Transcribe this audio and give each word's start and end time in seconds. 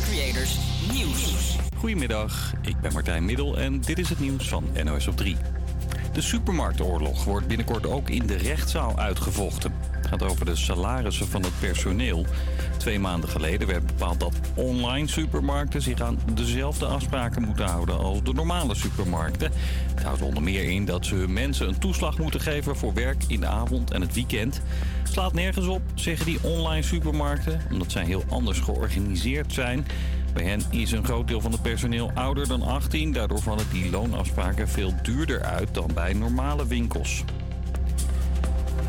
Creators 0.00 0.58
Nieuws. 0.92 1.56
Goedemiddag, 1.76 2.52
ik 2.62 2.80
ben 2.80 2.92
Martijn 2.92 3.24
Middel 3.24 3.58
en 3.58 3.80
dit 3.80 3.98
is 3.98 4.08
het 4.08 4.20
nieuws 4.20 4.48
van 4.48 4.64
NOS 4.84 5.06
op 5.06 5.16
3. 5.16 5.36
De 6.12 6.20
supermarktoorlog 6.20 7.24
wordt 7.24 7.46
binnenkort 7.46 7.86
ook 7.86 8.10
in 8.10 8.26
de 8.26 8.36
rechtszaal 8.36 8.98
uitgevochten. 8.98 9.72
Het 9.90 10.06
gaat 10.06 10.22
over 10.22 10.46
de 10.46 10.56
salarissen 10.56 11.28
van 11.28 11.42
het 11.42 11.60
personeel. 11.60 12.26
Twee 12.76 12.98
maanden 12.98 13.30
geleden 13.30 13.68
werd 13.68 13.86
bepaald 13.86 14.20
dat 14.20 14.40
online 14.54 15.08
supermarkten 15.08 15.82
zich 15.82 16.00
aan 16.00 16.18
dezelfde 16.34 16.86
afspraken 16.86 17.42
moeten 17.42 17.64
houden 17.64 17.98
als 17.98 18.22
de 18.22 18.32
normale 18.32 18.74
supermarkten. 18.74 19.52
Het 19.94 20.02
houdt 20.02 20.22
onder 20.22 20.42
meer 20.42 20.64
in 20.64 20.84
dat 20.84 21.06
ze 21.06 21.14
mensen 21.14 21.68
een 21.68 21.78
toeslag 21.78 22.18
moeten 22.18 22.40
geven 22.40 22.76
voor 22.76 22.94
werk 22.94 23.24
in 23.26 23.40
de 23.40 23.46
avond 23.46 23.90
en 23.90 24.00
het 24.00 24.14
weekend. 24.14 24.62
Slaat 25.02 25.32
nergens 25.32 25.66
op, 25.66 25.82
zeggen 25.94 26.26
die 26.26 26.42
online 26.42 26.82
supermarkten, 26.82 27.60
omdat 27.70 27.92
zij 27.92 28.04
heel 28.04 28.24
anders 28.28 28.58
georganiseerd 28.58 29.52
zijn. 29.52 29.86
Bij 30.32 30.44
hen 30.44 30.62
is 30.70 30.92
een 30.92 31.04
groot 31.04 31.28
deel 31.28 31.40
van 31.40 31.52
het 31.52 31.62
personeel 31.62 32.10
ouder 32.14 32.48
dan 32.48 32.62
18. 32.62 33.12
Daardoor 33.12 33.42
vallen 33.42 33.66
die 33.72 33.90
loonafspraken 33.90 34.68
veel 34.68 34.94
duurder 35.02 35.42
uit 35.42 35.74
dan 35.74 35.90
bij 35.94 36.12
normale 36.12 36.66
winkels. 36.66 37.24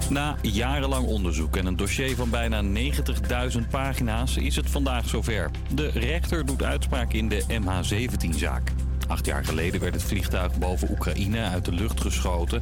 Na 0.09 0.35
jarenlang 0.41 1.07
onderzoek 1.07 1.57
en 1.57 1.65
een 1.65 1.75
dossier 1.75 2.15
van 2.15 2.29
bijna 2.29 2.63
90.000 2.63 3.67
pagina's 3.70 4.37
is 4.37 4.55
het 4.55 4.70
vandaag 4.70 5.09
zover. 5.09 5.51
De 5.73 5.87
rechter 5.87 6.45
doet 6.45 6.63
uitspraak 6.63 7.13
in 7.13 7.29
de 7.29 7.43
MH17-zaak. 7.48 8.71
Acht 9.07 9.25
jaar 9.25 9.45
geleden 9.45 9.79
werd 9.79 9.93
het 9.93 10.03
vliegtuig 10.03 10.59
boven 10.59 10.91
Oekraïne 10.91 11.41
uit 11.41 11.65
de 11.65 11.71
lucht 11.71 12.01
geschoten. 12.01 12.62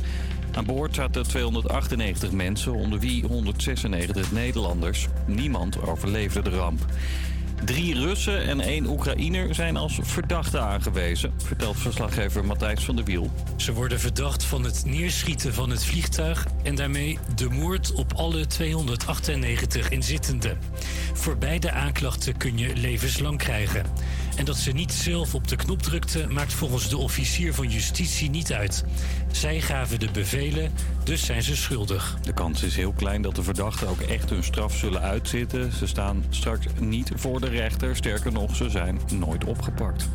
Aan 0.54 0.66
boord 0.66 0.96
zaten 0.96 1.24
298 1.24 2.32
mensen, 2.32 2.74
onder 2.74 3.00
wie 3.00 3.26
196 3.26 4.32
Nederlanders. 4.32 5.08
Niemand 5.26 5.82
overleefde 5.82 6.42
de 6.42 6.50
ramp. 6.50 6.86
Drie 7.66 7.94
Russen 7.94 8.48
en 8.48 8.60
één 8.60 8.86
Oekraïner 8.86 9.56
zijn 9.56 9.78
als 9.78 10.00
verdachte 10.02 10.60
aangewezen, 10.60 11.34
vertelt 11.44 11.78
verslaggever 11.78 12.46
Matthijs 12.46 12.84
van 12.84 12.96
der 12.96 13.06
Wiel. 13.06 13.32
Ze 13.56 13.74
worden 13.74 14.00
verdacht 14.00 14.44
van 14.44 14.64
het 14.64 14.84
neerschieten 14.86 15.54
van 15.54 15.70
het 15.70 15.86
vliegtuig 15.86 16.48
en 16.64 16.76
daarmee 16.76 17.20
de 17.36 17.50
moord 17.50 17.94
op 17.94 18.14
alle 18.14 18.48
298 18.48 19.90
inzittenden. 19.90 20.58
Voor 21.14 21.38
beide 21.38 21.72
aanklachten 21.72 22.38
kun 22.38 22.58
je 22.58 22.76
levenslang 22.76 23.38
krijgen. 23.38 23.86
En 24.36 24.46
dat 24.46 24.58
ze 24.58 24.72
niet 24.72 24.92
zelf 24.92 25.36
op 25.36 25.48
de 25.48 25.56
knop 25.56 25.82
drukte, 25.82 26.28
maakt 26.30 26.54
volgens 26.54 26.90
de 26.90 26.98
officier 26.98 27.54
van 27.54 27.70
justitie 27.70 28.30
niet 28.30 28.54
uit. 28.54 28.84
Zij 29.32 29.62
gaven 29.62 30.00
de 30.00 30.10
bevelen, 30.12 30.72
dus 31.04 31.26
zijn 31.26 31.44
ze 31.44 31.56
schuldig. 31.56 32.18
De 32.24 32.34
kans 32.34 32.64
is 32.64 32.76
heel 32.76 32.92
klein 32.92 33.22
dat 33.22 33.36
de 33.36 33.44
verdachten 33.44 33.88
ook 33.88 34.02
echt 34.02 34.30
hun 34.30 34.44
straf 34.44 34.76
zullen 34.76 35.02
uitzitten. 35.02 35.72
Ze 35.72 35.88
staan 35.88 36.26
straks 36.30 36.66
niet 36.80 37.12
voor 37.16 37.40
de 37.40 37.50
rechter. 37.50 37.96
Sterker 37.96 38.32
nog, 38.32 38.56
ze 38.56 38.70
zijn 38.70 39.00
nooit 39.14 39.44
opgepakt. 39.44 40.10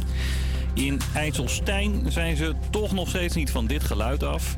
In 0.74 1.00
IJsselstein 1.14 2.12
zijn 2.12 2.36
ze 2.36 2.54
toch 2.70 2.92
nog 2.92 3.08
steeds 3.08 3.34
niet 3.34 3.50
van 3.50 3.66
dit 3.66 3.84
geluid 3.84 4.22
af. 4.22 4.54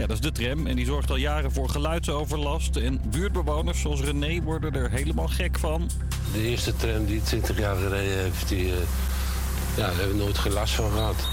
Ja, 0.00 0.06
dat 0.06 0.16
is 0.16 0.22
de 0.22 0.32
tram 0.32 0.66
en 0.66 0.76
die 0.76 0.84
zorgt 0.84 1.10
al 1.10 1.16
jaren 1.16 1.52
voor 1.52 1.68
geluidsoverlast. 1.68 2.76
En 2.76 3.00
buurtbewoners 3.04 3.80
zoals 3.80 4.00
René 4.00 4.42
worden 4.42 4.74
er 4.74 4.90
helemaal 4.90 5.28
gek 5.28 5.58
van. 5.58 5.90
De 6.32 6.42
eerste 6.42 6.76
tram 6.76 7.04
die 7.04 7.22
20 7.22 7.58
jaar 7.58 7.76
gereden 7.76 8.18
heeft, 8.18 8.48
die, 8.48 8.66
uh, 8.66 8.72
ja, 9.76 9.86
hebben 9.86 10.08
we 10.08 10.22
nooit 10.22 10.38
geen 10.38 10.52
last 10.52 10.74
van 10.74 10.90
gehad. 10.90 11.28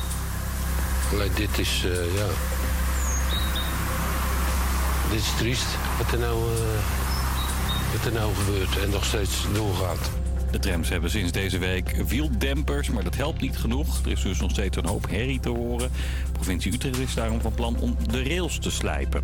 Alleen 1.11 1.31
dit 1.35 1.59
is, 1.59 1.83
uh, 1.85 2.15
ja... 2.15 2.27
Dit 5.11 5.19
is 5.19 5.31
triest 5.37 5.67
wat 5.97 6.11
er 6.11 6.19
nou, 6.19 6.37
uh, 6.37 6.59
wat 7.93 8.05
er 8.05 8.13
nou 8.13 8.33
gebeurt 8.35 8.83
en 8.83 8.89
nog 8.89 9.05
steeds 9.05 9.45
doorgaat. 9.53 10.09
De 10.51 10.59
trams 10.59 10.89
hebben 10.89 11.09
sinds 11.09 11.31
deze 11.31 11.57
week 11.57 11.95
wieldempers, 12.07 12.89
maar 12.89 13.03
dat 13.03 13.15
helpt 13.15 13.41
niet 13.41 13.57
genoeg. 13.57 14.01
Er 14.05 14.11
is 14.11 14.21
dus 14.21 14.39
nog 14.39 14.51
steeds 14.51 14.77
een 14.77 14.85
hoop 14.85 15.09
herrie 15.09 15.39
te 15.39 15.49
horen. 15.49 15.91
Provincie 16.31 16.73
Utrecht 16.73 16.97
is 16.97 17.13
daarom 17.13 17.41
van 17.41 17.53
plan 17.53 17.77
om 17.79 17.97
de 18.11 18.23
rails 18.23 18.59
te 18.59 18.71
slijpen. 18.71 19.23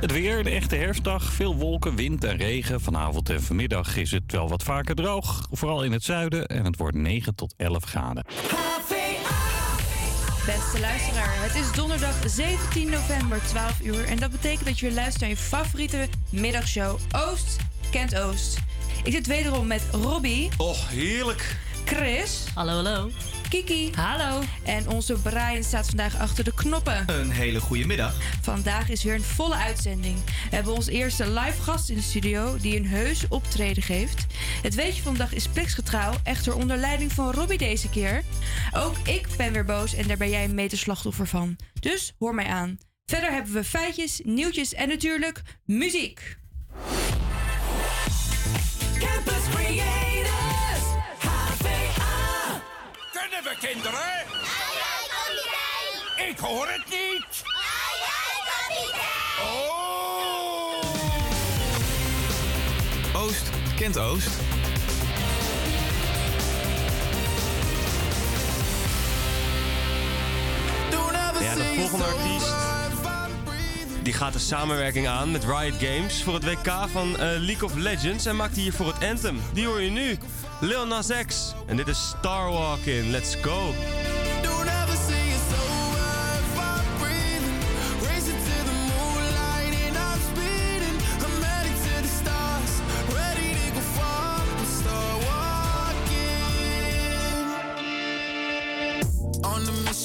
Het 0.00 0.12
weer, 0.12 0.44
de 0.44 0.50
echte 0.50 0.76
herfstdag. 0.76 1.32
Veel 1.32 1.56
wolken, 1.56 1.96
wind 1.96 2.24
en 2.24 2.36
regen. 2.36 2.80
Vanavond 2.80 3.30
en 3.30 3.42
vanmiddag 3.42 3.96
is 3.96 4.10
het 4.10 4.32
wel 4.32 4.48
wat 4.48 4.62
vaker 4.62 4.94
droog. 4.94 5.46
Vooral 5.50 5.84
in 5.84 5.92
het 5.92 6.04
zuiden. 6.04 6.46
En 6.46 6.64
het 6.64 6.76
wordt 6.76 6.96
9 6.96 7.34
tot 7.34 7.54
11 7.56 7.84
graden. 7.84 8.24
Beste 10.46 10.80
luisteraar, 10.80 11.42
het 11.42 11.54
is 11.54 11.72
donderdag 11.72 12.14
17 12.26 12.90
november, 12.90 13.40
12 13.46 13.80
uur. 13.84 14.04
En 14.04 14.16
dat 14.18 14.30
betekent 14.30 14.64
dat 14.64 14.78
je 14.78 14.92
luistert 14.92 15.20
naar 15.20 15.30
je 15.30 15.36
favoriete 15.36 16.08
middagshow 16.30 16.98
Oost 17.12 17.56
kent 17.90 18.18
Oost. 18.18 18.58
Ik 19.06 19.12
zit 19.12 19.26
wederom 19.26 19.66
met 19.66 19.82
Robbie. 19.92 20.48
Oh, 20.56 20.88
heerlijk. 20.88 21.56
Chris. 21.84 22.44
Hallo, 22.54 22.72
hallo. 22.72 23.10
Kiki. 23.48 23.92
Hallo. 23.94 24.42
En 24.64 24.88
onze 24.88 25.14
Brian 25.14 25.62
staat 25.62 25.86
vandaag 25.86 26.18
achter 26.18 26.44
de 26.44 26.54
knoppen. 26.54 27.04
Een 27.06 27.30
hele 27.30 27.60
goede 27.60 27.86
middag. 27.86 28.14
Vandaag 28.42 28.88
is 28.88 29.04
weer 29.04 29.14
een 29.14 29.22
volle 29.22 29.54
uitzending. 29.54 30.16
We 30.24 30.54
hebben 30.54 30.74
ons 30.74 30.86
eerste 30.86 31.30
live 31.30 31.62
gast 31.62 31.88
in 31.88 31.96
de 31.96 32.02
studio 32.02 32.56
die 32.56 32.76
een 32.76 32.86
heus 32.86 33.28
optreden 33.28 33.82
geeft. 33.82 34.26
Het 34.62 34.74
weetje 34.74 35.02
van 35.02 35.12
de 35.12 35.18
dag 35.18 35.32
is 35.32 35.48
pliksgetrouw, 35.48 36.12
echter 36.22 36.54
onder 36.54 36.76
leiding 36.76 37.12
van 37.12 37.32
Robbie 37.32 37.58
deze 37.58 37.88
keer. 37.88 38.22
Ook 38.72 38.98
ik 38.98 39.26
ben 39.36 39.52
weer 39.52 39.64
boos 39.64 39.94
en 39.94 40.08
daar 40.08 40.16
ben 40.16 40.30
jij 40.30 40.44
een 40.44 40.54
meterslachtoffer 40.54 41.26
van. 41.26 41.56
Dus 41.80 42.14
hoor 42.18 42.34
mij 42.34 42.46
aan. 42.46 42.78
Verder 43.04 43.32
hebben 43.32 43.52
we 43.52 43.64
feitjes, 43.64 44.20
nieuwtjes 44.24 44.74
en 44.74 44.88
natuurlijk 44.88 45.42
muziek. 45.64 46.36
Kunnen 53.30 53.50
we 53.50 53.66
kinderen? 53.66 54.26
Ik 56.28 56.38
hoor 56.38 56.68
het 56.68 56.84
niet. 56.90 57.44
Oh! 59.40 60.84
Oost 63.22 63.50
kent 63.76 63.98
Oost. 63.98 64.30
Ja, 71.40 71.54
de 71.54 71.74
volgende 71.76 72.04
artiest 72.04 72.65
die 74.06 74.14
gaat 74.14 74.32
de 74.32 74.38
samenwerking 74.38 75.08
aan 75.08 75.30
met 75.30 75.44
Riot 75.44 75.74
Games 75.78 76.22
voor 76.22 76.34
het 76.34 76.44
WK 76.44 76.72
van 76.92 77.18
eh, 77.18 77.18
League 77.18 77.64
of 77.64 77.74
Legends 77.74 78.26
en 78.26 78.36
maakt 78.36 78.56
hiervoor 78.56 78.86
het 78.86 79.04
anthem. 79.04 79.40
Die 79.52 79.66
hoor 79.66 79.82
je 79.82 79.90
nu. 79.90 80.18
Lil 80.60 80.86
Nas 80.86 81.08
X. 81.26 81.54
En 81.66 81.76
dit 81.76 81.88
is 81.88 82.14
Star 82.18 82.50
Walking. 82.50 83.10
Let's 83.10 83.34
go. 83.42 83.74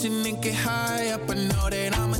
And 0.03 0.41
get 0.41 0.55
high 0.55 1.13
up. 1.13 1.29
I 1.29 1.35
know 1.35 1.69
that 1.69 2.10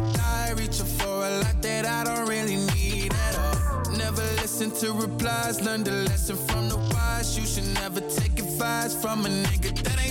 to 4.82 4.94
replies. 4.94 5.62
Learn 5.62 5.84
the 5.84 5.92
lesson 5.92 6.36
from 6.36 6.68
the 6.68 6.78
wise. 6.78 7.38
You 7.38 7.46
should 7.46 7.72
never 7.76 8.02
take 8.02 8.40
advice 8.40 8.96
from 8.96 9.26
a 9.28 9.30
nigga 9.30 9.78
that 9.84 9.98
ain't 10.04 10.11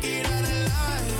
get 0.00 0.26
out 0.26 0.44
alive 0.44 1.19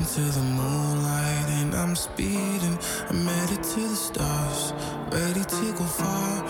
Racing 0.00 0.24
to 0.24 0.38
the 0.38 0.44
moonlight 0.44 1.48
and 1.60 1.74
I'm 1.74 1.94
speeding. 1.94 2.78
I'm 3.10 3.26
headed 3.26 3.62
to 3.62 3.80
the 3.80 3.96
stars, 3.96 4.72
ready 5.12 5.44
to 5.44 5.72
go 5.72 5.84
far. 5.84 6.49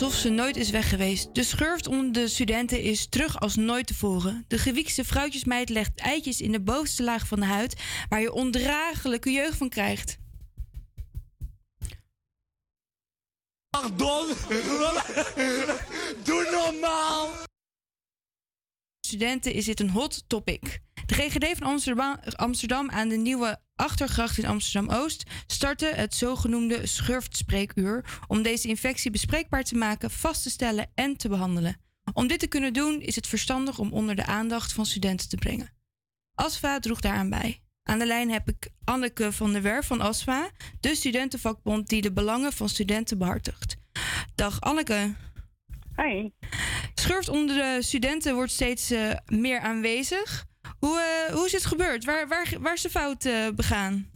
Alsof 0.00 0.18
ze 0.18 0.28
nooit 0.28 0.56
is 0.56 0.70
weg 0.70 0.88
geweest. 0.88 1.34
De 1.34 1.42
schurft 1.42 1.86
onder 1.86 2.12
de 2.12 2.28
studenten 2.28 2.82
is 2.82 3.06
terug 3.08 3.40
als 3.40 3.56
nooit 3.56 3.86
tevoren. 3.86 4.44
De 4.48 4.58
gewiekste 4.58 5.04
vrouwtjesmeid 5.04 5.68
legt 5.68 6.00
eitjes 6.00 6.40
in 6.40 6.52
de 6.52 6.60
bovenste 6.60 7.02
laag 7.02 7.26
van 7.26 7.40
de 7.40 7.46
huid... 7.46 7.76
waar 8.08 8.20
je 8.20 8.32
ondraaglijke 8.32 9.30
jeugd 9.30 9.56
van 9.56 9.68
krijgt. 9.68 10.18
Pardon? 13.70 14.26
Doe 16.24 16.48
normaal! 16.50 17.30
Studenten 19.06 19.52
is 19.52 19.64
dit 19.64 19.80
een 19.80 19.90
hot 19.90 20.24
topic. 20.26 20.80
De 21.06 21.14
GGD 21.14 21.58
van 21.58 21.66
Amsterdam, 21.66 22.18
Amsterdam 22.36 22.90
aan 22.90 23.08
de 23.08 23.16
nieuwe 23.16 23.60
Achtergracht 23.80 24.38
in 24.38 24.46
Amsterdam-Oost 24.46 25.22
startte 25.46 25.86
het 25.86 26.14
zogenoemde 26.14 26.86
schurftspreekuur 26.86 28.20
om 28.26 28.42
deze 28.42 28.68
infectie 28.68 29.10
bespreekbaar 29.10 29.64
te 29.64 29.76
maken, 29.76 30.10
vast 30.10 30.42
te 30.42 30.50
stellen 30.50 30.90
en 30.94 31.16
te 31.16 31.28
behandelen. 31.28 31.76
Om 32.12 32.26
dit 32.26 32.38
te 32.38 32.46
kunnen 32.46 32.72
doen 32.72 33.00
is 33.00 33.14
het 33.14 33.26
verstandig 33.26 33.78
om 33.78 33.92
onder 33.92 34.16
de 34.16 34.24
aandacht 34.24 34.72
van 34.72 34.86
studenten 34.86 35.28
te 35.28 35.36
brengen. 35.36 35.72
ASFA 36.34 36.78
droeg 36.78 37.00
daaraan 37.00 37.30
bij. 37.30 37.60
Aan 37.82 37.98
de 37.98 38.06
lijn 38.06 38.30
heb 38.30 38.48
ik 38.48 38.68
Anneke 38.84 39.32
van 39.32 39.52
der 39.52 39.62
Werf 39.62 39.86
van 39.86 40.00
ASFA, 40.00 40.50
de 40.80 40.94
studentenvakbond 40.94 41.88
die 41.88 42.02
de 42.02 42.12
belangen 42.12 42.52
van 42.52 42.68
studenten 42.68 43.18
behartigt. 43.18 43.76
Dag 44.34 44.60
Anneke. 44.60 45.14
Hi. 45.96 46.30
Schurft 46.94 47.28
onder 47.28 47.56
de 47.56 47.82
studenten 47.82 48.34
wordt 48.34 48.52
steeds 48.52 48.90
eh, 48.90 49.10
meer 49.26 49.60
aanwezig. 49.60 50.48
Hoe, 50.80 50.98
eh, 51.00 51.34
hoe 51.34 51.44
is 51.44 51.52
het 51.52 51.66
gebeurd? 51.66 52.04
Waar, 52.04 52.28
waar, 52.28 52.46
waar 52.60 52.72
is 52.72 52.82
de 52.82 52.88
fout 52.88 53.24
eh, 53.24 53.48
begaan? 53.56 54.10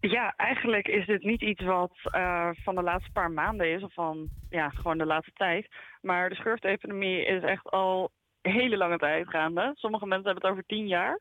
Ja, 0.00 0.34
eigenlijk 0.36 0.88
is 0.88 1.06
dit 1.06 1.22
niet 1.22 1.42
iets 1.42 1.62
wat 1.62 1.92
eh, 2.02 2.50
van 2.62 2.74
de 2.74 2.82
laatste 2.82 3.12
paar 3.12 3.30
maanden 3.30 3.70
is, 3.70 3.82
of 3.82 3.94
van 3.94 4.28
ja, 4.50 4.68
gewoon 4.68 4.98
de 4.98 5.06
laatste 5.06 5.32
tijd. 5.32 5.68
Maar 6.00 6.28
de 6.28 6.34
schurftepidemie 6.34 7.26
is 7.26 7.42
echt 7.42 7.70
al 7.70 8.10
hele 8.42 8.76
lange 8.76 8.98
tijd 8.98 9.28
gaande. 9.28 9.72
Sommige 9.74 10.06
mensen 10.06 10.24
hebben 10.24 10.42
het 10.42 10.52
over 10.52 10.66
tien 10.66 10.86
jaar. 10.86 11.20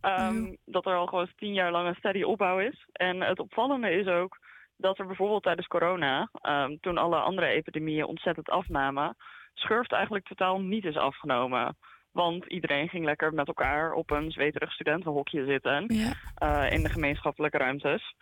Ehm, 0.00 0.54
Dat 0.64 0.86
er 0.86 0.94
al 0.94 1.06
gewoon 1.06 1.28
tien 1.36 1.52
jaar 1.52 1.70
lang 1.70 1.88
een 1.88 1.94
steady 1.94 2.22
opbouw 2.22 2.58
is. 2.58 2.86
En 2.92 3.20
het 3.20 3.38
opvallende 3.38 3.90
is 3.90 4.06
ook 4.06 4.38
dat 4.76 4.98
er 4.98 5.06
bijvoorbeeld 5.06 5.42
tijdens 5.42 5.66
corona, 5.66 6.30
ehm, 6.32 6.76
toen 6.80 6.98
alle 6.98 7.16
andere 7.16 7.46
epidemieën 7.46 8.04
ontzettend 8.04 8.48
afnamen, 8.48 9.16
schurft 9.54 9.92
eigenlijk 9.92 10.26
totaal 10.26 10.60
niet 10.60 10.84
is 10.84 10.96
afgenomen. 10.96 11.76
Want 12.12 12.46
iedereen 12.46 12.88
ging 12.88 13.04
lekker 13.04 13.34
met 13.34 13.46
elkaar 13.46 13.92
op 13.92 14.10
een 14.10 14.30
zweterig 14.30 14.72
studentenhokje 14.72 15.44
zitten 15.44 15.86
eh, 16.34 16.72
in 16.72 16.82
de 16.82 16.88
gemeenschappelijke 16.88 17.58
ruimtes. 17.58 18.14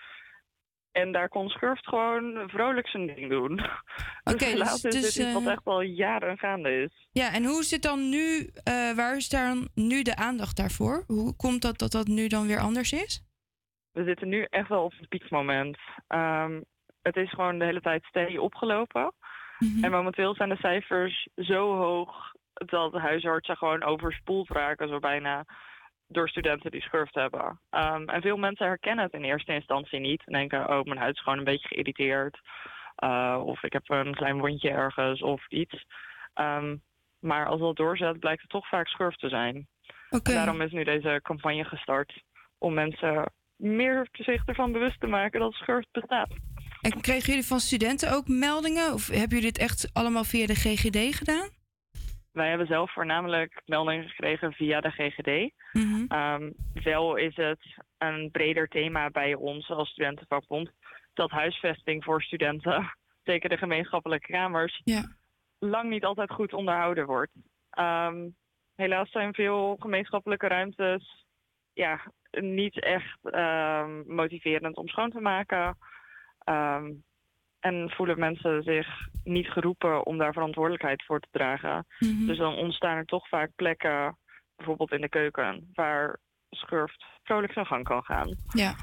En 0.92 1.12
daar 1.12 1.28
kon 1.28 1.48
Schurft 1.48 1.88
gewoon 1.88 2.48
vrolijk 2.48 2.88
zijn 2.88 3.06
ding 3.06 3.30
doen. 3.30 3.52
Oké, 4.24 4.38
dus 4.38 4.46
helaas 4.46 4.80
dus- 4.80 4.94
is 4.94 5.00
dus, 5.00 5.14
dit 5.14 5.24
iets 5.24 5.34
wat 5.34 5.42
eh, 5.46 5.52
echt 5.52 5.64
al 5.64 5.80
jaren 5.80 6.38
gaande 6.38 6.82
is. 6.82 7.08
Ja, 7.12 7.32
en 7.32 7.44
hoe 7.44 7.62
zit 7.62 7.82
dan 7.82 8.08
nu, 8.08 8.50
eh, 8.64 8.92
waar 8.92 9.16
is 9.16 9.28
daar 9.28 9.56
nu 9.74 10.02
de 10.02 10.16
aandacht 10.16 10.56
daarvoor? 10.56 11.04
Hoe 11.06 11.36
komt 11.36 11.62
dat 11.62 11.78
dat 11.78 11.90
dat 11.90 12.06
nu 12.06 12.26
dan 12.26 12.46
weer 12.46 12.60
anders 12.60 12.92
is? 12.92 13.24
We 13.92 14.04
zitten 14.04 14.28
nu 14.28 14.46
echt 14.50 14.68
wel 14.68 14.84
op 14.84 14.92
het 14.96 15.08
piekmoment. 15.08 15.78
Ehm, 16.06 16.60
het 17.02 17.16
is 17.16 17.30
gewoon 17.30 17.58
de 17.58 17.64
hele 17.64 17.80
tijd 17.80 18.04
steady 18.04 18.36
opgelopen. 18.36 19.12
En 19.82 19.90
momenteel 19.90 20.34
zijn 20.34 20.48
de 20.48 20.56
cijfers 20.56 21.28
zo 21.34 21.76
hoog 21.76 22.32
dat 22.64 22.92
huisartsen 22.92 23.56
gewoon 23.56 23.82
overspoeld 23.82 24.48
raken, 24.48 24.88
zo 24.88 24.98
bijna, 24.98 25.44
door 26.08 26.28
studenten 26.28 26.70
die 26.70 26.82
schurft 26.82 27.14
hebben. 27.14 27.60
Ehm, 27.70 28.08
en 28.08 28.22
veel 28.22 28.36
mensen 28.36 28.66
herkennen 28.66 29.04
het 29.04 29.14
in 29.14 29.24
eerste 29.24 29.54
instantie 29.54 30.00
niet. 30.00 30.22
En 30.26 30.32
denken, 30.32 30.68
oh, 30.68 30.84
mijn 30.84 30.98
huid 30.98 31.14
is 31.14 31.22
gewoon 31.22 31.38
een 31.38 31.44
beetje 31.44 31.68
geïrriteerd. 31.68 32.40
Uh, 33.04 33.42
of 33.44 33.62
ik 33.62 33.72
heb 33.72 33.90
een 33.90 34.14
klein 34.14 34.38
wondje 34.38 34.70
ergens 34.70 35.22
of 35.22 35.48
iets. 35.48 35.84
Ehm, 36.34 36.76
maar 37.20 37.46
als 37.46 37.60
dat 37.60 37.76
doorzet, 37.76 38.18
blijkt 38.18 38.40
het 38.40 38.50
toch 38.50 38.68
vaak 38.68 38.88
schurft 38.88 39.18
te 39.18 39.28
zijn. 39.28 39.66
En 40.10 40.20
daarom 40.22 40.60
is 40.60 40.72
nu 40.72 40.84
deze 40.84 41.20
campagne 41.22 41.64
gestart 41.64 42.22
om 42.58 42.74
mensen 42.74 43.32
meer 43.56 44.08
zich 44.12 44.46
ervan 44.46 44.72
bewust 44.72 45.00
te 45.00 45.06
maken 45.06 45.40
dat 45.40 45.52
schurft 45.52 45.88
bestaat. 45.92 46.28
En 46.80 47.00
kregen 47.00 47.26
jullie 47.28 47.46
van 47.46 47.60
studenten 47.60 48.12
ook 48.12 48.28
meldingen? 48.28 48.92
Of 48.92 49.06
hebben 49.06 49.28
jullie 49.28 49.52
dit 49.52 49.58
echt 49.58 49.90
allemaal 49.92 50.24
via 50.24 50.46
de 50.46 50.54
GGD 50.54 51.16
gedaan? 51.16 51.48
Wij 52.36 52.48
hebben 52.48 52.66
zelf 52.66 52.92
voornamelijk 52.92 53.62
meldingen 53.66 54.08
gekregen 54.08 54.52
via 54.52 54.80
de 54.80 54.90
GGD. 54.90 55.52
Mhm. 55.72 56.04
Ehm, 56.08 56.50
wel 56.72 57.16
is 57.16 57.36
het 57.36 57.58
een 57.98 58.30
breder 58.30 58.68
thema 58.68 59.10
bij 59.10 59.34
ons 59.34 59.70
als 59.70 59.88
studentenvakbond 59.88 60.70
dat 61.14 61.30
huisvesting 61.30 62.04
voor 62.04 62.22
studenten, 62.22 62.96
zeker 63.30 63.48
de 63.48 63.56
gemeenschappelijke 63.56 64.32
kamers, 64.32 64.82
lang 65.58 65.90
niet 65.90 66.04
altijd 66.04 66.30
goed 66.30 66.52
onderhouden 66.52 67.06
wordt. 67.06 67.32
Ehm, 67.70 68.28
helaas 68.74 69.10
zijn 69.10 69.34
veel 69.34 69.76
gemeenschappelijke 69.78 70.48
ruimtes 70.48 71.26
ja, 71.72 72.00
niet 72.30 72.80
echt 72.80 73.18
ehm, 73.22 74.14
motiverend 74.14 74.76
om 74.76 74.88
schoon 74.88 75.10
te 75.10 75.20
maken. 75.20 75.76
En 77.60 77.90
voelen 77.90 78.18
mensen 78.18 78.62
zich 78.62 79.08
niet 79.26 79.46
geroepen 79.46 80.06
om 80.06 80.18
daar 80.18 80.32
verantwoordelijkheid 80.32 81.04
voor 81.04 81.20
te 81.20 81.28
dragen. 81.30 81.86
Mhm. 81.98 82.26
Dus 82.26 82.38
dan 82.38 82.54
ontstaan 82.54 82.96
er 82.96 83.04
toch 83.04 83.28
vaak 83.28 83.50
plekken, 83.54 84.18
bijvoorbeeld 84.56 84.92
in 84.92 85.00
de 85.00 85.08
keuken, 85.08 85.70
waar 85.74 86.18
schurft 86.50 87.04
vrolijk 87.22 87.52
zijn 87.52 87.66
gang 87.66 87.84
kan 87.84 88.02
gaan. 88.02 88.36
Ja, 88.54 88.74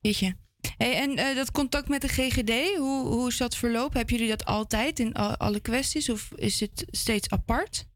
weet 0.00 0.18
je. 0.18 0.34
Hey, 0.76 0.94
en 0.96 1.16
eh, 1.16 1.36
dat 1.36 1.50
contact 1.50 1.88
met 1.88 2.00
de 2.00 2.08
GGD, 2.08 2.76
hoe, 2.76 3.06
hoe 3.06 3.28
is 3.28 3.36
dat 3.38 3.56
verlopen? 3.56 3.96
Hebben 3.96 4.14
jullie 4.16 4.30
dat 4.30 4.44
altijd 4.44 4.98
in 4.98 5.12
al- 5.12 5.36
alle 5.36 5.60
kwesties 5.60 6.10
of 6.10 6.32
is 6.32 6.60
het 6.60 6.86
steeds 6.90 7.30
apart? 7.30 7.92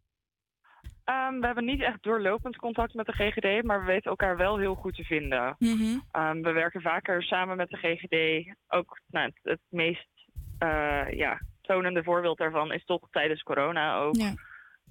Ehm, 1.05 1.41
we 1.41 1.47
hebben 1.47 1.65
niet 1.65 1.83
echt 1.83 2.03
doorlopend 2.03 2.57
contact 2.57 2.95
met 2.95 3.07
de 3.07 3.13
GGD, 3.13 3.65
maar 3.65 3.81
we 3.81 3.87
weten 3.87 4.11
elkaar 4.11 4.37
wel 4.37 4.59
heel 4.59 4.75
goed 4.75 4.95
te 4.95 5.05
vinden. 5.05 5.57
Mhm. 5.59 5.99
Ehm, 6.11 6.41
we 6.43 6.53
werken 6.53 6.81
vaker 6.81 7.23
samen 7.23 7.57
met 7.57 7.69
de 7.69 7.77
GGD. 7.77 8.47
Ook 8.69 9.01
nou, 9.07 9.27
het, 9.27 9.39
het 9.43 9.61
meest 9.69 10.09
eh, 10.59 11.11
ja, 11.11 11.41
tonende 11.69 12.03
voorbeeld 12.03 12.39
daarvan 12.39 12.73
is 12.73 12.85
toch 12.85 13.11
tijdens 13.11 13.43
corona 13.43 13.99
ook. 13.99 14.17
Ja. 14.17 14.35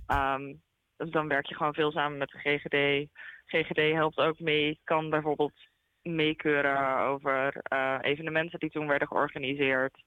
Ehm, 0.08 0.54
dus 0.98 1.10
dan 1.10 1.28
werk 1.28 1.46
je 1.46 1.56
gewoon 1.56 1.74
veel 1.74 1.92
samen 1.92 2.18
met 2.18 2.30
de 2.30 2.38
GGD. 2.38 3.10
GGD 3.46 3.94
helpt 3.94 4.18
ook 4.18 4.40
mee, 4.40 4.80
kan 4.84 5.10
bijvoorbeeld 5.10 5.54
meekeuren 6.02 7.00
over 7.00 7.58
eh, 7.62 7.98
evenementen 8.02 8.60
die 8.60 8.70
toen 8.70 8.88
werden 8.88 9.08
georganiseerd. 9.08 10.04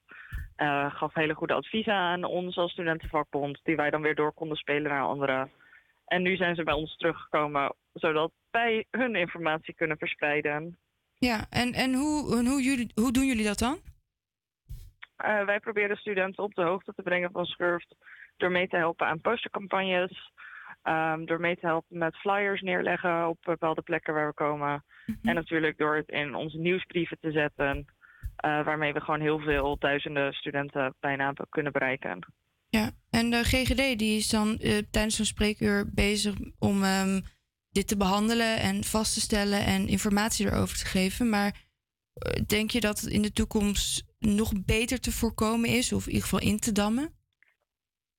Eh, 0.55 0.95
gaf 0.95 1.13
hele 1.13 1.33
goede 1.33 1.53
adviezen 1.53 1.93
aan 1.93 2.23
ons 2.23 2.57
als 2.57 2.71
studentenvakbond, 2.71 3.59
die 3.63 3.75
wij 3.75 3.89
dan 3.89 4.01
weer 4.01 4.15
door 4.15 4.33
konden 4.33 4.57
spelen 4.57 4.91
naar 4.91 5.03
anderen. 5.03 5.51
En 6.05 6.21
nu 6.21 6.35
zijn 6.35 6.55
ze 6.55 6.63
bij 6.63 6.73
ons 6.73 6.95
teruggekomen, 6.97 7.75
zodat 7.93 8.31
wij 8.51 8.85
hun 8.91 9.15
informatie 9.15 9.73
kunnen 9.73 9.97
verspreiden. 9.97 10.77
Ja, 11.17 11.45
en, 11.49 11.73
en 11.73 11.93
hoe, 11.93 12.37
en 12.37 12.47
hoe, 12.47 12.61
jullie, 12.61 12.91
hoe 12.93 13.11
doen 13.11 13.25
jullie 13.25 13.45
dat 13.45 13.59
dan? 13.59 13.79
Eh, 15.21 15.45
wij 15.45 15.59
proberen 15.59 15.97
studenten 15.97 16.43
op 16.43 16.53
de 16.53 16.63
hoogte 16.63 16.93
te 16.95 17.01
brengen 17.01 17.31
van 17.31 17.45
Schurft 17.45 17.95
door 18.37 18.51
mee 18.51 18.67
te 18.67 18.75
helpen 18.75 19.07
aan 19.07 19.21
postercampagnes, 19.21 20.31
ehm, 20.81 21.25
door 21.25 21.39
mee 21.39 21.57
te 21.57 21.65
helpen 21.65 21.97
met 21.97 22.17
flyers 22.17 22.61
neerleggen 22.61 23.27
op 23.27 23.37
bepaalde 23.41 23.81
plekken 23.81 24.13
waar 24.13 24.27
we 24.27 24.33
komen. 24.33 24.83
En 25.21 25.35
natuurlijk 25.35 25.77
door 25.77 25.95
het 25.95 26.09
in 26.09 26.35
onze 26.35 26.57
nieuwsbrieven 26.57 27.17
te 27.19 27.31
zetten, 27.31 27.85
eh, 28.35 28.63
waarmee 28.63 28.93
we 28.93 29.01
gewoon 29.01 29.21
heel 29.21 29.39
veel 29.39 29.77
duizenden 29.79 30.33
studenten 30.33 30.95
bijna 30.99 31.33
kunnen 31.49 31.71
bereiken. 31.71 32.19
Ja, 32.69 32.89
en 33.09 33.29
de 33.29 33.43
GGD 33.43 33.99
die 33.99 34.17
is 34.17 34.29
dan 34.29 34.57
eh, 34.57 34.77
tijdens 34.91 35.15
zo'n 35.15 35.25
spreekuur 35.25 35.89
bezig 35.93 36.35
om 36.59 36.83
ehm, 36.83 37.21
dit 37.71 37.87
te 37.87 37.97
behandelen 37.97 38.59
en 38.59 38.83
vast 38.83 39.13
te 39.13 39.19
stellen 39.19 39.65
en 39.65 39.87
informatie 39.87 40.45
erover 40.45 40.77
te 40.77 40.85
geven. 40.85 41.29
Maar 41.29 41.69
denk 42.47 42.69
je 42.69 42.79
dat 42.79 42.99
het 42.99 43.09
in 43.09 43.21
de 43.21 43.31
toekomst 43.31 44.03
nog 44.19 44.51
beter 44.65 44.99
te 44.99 45.11
voorkomen 45.11 45.69
is, 45.69 45.93
of 45.93 46.05
in 46.05 46.13
ieder 46.13 46.27
geval 46.27 46.47
in 46.49 46.59
te 46.59 46.71
dammen? 46.71 47.19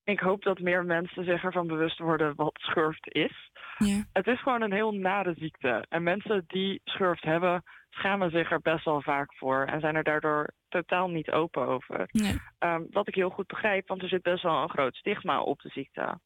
Ik 0.04 0.20
hoop 0.20 0.42
dat 0.42 0.58
meer 0.58 0.84
mensen 0.84 1.24
zich 1.24 1.42
ervan 1.42 1.66
bewust 1.66 1.98
worden 1.98 2.34
wat 2.36 2.58
schurft 2.60 3.14
is. 3.14 3.50
Ja. 3.78 4.04
Het 4.12 4.26
is 4.26 4.42
gewoon 4.42 4.62
een 4.62 4.72
heel 4.72 4.92
nare 4.92 5.34
ziekte. 5.38 5.86
En 5.88 6.02
mensen 6.02 6.44
die 6.46 6.80
schurft 6.84 7.22
hebben, 7.22 7.62
schamen 7.90 8.30
zich 8.30 8.50
er 8.50 8.60
best 8.60 8.84
wel 8.84 9.02
vaak 9.02 9.34
voor. 9.34 9.64
En 9.64 9.80
zijn 9.80 9.94
er 9.94 10.02
daardoor 10.02 10.50
totaal 10.68 11.08
niet 11.08 11.30
open 11.30 11.66
over. 11.66 12.08
Nee. 12.12 12.40
Ehm, 12.58 12.82
wat 12.90 13.08
ik 13.08 13.14
heel 13.14 13.30
goed 13.30 13.46
begrijp, 13.46 13.88
want 13.88 14.02
er 14.02 14.08
zit 14.08 14.22
best 14.22 14.42
wel 14.42 14.62
een 14.62 14.70
groot 14.70 14.94
stigma 14.94 15.40
op 15.42 15.60
de 15.60 15.68
ziekte. 15.68 16.18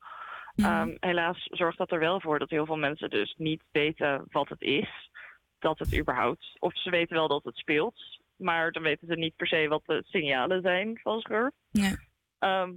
Ehm, 0.57 0.97
helaas 1.01 1.49
zorgt 1.51 1.79
dat 1.79 1.93
er 1.93 1.99
wel 1.99 2.21
voor 2.21 2.39
dat 2.39 2.51
heel 2.51 2.67
veel 2.67 2.77
mensen 2.77 3.11
dus 3.11 3.35
niet 3.39 3.63
weten 3.73 4.25
wat 4.31 4.49
het 4.49 4.61
is. 4.61 5.11
Dat 5.59 5.79
het 5.79 5.99
überhaupt. 5.99 6.57
Of 6.59 6.79
ze 6.79 6.91
weten 6.91 7.17
wel 7.17 7.29
dat 7.29 7.45
het 7.45 7.57
speelt. 7.57 8.21
Maar 8.37 8.73
dan 8.73 8.83
weten 8.83 9.07
ze 9.07 9.15
niet 9.15 9.37
per 9.37 9.47
se 9.47 9.69
wat 9.69 9.83
de 9.87 10.03
signalen 10.07 10.63
zijn 10.63 10.99
van 11.03 11.21
schurft. 11.21 11.57
Nee. 11.71 11.97
Ehm, 12.39 12.73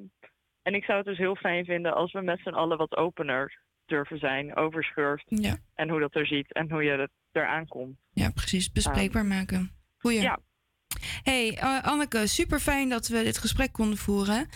en 0.61 0.73
ik 0.73 0.83
zou 0.83 0.97
het 0.97 1.07
dus 1.07 1.17
heel 1.17 1.35
fijn 1.35 1.65
vinden 1.65 1.95
als 1.95 2.11
we 2.11 2.21
met 2.21 2.39
z'n 2.39 2.49
allen 2.49 2.77
wat 2.77 2.95
opener 2.95 3.59
durven 3.85 4.19
zijn 4.19 4.55
over 4.55 4.83
schurft. 4.83 5.25
Ja. 5.27 5.57
En 5.75 5.89
hoe 5.89 5.99
dat 5.99 6.15
er 6.15 6.27
ziet 6.27 6.53
en 6.53 6.71
hoe 6.71 6.83
je 6.83 6.91
het 6.91 7.11
eraan 7.31 7.67
komt. 7.67 7.97
Ja, 8.11 8.29
precies. 8.29 8.71
Bespreekbaar 8.71 9.25
maken. 9.25 9.71
Goeie. 9.97 10.21
Ja. 10.21 10.39
Hey, 11.23 11.57
eh, 11.57 11.83
Anneke, 11.83 12.27
super 12.27 12.59
fijn 12.59 12.89
dat 12.89 13.07
we 13.07 13.23
dit 13.23 13.37
gesprek 13.37 13.71
konden 13.71 13.97
voeren. 13.97 14.47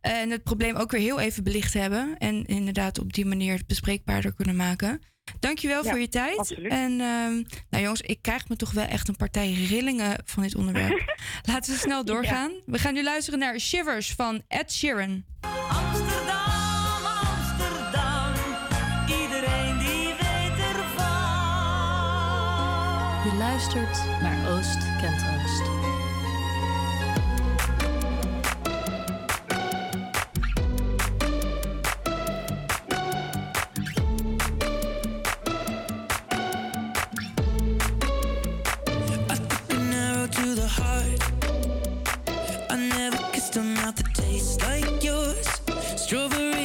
En 0.00 0.30
het 0.30 0.42
probleem 0.42 0.76
ook 0.76 0.90
weer 0.90 1.00
heel 1.00 1.20
even 1.20 1.44
belicht 1.44 1.74
hebben. 1.74 2.16
En 2.18 2.44
inderdaad 2.44 2.98
op 2.98 3.12
die 3.12 3.26
manier 3.26 3.56
het 3.56 3.66
bespreekbaarder 3.66 4.34
kunnen 4.34 4.56
maken. 4.56 5.02
Dankjewel 5.40 5.84
Ja, 5.84 5.90
voor 5.90 5.98
je 6.00 6.08
tijd. 6.08 6.38
absoluut. 6.38 6.70
En 6.72 6.90
ehm, 7.00 7.42
nou 7.70 7.82
jongens, 7.82 8.00
ik 8.00 8.18
krijg 8.22 8.48
me 8.48 8.56
toch 8.56 8.70
wel 8.72 8.84
echt 8.84 9.08
een 9.08 9.16
partij 9.16 9.52
rillingen 9.52 10.16
van 10.24 10.42
dit 10.42 10.54
onderwerp. 10.54 11.16
Laten 11.52 11.72
we 11.72 11.78
snel 11.78 12.04
doorgaan. 12.04 12.50
We 12.66 12.78
gaan 12.78 12.94
nu 12.94 13.02
luisteren 13.02 13.38
naar 13.38 13.58
Shivers 13.60 14.12
van 14.12 14.42
Ed 14.48 14.72
Sheeran. 14.72 15.24
Amsterdam, 15.68 17.04
Amsterdam, 17.04 18.32
iedereen 19.06 19.78
die 19.78 20.06
weet 20.06 20.58
ervan. 20.58 21.06
Je 23.24 23.34
luistert 23.38 24.20
naar 24.22 24.50
Oost 24.56 24.78
kent 25.00 25.22
I 42.70 42.76
never 42.76 43.16
kissed 43.32 43.56
a 43.56 43.62
mouth 43.62 43.96
that 43.96 44.14
tastes 44.14 44.60
like 44.62 45.02
yours. 45.02 45.48
Strawberries 45.96 46.57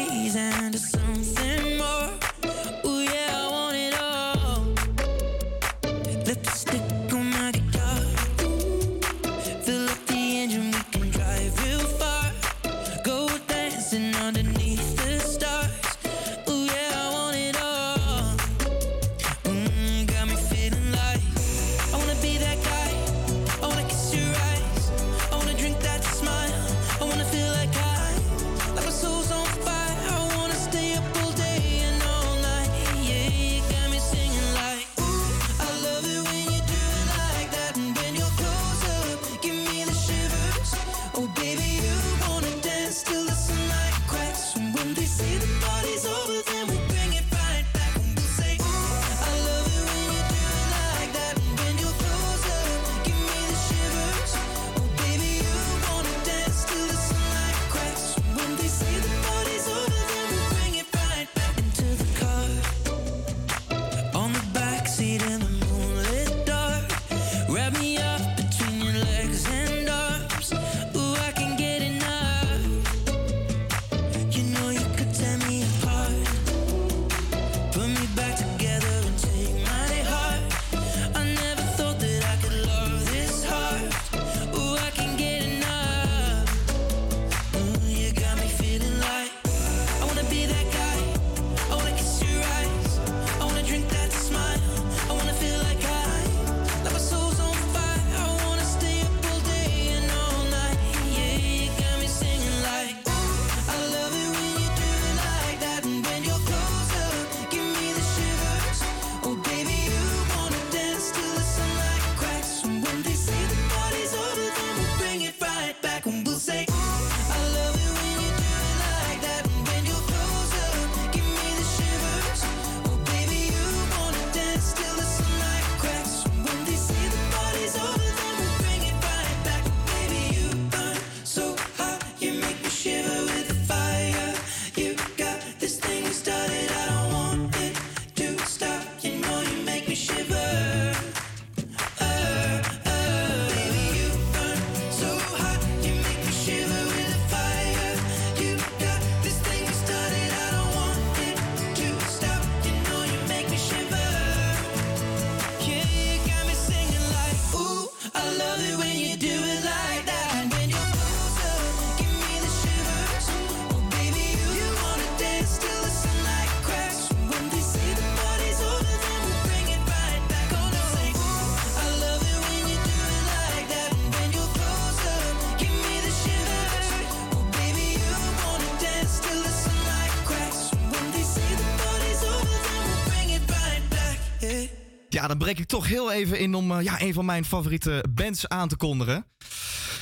dan 185.34 185.42
breek 185.42 185.60
ik 185.60 185.68
toch 185.68 185.88
heel 185.88 186.12
even 186.12 186.40
in 186.40 186.56
om 186.56 186.72
eh, 186.72 186.84
ja, 186.84 187.02
een 187.02 187.14
van 187.14 187.26
mijn 187.26 187.46
favoriete 187.46 188.04
bands 188.10 188.48
aan 188.48 188.68
te 188.68 188.76
kondigen. 188.76 189.26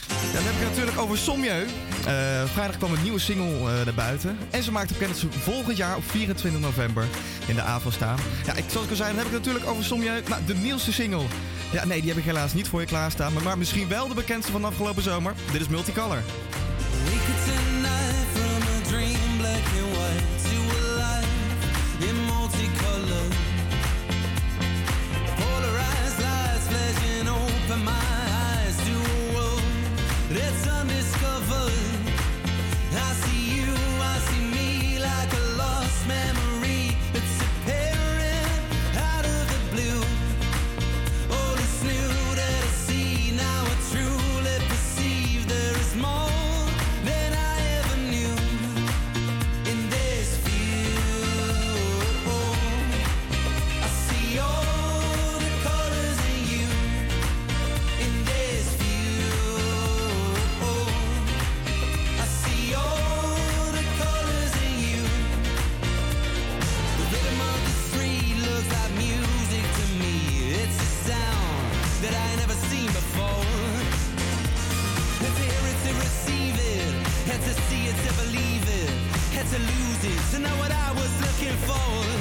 Dan 0.07 0.43
heb 0.43 0.53
ik 0.53 0.59
het 0.59 0.69
natuurlijk 0.69 1.00
over 1.00 1.17
Sommieu. 1.17 1.65
Eh, 2.05 2.43
vrijdag 2.45 2.77
kwam 2.77 2.93
een 2.93 3.03
nieuwe 3.03 3.19
single 3.19 3.55
eh, 3.55 3.85
naar 3.85 3.93
buiten. 3.93 4.38
En 4.50 4.63
ze 4.63 4.71
maakte 4.71 4.93
bekend 4.93 5.11
dat 5.11 5.19
ze 5.19 5.39
volgend 5.39 5.77
jaar 5.77 5.95
op 5.95 6.03
24 6.03 6.61
november 6.61 7.05
in 7.47 7.55
de 7.55 7.61
AVO 7.61 7.89
staan. 7.89 8.17
Ja, 8.45 8.53
ik, 8.53 8.63
zoals 8.67 8.85
ik 8.85 8.91
al 8.91 8.95
zei, 8.95 9.09
dan 9.09 9.17
heb 9.17 9.27
ik 9.27 9.33
het 9.33 9.45
natuurlijk 9.45 9.71
over 9.71 9.83
Sommieu. 9.83 10.21
Nou, 10.29 10.45
de 10.45 10.55
nieuwste 10.55 10.93
single. 10.93 11.25
Ja, 11.71 11.85
nee, 11.85 12.00
die 12.00 12.09
heb 12.09 12.19
ik 12.19 12.25
helaas 12.25 12.53
niet 12.53 12.67
voor 12.67 12.79
je 12.79 12.88
klaarstaan. 12.88 13.33
Maar, 13.33 13.43
maar 13.43 13.57
misschien 13.57 13.88
wel 13.88 14.07
de 14.07 14.13
bekendste 14.13 14.51
van 14.51 14.65
afgelopen 14.65 15.03
zomer. 15.03 15.33
Dit 15.51 15.61
is 15.61 15.67
Multicolor. 15.67 16.21
Tonight 22.91 23.30
undiscovered. 30.81 32.00
Had 79.51 79.60
to 79.60 79.65
lose 79.65 80.03
it 80.05 80.31
to 80.31 80.39
know 80.39 80.55
what 80.58 80.72
I 80.72 80.91
was 80.93 81.22
looking 81.22 81.58
for. 81.67 82.20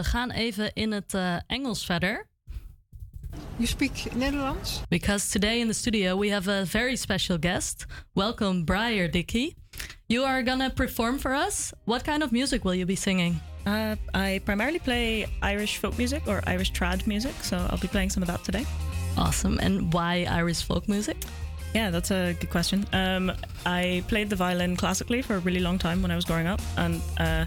We 0.00 0.06
gaan 0.06 0.30
even 0.30 0.72
in 0.72 0.92
het 0.92 1.14
eh, 1.14 1.36
Engels 1.46 1.84
verder. 1.84 2.26
You 3.56 3.66
speak 3.68 4.14
Netherlands? 4.14 4.80
Because 4.88 5.30
today 5.30 5.58
in 5.60 5.66
the 5.66 5.72
studio 5.72 6.16
we 6.16 6.30
have 6.30 6.60
a 6.60 6.64
very 6.64 6.96
special 6.96 7.38
guest. 7.38 7.86
Welcome, 8.14 8.64
Briar 8.64 9.10
Dickey. 9.10 9.54
You 10.06 10.24
are 10.24 10.42
gonna 10.42 10.70
perform 10.70 11.18
for 11.18 11.34
us. 11.46 11.72
What 11.84 12.02
kind 12.02 12.22
of 12.22 12.30
music 12.30 12.64
will 12.64 12.74
you 12.74 12.86
be 12.86 12.96
singing? 12.96 13.40
Uh, 13.66 13.96
I 14.14 14.40
primarily 14.44 14.78
play 14.78 15.26
Irish 15.42 15.76
folk 15.76 15.98
music 15.98 16.22
or 16.26 16.40
Irish 16.46 16.72
trad 16.72 17.06
music, 17.06 17.34
so 17.42 17.56
I'll 17.56 17.80
be 17.80 17.88
playing 17.88 18.10
some 18.10 18.22
of 18.22 18.28
that 18.28 18.42
today. 18.44 18.64
Awesome. 19.16 19.58
And 19.60 19.92
why 19.92 20.26
Irish 20.30 20.62
folk 20.62 20.88
music? 20.88 21.16
Yeah, 21.74 21.90
that's 21.90 22.10
a 22.10 22.32
good 22.40 22.50
question. 22.50 22.86
Um, 22.92 23.32
I 23.66 24.02
played 24.08 24.30
the 24.30 24.36
violin 24.36 24.76
classically 24.76 25.22
for 25.22 25.34
a 25.36 25.38
really 25.40 25.60
long 25.60 25.78
time 25.78 26.02
when 26.02 26.10
I 26.10 26.16
was 26.16 26.24
growing 26.24 26.46
up, 26.46 26.60
and 26.76 27.00
uh, 27.18 27.44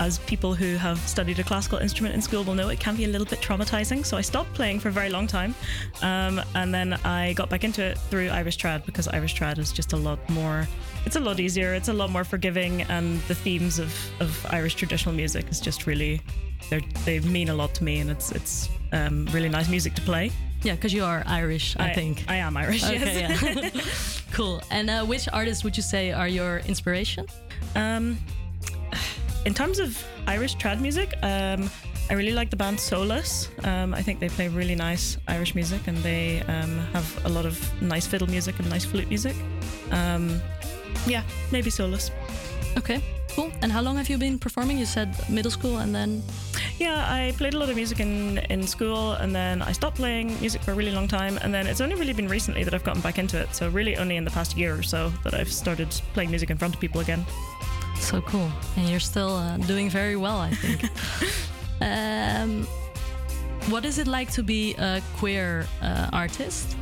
as 0.00 0.18
people 0.20 0.54
who 0.54 0.76
have 0.76 0.98
studied 1.06 1.38
a 1.38 1.44
classical 1.44 1.78
instrument 1.78 2.14
in 2.14 2.22
school 2.22 2.42
will 2.42 2.54
know, 2.54 2.68
it 2.70 2.80
can 2.80 2.96
be 2.96 3.04
a 3.04 3.08
little 3.08 3.26
bit 3.26 3.40
traumatizing. 3.40 4.04
So 4.04 4.16
I 4.16 4.22
stopped 4.22 4.52
playing 4.54 4.80
for 4.80 4.88
a 4.88 4.92
very 4.92 5.10
long 5.10 5.26
time, 5.26 5.54
um, 6.02 6.40
and 6.54 6.74
then 6.74 6.94
I 7.04 7.34
got 7.34 7.48
back 7.50 7.62
into 7.64 7.82
it 7.84 7.98
through 8.10 8.28
Irish 8.30 8.58
trad 8.58 8.84
because 8.86 9.06
Irish 9.08 9.34
trad 9.36 9.58
is 9.58 9.70
just 9.72 9.92
a 9.92 9.96
lot 9.96 10.18
more. 10.30 10.66
It's 11.06 11.16
a 11.16 11.20
lot 11.20 11.38
easier. 11.38 11.74
It's 11.74 11.88
a 11.88 11.92
lot 11.92 12.10
more 12.10 12.24
forgiving, 12.24 12.82
and 12.82 13.20
the 13.28 13.34
themes 13.34 13.78
of, 13.78 13.94
of 14.20 14.46
Irish 14.50 14.74
traditional 14.74 15.14
music 15.14 15.48
is 15.50 15.60
just 15.60 15.86
really, 15.86 16.20
they 16.70 16.80
they 17.04 17.20
mean 17.20 17.48
a 17.50 17.54
lot 17.54 17.74
to 17.74 17.84
me, 17.84 18.00
and 18.00 18.10
it's 18.10 18.32
it's 18.32 18.68
um, 18.92 19.26
really 19.32 19.48
nice 19.48 19.68
music 19.68 19.94
to 19.94 20.02
play. 20.02 20.32
Yeah, 20.62 20.74
because 20.74 20.92
you 20.92 21.04
are 21.04 21.22
Irish, 21.26 21.74
I, 21.78 21.90
I- 21.90 21.94
think. 21.94 22.24
I 22.28 22.36
am 22.36 22.56
Irish, 22.56 22.84
Okay, 22.84 22.98
yes. 22.98 23.42
yeah. 23.74 23.80
cool. 24.36 24.62
And 24.70 24.90
uh, 24.90 25.04
which 25.06 25.26
artists 25.32 25.64
would 25.64 25.74
you 25.76 25.82
say 25.82 26.12
are 26.12 26.28
your 26.28 26.58
inspiration? 26.66 27.26
Um, 27.74 28.18
in 29.44 29.54
terms 29.54 29.78
of 29.78 30.02
Irish 30.26 30.56
trad 30.56 30.80
music, 30.80 31.14
um, 31.22 31.70
I 32.10 32.14
really 32.14 32.32
like 32.32 32.50
the 32.50 32.56
band 32.56 32.78
Solus. 32.80 33.48
Um, 33.64 33.94
I 33.94 34.02
think 34.02 34.18
they 34.18 34.28
play 34.28 34.48
really 34.48 34.74
nice 34.74 35.16
Irish 35.28 35.54
music 35.54 35.86
and 35.86 35.96
they 35.98 36.40
um, 36.42 36.78
have 36.92 37.24
a 37.24 37.28
lot 37.28 37.46
of 37.46 37.56
nice 37.80 38.06
fiddle 38.06 38.28
music 38.28 38.58
and 38.58 38.68
nice 38.68 38.84
flute 38.84 39.08
music. 39.08 39.36
Um, 39.92 40.40
yeah, 41.06 41.22
maybe 41.52 41.70
Solus. 41.70 42.10
Okay, 42.76 43.00
cool. 43.30 43.52
And 43.62 43.70
how 43.70 43.80
long 43.80 43.96
have 43.96 44.08
you 44.08 44.18
been 44.18 44.38
performing? 44.38 44.76
You 44.76 44.86
said 44.86 45.14
middle 45.28 45.50
school 45.50 45.78
and 45.78 45.94
then. 45.94 46.22
Yeah, 46.78 47.06
I 47.08 47.32
played 47.36 47.54
a 47.54 47.58
lot 47.58 47.68
of 47.68 47.76
music 47.76 48.00
in, 48.00 48.38
in 48.50 48.66
school 48.66 49.12
and 49.12 49.34
then 49.34 49.62
I 49.62 49.72
stopped 49.72 49.96
playing 49.96 50.38
music 50.40 50.62
for 50.62 50.72
a 50.72 50.74
really 50.74 50.92
long 50.92 51.06
time. 51.06 51.38
And 51.42 51.54
then 51.54 51.66
it's 51.66 51.80
only 51.80 51.94
really 51.94 52.12
been 52.12 52.28
recently 52.28 52.64
that 52.64 52.74
I've 52.74 52.84
gotten 52.84 53.02
back 53.02 53.18
into 53.18 53.38
it. 53.38 53.54
So, 53.54 53.68
really, 53.68 53.96
only 53.96 54.16
in 54.16 54.24
the 54.24 54.30
past 54.30 54.56
year 54.56 54.74
or 54.74 54.82
so 54.82 55.10
that 55.24 55.34
I've 55.34 55.52
started 55.52 55.88
playing 56.14 56.30
music 56.30 56.50
in 56.50 56.58
front 56.58 56.74
of 56.74 56.80
people 56.80 57.00
again. 57.00 57.24
So 58.00 58.20
cool. 58.22 58.50
And 58.76 58.88
you're 58.88 58.98
still 58.98 59.36
uh, 59.36 59.56
doing 59.58 59.88
very 59.90 60.16
well, 60.16 60.38
I 60.38 60.50
think. 60.50 60.90
um, 61.80 62.66
what 63.68 63.84
is 63.84 63.98
it 63.98 64.06
like 64.06 64.32
to 64.32 64.42
be 64.42 64.74
a 64.74 65.00
queer 65.16 65.66
uh, 65.82 66.08
artist? 66.12 66.76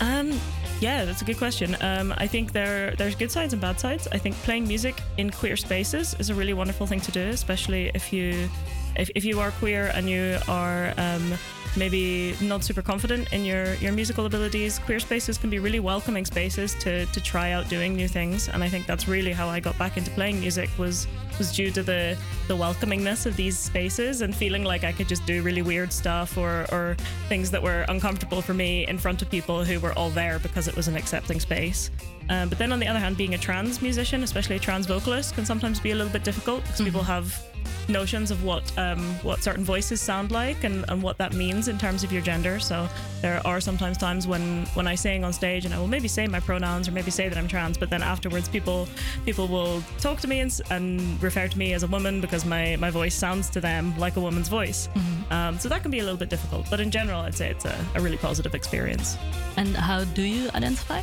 Um, 0.00 0.38
yeah, 0.80 1.04
that's 1.04 1.20
a 1.20 1.24
good 1.24 1.36
question. 1.36 1.76
Um, 1.82 2.14
I 2.16 2.26
think 2.26 2.52
there 2.52 2.92
there's 2.96 3.14
good 3.14 3.30
sides 3.30 3.52
and 3.52 3.60
bad 3.60 3.78
sides. 3.78 4.08
I 4.12 4.18
think 4.18 4.34
playing 4.36 4.66
music 4.66 4.94
in 5.18 5.30
queer 5.30 5.56
spaces 5.56 6.14
is 6.18 6.30
a 6.30 6.34
really 6.34 6.54
wonderful 6.54 6.86
thing 6.86 7.00
to 7.00 7.12
do, 7.12 7.28
especially 7.28 7.90
if 7.92 8.12
you 8.12 8.48
if, 8.96 9.10
if 9.14 9.24
you 9.24 9.40
are 9.40 9.50
queer 9.50 9.92
and 9.94 10.08
you 10.08 10.38
are 10.48 10.94
um, 10.96 11.34
maybe 11.76 12.34
not 12.40 12.64
super 12.64 12.82
confident 12.82 13.32
in 13.32 13.44
your 13.44 13.74
your 13.74 13.92
musical 13.92 14.26
abilities. 14.26 14.78
Queer 14.80 15.00
spaces 15.00 15.38
can 15.38 15.50
be 15.50 15.58
really 15.58 15.80
welcoming 15.80 16.24
spaces 16.24 16.74
to 16.80 17.06
to 17.06 17.20
try 17.20 17.52
out 17.52 17.68
doing 17.68 17.94
new 17.94 18.08
things, 18.08 18.48
and 18.48 18.62
I 18.62 18.68
think 18.68 18.86
that's 18.86 19.08
really 19.08 19.32
how 19.32 19.48
I 19.48 19.60
got 19.60 19.78
back 19.78 19.96
into 19.96 20.10
playing 20.12 20.40
music 20.40 20.70
was 20.78 21.06
was 21.38 21.52
due 21.52 21.70
to 21.70 21.82
the 21.82 22.16
the 22.48 22.56
welcomingness 22.56 23.26
of 23.26 23.36
these 23.36 23.58
spaces 23.58 24.20
and 24.22 24.34
feeling 24.34 24.64
like 24.64 24.84
I 24.84 24.92
could 24.92 25.08
just 25.08 25.24
do 25.26 25.42
really 25.42 25.62
weird 25.62 25.92
stuff 25.92 26.36
or 26.36 26.66
or 26.72 26.96
things 27.28 27.50
that 27.50 27.62
were 27.62 27.84
uncomfortable 27.88 28.42
for 28.42 28.54
me 28.54 28.86
in 28.86 28.98
front 28.98 29.22
of 29.22 29.30
people 29.30 29.64
who 29.64 29.80
were 29.80 29.92
all 29.94 30.10
there 30.10 30.38
because 30.38 30.68
it 30.68 30.76
was 30.76 30.88
an 30.88 30.96
accepting 30.96 31.40
space. 31.40 31.90
Um, 32.28 32.48
but 32.48 32.58
then 32.58 32.72
on 32.72 32.78
the 32.78 32.86
other 32.86 33.00
hand, 33.00 33.16
being 33.16 33.34
a 33.34 33.38
trans 33.38 33.82
musician, 33.82 34.22
especially 34.22 34.56
a 34.56 34.58
trans 34.60 34.86
vocalist, 34.86 35.34
can 35.34 35.44
sometimes 35.44 35.80
be 35.80 35.90
a 35.90 35.94
little 35.94 36.12
bit 36.12 36.22
difficult 36.22 36.62
because 36.62 36.80
people 36.80 37.02
have 37.02 37.49
notions 37.88 38.30
of 38.30 38.44
what 38.44 38.62
um, 38.78 39.00
what 39.22 39.42
certain 39.42 39.64
voices 39.64 40.00
sound 40.00 40.30
like 40.30 40.64
and, 40.64 40.84
and 40.88 41.02
what 41.02 41.18
that 41.18 41.32
means 41.32 41.68
in 41.68 41.78
terms 41.78 42.04
of 42.04 42.12
your 42.12 42.22
gender. 42.22 42.60
So 42.60 42.88
there 43.22 43.40
are 43.46 43.60
sometimes 43.60 43.98
times 43.98 44.26
when 44.26 44.66
when 44.74 44.86
I 44.86 44.94
sing 44.94 45.24
on 45.24 45.32
stage 45.32 45.64
and 45.64 45.74
I 45.74 45.78
will 45.78 45.88
maybe 45.88 46.08
say 46.08 46.26
my 46.26 46.40
pronouns 46.40 46.88
or 46.88 46.92
maybe 46.92 47.10
say 47.10 47.28
that 47.28 47.38
I'm 47.38 47.48
trans, 47.48 47.78
but 47.78 47.90
then 47.90 48.02
afterwards 48.02 48.48
people 48.48 48.88
people 49.24 49.48
will 49.48 49.82
talk 49.98 50.20
to 50.20 50.28
me 50.28 50.40
and, 50.40 50.60
and 50.70 51.22
refer 51.22 51.48
to 51.48 51.58
me 51.58 51.72
as 51.72 51.82
a 51.82 51.88
woman 51.88 52.20
because 52.20 52.44
my 52.44 52.76
my 52.76 52.90
voice 52.90 53.14
sounds 53.14 53.50
to 53.50 53.60
them 53.60 53.96
like 53.98 54.16
a 54.16 54.20
woman's 54.20 54.48
voice. 54.48 54.88
Um, 55.30 55.58
so 55.58 55.68
that 55.68 55.82
can 55.82 55.90
be 55.90 56.00
a 56.00 56.02
little 56.02 56.18
bit 56.18 56.28
difficult, 56.28 56.68
but 56.70 56.80
in 56.80 56.90
general, 56.90 57.20
I'd 57.20 57.34
say 57.34 57.50
it's 57.50 57.64
a, 57.64 57.86
a 57.94 58.00
really 58.00 58.16
positive 58.16 58.54
experience. 58.54 59.16
And 59.56 59.76
how 59.76 60.04
do 60.04 60.22
you 60.22 60.50
identify? 60.54 61.02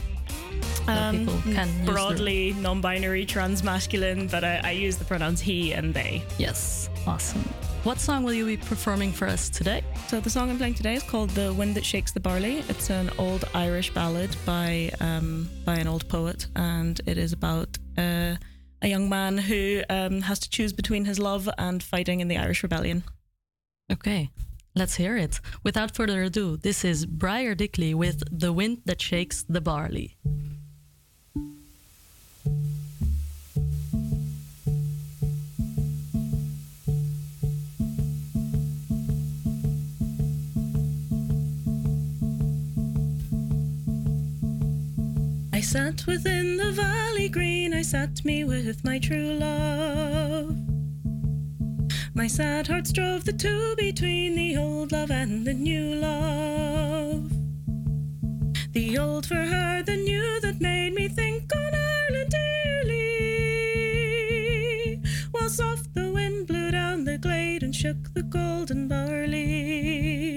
Um, 0.88 1.20
people 1.20 1.42
can 1.54 1.68
use 1.68 1.86
the- 1.86 1.92
broadly 1.92 2.54
non-binary 2.54 3.26
trans 3.26 3.64
masculine, 3.64 4.28
but 4.28 4.44
I, 4.44 4.62
I 4.64 4.72
use 4.72 4.98
the 4.98 5.06
pronouns 5.06 5.42
he 5.42 5.74
and 5.74 5.94
they. 5.94 6.24
Yes, 6.38 6.90
awesome. 7.06 7.44
What 7.84 8.00
song 8.00 8.24
will 8.24 8.34
you 8.34 8.46
be 8.46 8.58
performing 8.58 9.14
for 9.14 9.28
us 9.28 9.50
today? 9.50 9.82
So 10.08 10.20
the 10.20 10.30
song 10.30 10.50
I'm 10.50 10.58
playing 10.58 10.74
today 10.74 10.96
is 10.96 11.04
called 11.04 11.30
"The 11.32 11.54
Wind 11.54 11.76
That 11.76 11.86
Shakes 11.86 12.12
the 12.12 12.20
Barley." 12.20 12.58
It's 12.68 12.90
an 12.90 13.10
old 13.18 13.46
Irish 13.54 13.94
ballad 13.94 14.36
by 14.46 14.92
um, 15.00 15.50
by 15.66 15.76
an 15.76 15.88
old 15.88 16.08
poet, 16.10 16.48
and 16.56 17.00
it 17.06 17.18
is 17.18 17.32
about 17.34 17.78
uh, 17.98 18.36
a 18.82 18.88
young 18.88 19.08
man 19.10 19.38
who 19.38 19.84
um, 19.90 20.22
has 20.22 20.40
to 20.40 20.50
choose 20.50 20.74
between 20.74 21.06
his 21.06 21.18
love 21.18 21.50
and 21.58 21.82
fighting 21.82 22.20
in 22.20 22.28
the 22.28 22.38
Irish 22.38 22.62
Rebellion. 22.62 23.04
Okay, 23.92 24.30
let's 24.78 24.96
hear 24.96 25.18
it. 25.18 25.42
Without 25.64 25.96
further 25.96 26.24
ado, 26.24 26.58
this 26.58 26.86
is 26.86 27.06
Briar 27.06 27.56
Dickley 27.56 27.94
with 27.94 28.24
The 28.32 28.54
Wind 28.54 28.82
That 28.86 29.02
Shakes 29.02 29.44
the 29.50 29.60
Barley. 29.60 30.18
I 45.54 45.62
sat 45.62 46.06
within 46.06 46.58
the 46.58 46.72
valley 46.72 47.30
green, 47.30 47.74
I 47.74 47.82
sat 47.82 48.24
me 48.24 48.44
with 48.44 48.84
my 48.84 49.00
true 49.00 49.34
love. 49.34 50.77
My 52.18 52.26
sad 52.26 52.66
heart 52.66 52.88
strove 52.88 53.26
the 53.26 53.32
two 53.32 53.76
between 53.78 54.34
the 54.34 54.58
old 54.58 54.92
love 54.92 55.12
and 55.12 55.46
the 55.46 55.54
new 55.54 55.94
love. 55.94 57.30
The 58.74 58.98
old 58.98 59.28
for 59.28 59.36
her, 59.36 59.84
the 59.84 59.98
new 59.98 60.40
that 60.42 60.60
made 60.60 60.96
me 60.96 61.10
think 61.10 61.56
on 61.56 61.76
Ireland 61.76 62.32
dearly. 62.32 63.14
While 65.30 65.50
soft 65.50 65.94
the 65.94 66.12
wind 66.12 66.48
blew 66.48 66.72
down 66.72 67.04
the 67.04 67.20
glade 67.20 67.62
and 67.62 67.76
shook 67.76 68.12
the 68.16 68.24
golden 68.24 68.88
barley. 68.88 70.37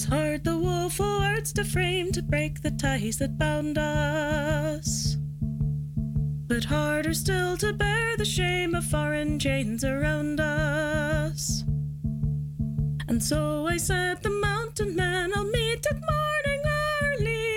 Twas 0.00 0.08
hard 0.08 0.44
the 0.44 0.56
woeful 0.56 1.18
words 1.20 1.52
to 1.52 1.62
frame 1.62 2.10
to 2.12 2.22
break 2.22 2.62
the 2.62 2.70
ties 2.70 3.18
that 3.18 3.36
bound 3.36 3.76
us. 3.76 5.18
But 6.46 6.64
harder 6.64 7.12
still 7.12 7.58
to 7.58 7.74
bear 7.74 8.16
the 8.16 8.24
shame 8.24 8.74
of 8.74 8.86
foreign 8.86 9.38
chains 9.38 9.84
around 9.84 10.40
us. 10.40 11.64
And 13.08 13.22
so 13.22 13.66
I 13.66 13.76
said, 13.76 14.22
The 14.22 14.30
mountain 14.30 14.96
men 14.96 15.32
I'll 15.36 15.44
meet 15.44 15.84
at 15.90 16.00
morning 16.00 16.62
early. 17.02 17.56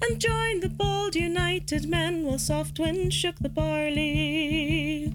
And 0.00 0.18
join 0.18 0.60
the 0.60 0.70
bold 0.74 1.14
united 1.14 1.90
men 1.90 2.24
while 2.24 2.38
soft 2.38 2.78
wind 2.78 3.12
shook 3.12 3.38
the 3.38 3.50
barley. 3.50 5.12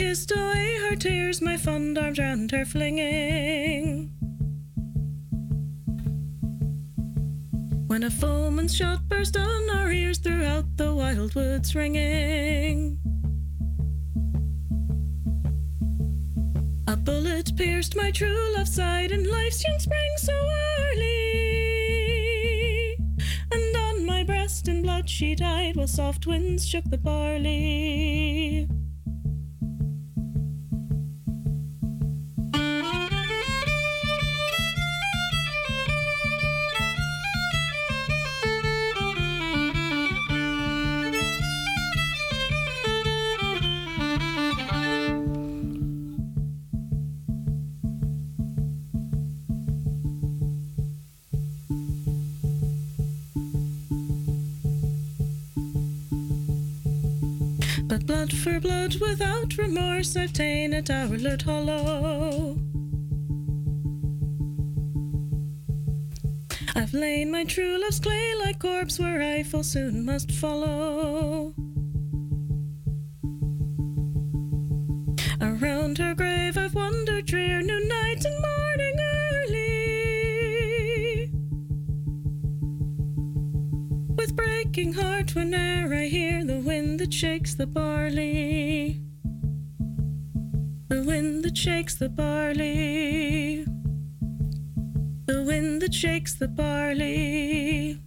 Kissed 0.00 0.32
away 0.32 0.78
her 0.88 0.96
tears, 0.96 1.42
my 1.42 1.58
fond 1.58 1.98
arms 1.98 2.18
round 2.18 2.50
her 2.52 2.64
flinging. 2.64 4.10
When 7.86 8.02
a 8.04 8.10
foeman's 8.10 8.74
shot 8.74 9.06
burst 9.10 9.36
on 9.36 9.68
our 9.68 9.92
ears 9.92 10.16
throughout 10.16 10.64
the 10.78 10.94
wild 10.94 11.34
woods 11.34 11.74
ringing. 11.74 12.98
A 16.86 16.96
bullet 16.96 17.54
pierced 17.54 17.94
my 17.94 18.10
true 18.10 18.54
love's 18.56 18.74
side, 18.74 19.12
and 19.12 19.26
life's 19.26 19.62
young 19.62 19.78
spring 19.78 20.12
so 20.16 20.32
early. 20.80 22.16
And 23.52 23.76
on 23.76 24.06
my 24.06 24.24
breast 24.24 24.66
in 24.66 24.80
blood 24.80 25.10
she 25.10 25.34
died, 25.34 25.76
while 25.76 25.86
soft 25.86 26.26
winds 26.26 26.66
shook 26.66 26.84
the 26.86 26.96
barley. 26.96 28.66
Blood 58.60 58.96
without 59.00 59.56
remorse, 59.56 60.16
I've 60.16 60.32
ta'en 60.32 60.72
it 60.72 60.86
Hourlet 60.86 61.42
hollow. 61.42 62.58
I've 66.76 66.92
lain 66.92 67.30
my 67.30 67.44
true 67.44 67.80
love's 67.80 68.00
clay 68.00 68.34
like 68.40 68.58
corpse 68.58 68.98
where 68.98 69.22
I 69.22 69.42
full 69.42 69.62
soon 69.62 70.04
must 70.04 70.30
follow. 70.32 71.54
Around 75.40 75.98
her 75.98 76.14
grave 76.14 76.56
I've 76.58 76.74
wandered 76.74 77.26
drear, 77.26 77.62
noon, 77.62 77.88
night, 77.88 78.24
and 78.24 78.40
morning 78.40 78.96
Breaking 84.80 85.04
heart 85.04 85.34
whene'er 85.34 85.92
I 85.94 86.06
hear 86.06 86.42
the 86.42 86.56
wind 86.56 87.00
that 87.00 87.12
shakes 87.12 87.54
the 87.54 87.66
barley. 87.66 88.98
The 90.88 91.02
wind 91.02 91.44
that 91.44 91.58
shakes 91.58 91.96
the 91.96 92.08
barley. 92.08 93.66
The 95.26 95.42
wind 95.42 95.82
that 95.82 95.92
shakes 95.92 96.34
the 96.34 96.48
barley. 96.48 98.00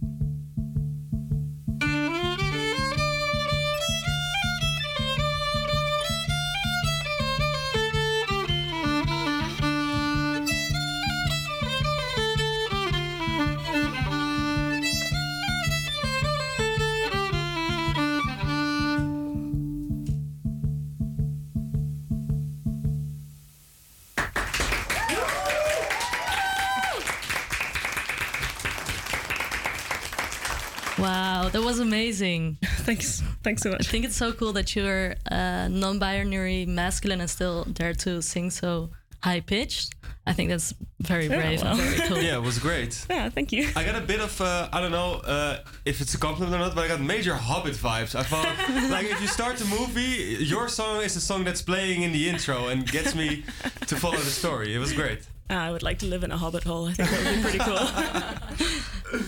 Thanks 33.44 33.62
so 33.62 33.70
much. 33.70 33.86
I 33.86 33.90
think 33.90 34.06
it's 34.06 34.16
so 34.16 34.32
cool 34.32 34.52
that 34.54 34.74
you're 34.74 35.14
uh, 35.30 35.68
non-binary, 35.68 36.64
masculine, 36.64 37.20
and 37.20 37.28
still 37.28 37.64
dare 37.64 37.92
to 37.92 38.22
sing 38.22 38.50
so 38.50 38.90
high 39.22 39.40
pitched. 39.40 39.94
I 40.26 40.32
think 40.32 40.48
that's 40.48 40.72
very 41.00 41.28
brave 41.28 41.58
yeah, 41.58 41.64
well. 41.64 41.76
very 41.76 42.08
cool. 42.08 42.18
Yeah, 42.18 42.36
it 42.36 42.42
was 42.42 42.58
great. 42.58 43.04
Yeah, 43.10 43.28
thank 43.28 43.52
you. 43.52 43.68
I 43.76 43.84
got 43.84 43.96
a 43.96 44.00
bit 44.00 44.20
of 44.20 44.40
uh, 44.40 44.70
I 44.72 44.80
don't 44.80 44.90
know 44.90 45.20
uh, 45.36 45.58
if 45.84 46.00
it's 46.00 46.14
a 46.14 46.18
compliment 46.18 46.54
or 46.54 46.60
not, 46.66 46.74
but 46.74 46.84
I 46.84 46.88
got 46.88 47.00
major 47.00 47.34
Hobbit 47.34 47.74
vibes. 47.74 48.14
I 48.14 48.22
thought 48.22 48.46
like 48.90 49.06
if 49.10 49.20
you 49.20 49.26
start 49.26 49.56
the 49.58 49.66
movie, 49.66 50.42
your 50.52 50.68
song 50.68 51.02
is 51.02 51.12
the 51.12 51.20
song 51.20 51.44
that's 51.44 51.60
playing 51.60 52.02
in 52.02 52.12
the 52.12 52.28
intro 52.30 52.68
and 52.68 52.90
gets 52.90 53.14
me 53.14 53.44
to 53.86 53.96
follow 53.96 54.16
the 54.16 54.34
story. 54.42 54.74
It 54.74 54.78
was 54.78 54.94
great. 54.94 55.20
Ah, 55.50 55.66
I 55.66 55.70
would 55.70 55.82
like 55.82 55.98
to 55.98 56.06
live 56.06 56.24
in 56.24 56.30
a 56.30 56.38
Hobbit 56.38 56.64
hole. 56.64 56.86
I 56.88 56.92
think 56.94 57.10
that 57.10 57.20
would 57.24 57.36
be 57.36 57.42
pretty 57.42 57.58
cool. 57.58 59.22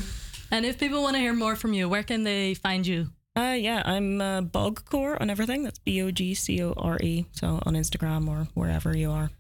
and 0.50 0.64
if 0.64 0.78
people 0.78 1.02
want 1.02 1.14
to 1.16 1.20
hear 1.20 1.34
more 1.34 1.56
from 1.56 1.74
you, 1.74 1.90
where 1.90 2.02
can 2.02 2.24
they 2.24 2.54
find 2.54 2.86
you? 2.86 3.10
Uh, 3.36 3.54
yeah, 3.58 3.82
I'm 3.84 4.20
uh, 4.20 4.40
Bogcore 4.40 5.20
on 5.20 5.28
everything. 5.30 5.64
That's 5.64 5.78
B 5.78 6.02
O 6.02 6.10
G 6.10 6.34
C 6.34 6.62
O 6.62 6.72
R 6.72 6.98
E. 7.02 7.26
So 7.32 7.58
on 7.66 7.74
Instagram 7.74 8.28
or 8.28 8.48
wherever 8.54 8.96
you 8.96 9.10
are. 9.10 9.30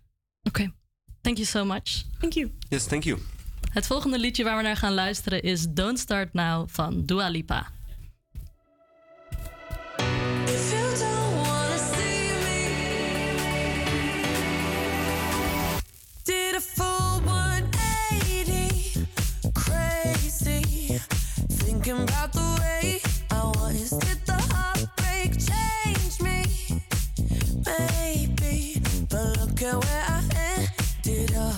Okay. 0.48 0.68
Thank 1.22 1.38
you 1.38 1.46
so 1.46 1.64
much. 1.64 2.04
Thank 2.20 2.36
you. 2.36 2.50
Yes, 2.68 2.86
thank 2.86 3.04
you. 3.04 3.18
Het 3.72 3.86
volgende 3.86 4.18
liedje 4.18 4.44
waar 4.44 4.56
we 4.56 4.62
naar 4.62 4.76
gaan 4.76 4.94
luisteren 4.94 5.42
is 5.42 5.66
Don't 5.68 5.98
Start 5.98 6.32
Now 6.32 6.68
van 6.68 7.04
Dua 7.04 7.28
Lipa. 7.28 7.66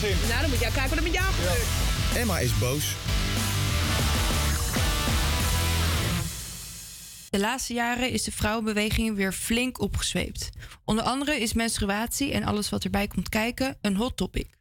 Nou, 0.00 0.40
dan 0.40 0.50
moet 0.50 0.60
jij 0.60 0.70
kijken 0.70 0.88
wat 0.88 0.98
er 0.98 1.02
met 1.02 1.12
jou 1.12 1.32
gebeurt. 1.32 1.66
Emma 2.16 2.38
is 2.38 2.58
boos. 2.58 2.94
De 7.30 7.38
laatste 7.38 7.72
jaren 7.74 8.10
is 8.10 8.22
de 8.22 8.32
vrouwenbeweging 8.32 9.16
weer 9.16 9.32
flink 9.32 9.80
opgezweept. 9.80 10.50
Onder 10.84 11.04
andere 11.04 11.40
is 11.40 11.52
menstruatie 11.52 12.32
en 12.32 12.44
alles 12.44 12.70
wat 12.70 12.84
erbij 12.84 13.06
komt 13.06 13.28
kijken 13.28 13.78
een 13.80 13.96
hot 13.96 14.16
topic. 14.16 14.58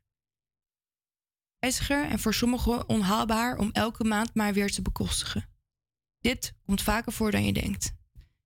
Ijziger 1.60 2.06
en 2.06 2.20
voor 2.20 2.34
sommigen 2.34 2.90
onhaalbaar 2.90 3.58
om 3.58 3.70
elke 3.72 4.04
maand 4.04 4.36
maar 4.36 4.54
weer 4.54 4.72
te 4.72 4.82
bekostigen. 4.82 5.50
Dit 6.20 6.54
komt 6.66 6.82
vaker 6.82 7.12
voor 7.12 7.32
dan 7.32 7.46
je 7.46 7.54
denkt. 7.54 7.94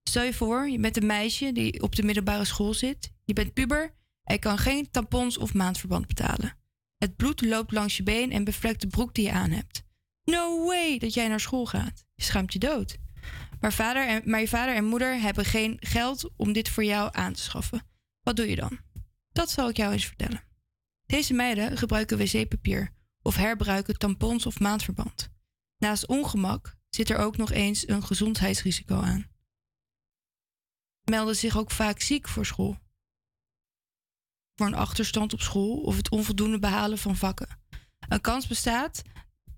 Stel 0.02 0.22
je 0.22 0.34
voor, 0.34 0.68
je 0.68 0.78
bent 0.78 0.96
een 0.96 1.06
meisje 1.06 1.52
die 1.52 1.82
op 1.82 1.96
de 1.96 2.02
middelbare 2.02 2.44
school 2.44 2.74
zit. 2.74 3.12
Je 3.24 3.32
bent 3.32 3.52
puber 3.52 3.94
en 4.24 4.34
je 4.34 4.40
kan 4.40 4.58
geen 4.58 4.90
tampons 4.90 5.38
of 5.38 5.54
maandverband 5.54 6.06
betalen. 6.06 6.62
Het 7.04 7.16
bloed 7.16 7.40
loopt 7.40 7.72
langs 7.72 7.96
je 7.96 8.02
been 8.02 8.32
en 8.32 8.44
bevlekt 8.44 8.80
de 8.80 8.86
broek 8.86 9.14
die 9.14 9.24
je 9.24 9.32
aan 9.32 9.50
hebt. 9.50 9.82
No 10.24 10.66
way 10.66 10.98
dat 10.98 11.14
jij 11.14 11.28
naar 11.28 11.40
school 11.40 11.66
gaat. 11.66 12.06
Je 12.14 12.22
schaamt 12.22 12.52
je 12.52 12.58
dood. 12.58 12.96
Maar, 13.60 13.72
vader 13.72 14.06
en, 14.06 14.22
maar 14.24 14.40
je 14.40 14.48
vader 14.48 14.74
en 14.74 14.84
moeder 14.84 15.20
hebben 15.20 15.44
geen 15.44 15.76
geld 15.80 16.30
om 16.36 16.52
dit 16.52 16.68
voor 16.68 16.84
jou 16.84 17.08
aan 17.12 17.32
te 17.32 17.40
schaffen. 17.40 17.82
Wat 18.22 18.36
doe 18.36 18.48
je 18.48 18.56
dan? 18.56 18.78
Dat 19.32 19.50
zal 19.50 19.68
ik 19.68 19.76
jou 19.76 19.92
eens 19.92 20.06
vertellen. 20.06 20.42
Deze 21.06 21.34
meiden 21.34 21.76
gebruiken 21.76 22.18
wc-papier 22.18 22.92
of 23.22 23.36
herbruiken 23.36 23.98
tampons 23.98 24.46
of 24.46 24.60
maandverband. 24.60 25.30
Naast 25.78 26.06
ongemak 26.06 26.76
zit 26.88 27.10
er 27.10 27.16
ook 27.16 27.36
nog 27.36 27.52
eens 27.52 27.88
een 27.88 28.02
gezondheidsrisico 28.02 29.00
aan. 29.00 29.30
Melden 31.02 31.36
zich 31.36 31.58
ook 31.58 31.70
vaak 31.70 32.00
ziek 32.00 32.28
voor 32.28 32.46
school. 32.46 32.78
Voor 34.54 34.66
een 34.66 34.74
achterstand 34.74 35.32
op 35.32 35.40
school 35.40 35.76
of 35.80 35.96
het 35.96 36.10
onvoldoende 36.10 36.58
behalen 36.58 36.98
van 36.98 37.16
vakken. 37.16 37.58
Een 38.08 38.20
kans 38.20 38.46
bestaat 38.46 39.02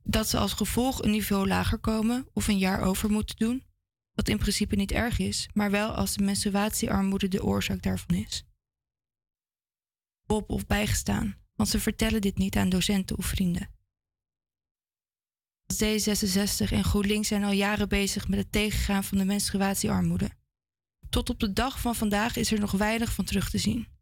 dat 0.03 0.29
ze 0.29 0.39
als 0.39 0.53
gevolg 0.53 1.03
een 1.03 1.11
niveau 1.11 1.47
lager 1.47 1.79
komen 1.79 2.29
of 2.33 2.49
een 2.49 2.59
jaar 2.59 2.81
over 2.81 3.11
moeten 3.11 3.37
doen, 3.37 3.65
wat 4.15 4.29
in 4.29 4.38
principe 4.38 4.77
niet 4.77 4.92
erg 4.92 5.19
is, 5.19 5.49
maar 5.53 5.71
wel 5.71 5.90
als 5.90 6.17
de 6.17 6.25
menstruatiearmoede 6.25 7.29
de 7.29 7.44
oorzaak 7.44 7.83
daarvan 7.83 8.17
is. 8.17 8.44
Op 10.27 10.51
of 10.51 10.67
bijgestaan, 10.67 11.37
want 11.55 11.69
ze 11.69 11.81
vertellen 11.81 12.21
dit 12.21 12.38
niet 12.38 12.57
aan 12.57 12.69
docenten 12.69 13.19
of 13.19 13.27
vrienden. 13.27 13.75
D66 15.73 16.71
en 16.71 16.85
GroenLinks 16.85 17.29
zijn 17.29 17.44
al 17.44 17.53
jaren 17.53 17.88
bezig 17.88 18.29
met 18.29 18.38
het 18.38 18.53
tegengaan 18.53 19.05
van 19.05 19.19
de 19.19 19.25
menstruatiearmoede. 19.25 20.31
Tot 21.11 21.31
op 21.31 21.40
de 21.40 21.53
dag 21.53 21.81
van 21.81 21.94
vandaag 21.94 22.37
is 22.37 22.53
er 22.53 22.61
nog 22.61 22.71
weinig 22.71 23.13
van 23.13 23.25
terug 23.25 23.51
te 23.51 23.59
zien. 23.59 23.96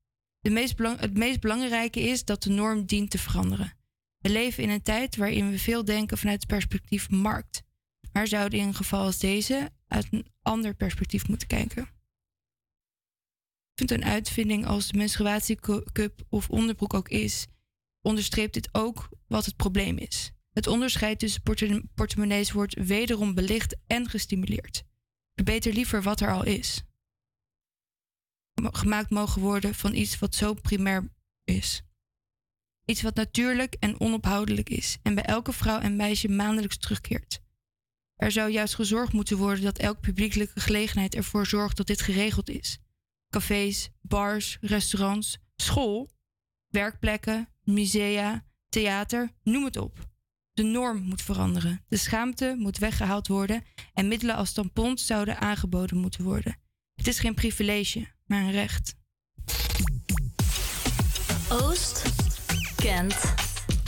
Meest 0.53 0.78
het 0.78 1.18
meest 1.18 1.40
belangrijke 1.40 2.01
is 2.01 2.24
dat 2.24 2.42
de 2.42 2.51
norm 2.51 2.84
dient 2.84 3.11
te 3.11 3.18
veranderen. 3.18 3.72
We 4.18 4.30
leven 4.30 4.62
in 4.62 4.70
een 4.70 4.82
tijd 4.82 5.16
waarin 5.16 5.51
we 5.51 5.59
veel 5.59 5.84
denken 5.84 6.18
vanuit 6.18 6.40
het 6.40 6.51
perspectief 6.51 7.11
markt, 7.11 7.62
maar 8.12 8.26
zouden 8.26 8.59
in 8.59 8.66
een 8.66 8.74
geval 8.74 9.05
als 9.05 9.18
deze 9.18 9.70
uit 9.88 10.07
een 10.11 10.26
ander 10.42 10.74
perspectief 10.74 11.28
moeten 11.28 11.49
kijken. 11.49 11.82
Ik 13.72 13.88
vind 13.88 13.90
een 13.90 14.05
uitvinding 14.05 14.66
als 14.66 14.88
de 14.88 14.99
menstruatiecup 14.99 16.22
of 16.28 16.51
onderbroek 16.51 16.95
ook 16.95 17.09
is, 17.09 17.47
onderstreept 18.03 18.55
dit 18.55 18.68
ook 18.72 19.09
wat 19.26 19.45
het 19.45 19.57
probleem 19.57 19.99
is. 19.99 20.32
Het 20.53 20.66
onderscheid 20.66 21.18
tussen 21.18 21.42
porte- 21.42 21.84
portemonnees 21.95 22.53
wordt 22.53 22.74
wederom 22.74 23.34
belicht 23.34 23.76
en 23.86 24.09
gestimuleerd. 24.09 24.82
Verbeter 25.34 25.72
liever 25.72 26.03
wat 26.03 26.20
er 26.20 26.32
al 26.32 26.45
is. 26.45 26.82
Gemaakt 28.55 29.11
mogen 29.11 29.42
worden 29.42 29.74
van 29.74 29.94
iets 29.94 30.18
wat 30.18 30.34
zo 30.34 30.55
primair 30.55 31.12
is. 31.44 31.82
Iets 32.84 33.02
wat 33.02 33.14
natuurlijk 33.14 33.76
en 33.78 34.00
onophoudelijk 34.00 34.70
is 34.70 34.98
en 35.02 35.14
bij 35.14 35.24
elke 35.24 35.52
vrouw 35.52 35.78
en 35.78 35.96
meisje 35.96 36.28
maandelijks 36.28 36.78
terugkeert. 36.78 37.42
Er 38.16 38.32
zou 38.32 38.50
juist 38.50 38.74
gezorgd 38.74 39.12
moeten 39.12 39.36
worden 39.36 39.64
dat 39.64 39.78
elke 39.78 40.00
publiekelijke 40.00 40.61
gelegenheid 40.61 41.14
ervoor 41.14 41.46
zorgt 41.46 41.76
dat 41.76 41.86
dit 41.86 42.00
geregeld 42.00 42.48
is. 42.48 42.78
Cafés, 43.30 43.90
bars, 44.00 44.59
restaurants, 44.61 45.38
school, 45.57 46.11
werkplekken, 46.68 47.48
musea, 47.62 48.44
theater, 48.68 49.32
noem 49.42 49.64
het 49.64 49.76
op. 49.76 50.09
De 50.52 50.62
norm 50.62 50.98
moet 50.98 51.22
veranderen. 51.22 51.84
De 51.88 51.96
schaamte 51.96 52.55
moet 52.59 52.78
weggehaald 52.78 53.26
worden 53.26 53.64
en 53.92 54.09
middelen 54.09 54.36
als 54.36 54.52
tampons 54.52 55.07
zouden 55.07 55.40
aangeboden 55.40 55.96
moeten 55.96 56.24
worden. 56.24 56.59
Het 56.94 57.07
is 57.07 57.18
geen 57.18 57.34
privilege, 57.34 58.13
een 58.26 58.52
recht. 58.52 58.94
Oost 61.48 62.02
kent 62.76 63.34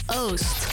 Oost. 0.06 0.66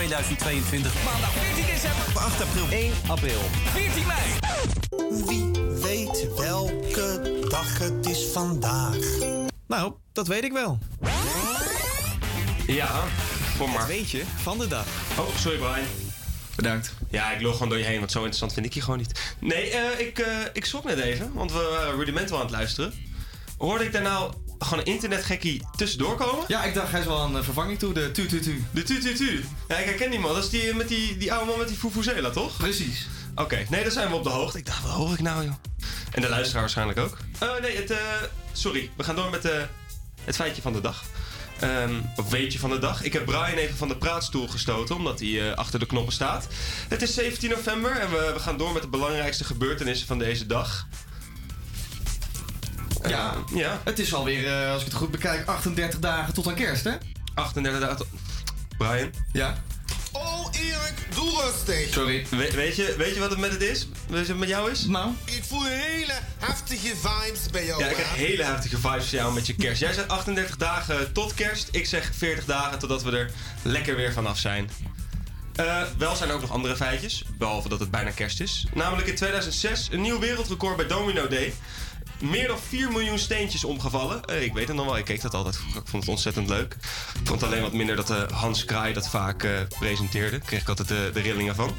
2022. 0.00 1.04
Maandag 1.04 1.32
14 1.32 1.66
december. 1.66 2.04
8 2.14 2.42
april. 2.42 2.68
1 2.70 2.92
april. 3.06 3.40
14 3.72 4.06
mei. 4.06 5.24
Wie 5.26 5.50
weet 5.82 6.34
welke 6.36 7.38
dag 7.48 7.78
het 7.78 8.06
is 8.06 8.24
vandaag? 8.32 8.96
Nou, 9.66 9.92
dat 10.12 10.26
weet 10.26 10.44
ik 10.44 10.52
wel. 10.52 10.78
Ja, 12.66 13.04
kom 13.58 13.70
maar. 13.70 13.86
weet 13.86 14.10
je 14.10 14.22
van 14.42 14.58
de 14.58 14.66
dag. 14.66 14.86
Oh, 15.18 15.36
sorry 15.36 15.58
Brian. 15.58 15.86
Bedankt. 16.56 16.92
Ja, 17.10 17.32
ik 17.32 17.40
lul 17.40 17.52
gewoon 17.52 17.68
door 17.68 17.78
je 17.78 17.84
heen, 17.84 17.98
want 17.98 18.10
zo 18.10 18.18
interessant 18.18 18.52
vind 18.52 18.66
ik 18.66 18.74
je 18.74 18.80
gewoon 18.80 18.98
niet. 18.98 19.34
Nee, 19.40 19.70
eh, 19.70 20.06
ik, 20.06 20.18
eh 20.18 20.36
ik 20.52 20.64
schrok 20.64 20.84
net 20.84 20.98
even, 20.98 21.32
want 21.34 21.52
we 21.52 21.68
waren 21.70 21.96
Rudimental 21.96 22.36
aan 22.36 22.42
het 22.42 22.52
luisteren. 22.52 22.92
Hoorde 23.58 23.84
ik 23.84 23.92
daar 23.92 24.02
nou 24.02 24.32
gewoon 24.64 24.78
een 24.78 24.92
internetgekkie 24.92 25.62
tussendoor 25.76 26.16
komen? 26.16 26.44
Ja, 26.48 26.64
ik 26.64 26.74
dacht 26.74 26.90
hij 26.90 27.00
is 27.00 27.06
wel 27.06 27.24
een 27.24 27.36
eh, 27.36 27.42
vervanging 27.42 27.78
toe, 27.78 27.94
de 27.94 28.10
tu 28.10 28.26
tu 28.26 28.40
tu. 28.40 28.64
De 28.70 28.82
tu 28.82 29.00
tu 29.00 29.14
tu. 29.14 29.44
Ja, 29.68 29.76
ik 29.76 29.84
herken 29.84 30.10
die 30.10 30.20
man. 30.20 30.34
Dat 30.34 30.44
is 30.44 30.50
die, 30.50 30.74
met 30.74 30.88
die, 30.88 31.16
die 31.16 31.32
oude 31.32 31.46
man 31.50 31.58
met 31.58 31.68
die 31.68 31.76
fufuzela, 31.76 32.30
toch? 32.30 32.56
Precies. 32.56 33.08
Oké, 33.34 33.66
nee, 33.70 33.82
daar 33.82 33.92
zijn 33.92 34.08
we 34.08 34.14
op 34.14 34.24
de 34.24 34.30
hoogte. 34.30 34.58
Ik 34.58 34.66
dacht, 34.66 34.82
wat 34.82 34.92
hoor 34.92 35.12
ik 35.12 35.20
nou, 35.20 35.44
joh? 35.44 35.54
En 36.10 36.22
de 36.22 36.28
luisteraar 36.28 36.60
waarschijnlijk 36.60 36.98
ook. 36.98 37.16
Oh, 37.42 37.60
nee, 37.60 37.76
het, 37.76 37.90
eh, 37.90 37.98
sorry. 38.52 38.90
We 38.96 39.04
gaan 39.04 39.16
door 39.16 39.30
met 39.30 39.44
eh, 39.44 39.62
het 40.24 40.36
feitje 40.36 40.62
van 40.62 40.72
de 40.72 40.80
dag. 40.80 41.04
Ehm, 41.60 41.94
of 42.16 42.30
weetje 42.30 42.58
van 42.58 42.70
de 42.70 42.78
dag. 42.78 43.02
Ik 43.02 43.12
heb 43.12 43.24
Brian 43.24 43.44
even 43.44 43.76
van 43.76 43.88
de 43.88 43.96
praatstoel 43.96 44.48
gestoten, 44.48 44.96
omdat 44.96 45.20
hij 45.20 45.50
eh, 45.50 45.56
achter 45.56 45.78
de 45.78 45.86
knoppen 45.86 46.12
staat. 46.12 46.46
Het 46.88 47.02
is 47.02 47.14
17 47.14 47.50
november 47.50 47.96
en 47.96 48.10
we, 48.10 48.30
we 48.34 48.38
gaan 48.38 48.56
door 48.56 48.72
met 48.72 48.82
de 48.82 48.88
belangrijkste 48.88 49.44
gebeurtenissen 49.44 50.06
van 50.06 50.18
deze 50.18 50.46
dag. 50.46 50.86
Ja, 53.08 53.34
ja. 53.54 53.80
het 53.84 53.98
is 53.98 54.14
alweer, 54.14 54.62
eh, 54.62 54.72
als 54.72 54.80
ik 54.82 54.88
het 54.88 54.96
goed 54.96 55.10
bekijk, 55.10 55.46
38 55.48 55.98
dagen 55.98 56.34
tot 56.34 56.46
aan 56.48 56.54
kerst, 56.54 56.84
hè? 56.84 56.92
38 57.34 57.80
dagen 57.80 57.96
tot... 57.96 58.06
Brian? 58.78 59.10
Ja? 59.32 59.62
Oh, 60.12 60.46
Erik, 60.52 60.94
doe 61.14 61.42
rustig. 61.42 61.92
Sorry. 61.92 62.26
We- 62.30 62.50
weet, 62.54 62.76
je, 62.76 62.94
weet 62.98 63.14
je 63.14 63.20
wat 63.20 63.30
het 63.30 63.38
met 63.38 63.50
het 63.50 63.62
is? 63.62 63.88
Weet 63.88 64.08
je 64.08 64.16
wat 64.16 64.26
het 64.26 64.38
met 64.38 64.48
jou 64.48 64.70
is? 64.70 64.84
Nou? 64.84 65.10
Ik 65.24 65.44
voel 65.44 65.64
hele 65.64 66.12
heftige 66.38 66.94
vibes 66.96 67.40
bij 67.50 67.66
jou. 67.66 67.80
Ja, 67.84 67.88
ik 67.90 67.96
heb 67.96 68.06
hele 68.14 68.42
heftige 68.44 68.76
vibes 68.78 69.08
voor 69.08 69.18
jou 69.18 69.34
met 69.34 69.46
je 69.46 69.54
kerst. 69.54 69.80
Jij 69.80 69.92
zegt 69.92 70.08
38 70.08 70.56
dagen 70.56 71.12
tot 71.12 71.34
kerst. 71.34 71.68
Ik 71.70 71.86
zeg 71.86 72.10
40 72.16 72.44
dagen 72.44 72.78
totdat 72.78 73.02
we 73.02 73.10
er 73.10 73.30
lekker 73.62 73.96
weer 73.96 74.12
vanaf 74.12 74.38
zijn. 74.38 74.70
Eh, 75.54 75.82
wel 75.98 76.16
zijn 76.16 76.28
er 76.28 76.34
ook 76.34 76.40
nog 76.40 76.50
andere 76.50 76.76
feitjes, 76.76 77.24
behalve 77.38 77.68
dat 77.68 77.80
het 77.80 77.90
bijna 77.90 78.10
kerst 78.10 78.40
is. 78.40 78.66
Namelijk 78.74 79.08
in 79.08 79.14
2006 79.14 79.88
een 79.92 80.00
nieuw 80.00 80.18
wereldrecord 80.18 80.76
bij 80.76 80.86
Domino 80.86 81.28
Day. 81.28 81.54
Meer 82.20 82.48
dan 82.48 82.58
4 82.58 82.92
miljoen 82.92 83.18
steentjes 83.18 83.64
omgevallen. 83.64 84.24
Eh, 84.24 84.42
ik 84.42 84.52
weet 84.52 84.68
het 84.68 84.76
nog 84.76 84.86
wel, 84.86 84.98
ik 84.98 85.04
keek 85.04 85.20
dat 85.20 85.34
altijd. 85.34 85.54
Ik 85.54 85.72
vond 85.84 86.02
het 86.02 86.08
ontzettend 86.08 86.48
leuk. 86.48 86.76
Ik 87.20 87.26
vond 87.26 87.42
alleen 87.42 87.62
wat 87.62 87.72
minder 87.72 87.96
dat 87.96 88.10
eh, 88.10 88.22
Hans 88.30 88.64
Kraai 88.64 88.92
dat 88.92 89.08
vaak 89.08 89.42
eh, 89.42 89.60
presenteerde. 89.78 90.38
Daar 90.38 90.46
kreeg 90.46 90.60
ik 90.60 90.68
altijd 90.68 90.88
de, 90.88 91.10
de 91.12 91.20
rillingen 91.20 91.54
van. 91.54 91.74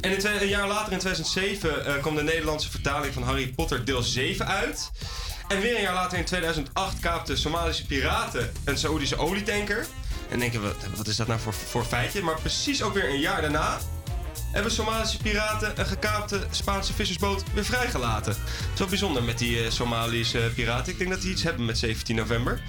En 0.00 0.40
een 0.40 0.48
jaar 0.48 0.68
later, 0.68 0.92
in 0.92 0.98
2007, 0.98 1.86
eh, 1.86 2.00
kwam 2.00 2.14
de 2.14 2.22
Nederlandse 2.22 2.70
vertaling 2.70 3.14
van 3.14 3.22
Harry 3.22 3.48
Potter 3.48 3.84
deel 3.84 4.02
7 4.02 4.46
uit. 4.46 4.90
En 5.48 5.60
weer 5.60 5.76
een 5.76 5.82
jaar 5.82 5.94
later, 5.94 6.18
in 6.18 6.24
2008, 6.24 6.98
kaapten 7.00 7.38
Somalische 7.38 7.86
piraten 7.86 8.52
een 8.64 8.78
Saoedische 8.78 9.18
olietanker. 9.18 9.86
En 10.28 10.38
denken 10.38 10.62
we, 10.62 10.74
wat 10.96 11.06
is 11.06 11.16
dat 11.16 11.26
nou 11.26 11.40
voor, 11.40 11.52
voor 11.52 11.84
feitje? 11.84 12.22
Maar 12.22 12.40
precies 12.40 12.82
ook 12.82 12.94
weer 12.94 13.08
een 13.08 13.20
jaar 13.20 13.40
daarna 13.40 13.78
hebben 14.56 14.74
Somalische 14.74 15.18
piraten 15.18 15.80
een 15.80 15.86
gekaapte 15.86 16.46
Spaanse 16.50 16.92
vissersboot 16.92 17.42
weer 17.54 17.64
vrijgelaten. 17.64 18.32
Het 18.32 18.72
is 18.72 18.78
wel 18.78 18.88
bijzonder 18.88 19.22
met 19.22 19.38
die 19.38 19.64
eh, 19.64 19.70
Somalische 19.70 20.50
piraten. 20.54 20.92
Ik 20.92 20.98
denk 20.98 21.10
dat 21.10 21.20
die 21.20 21.30
iets 21.30 21.42
hebben 21.42 21.64
met 21.64 21.78
17 21.78 22.16
november. 22.16 22.60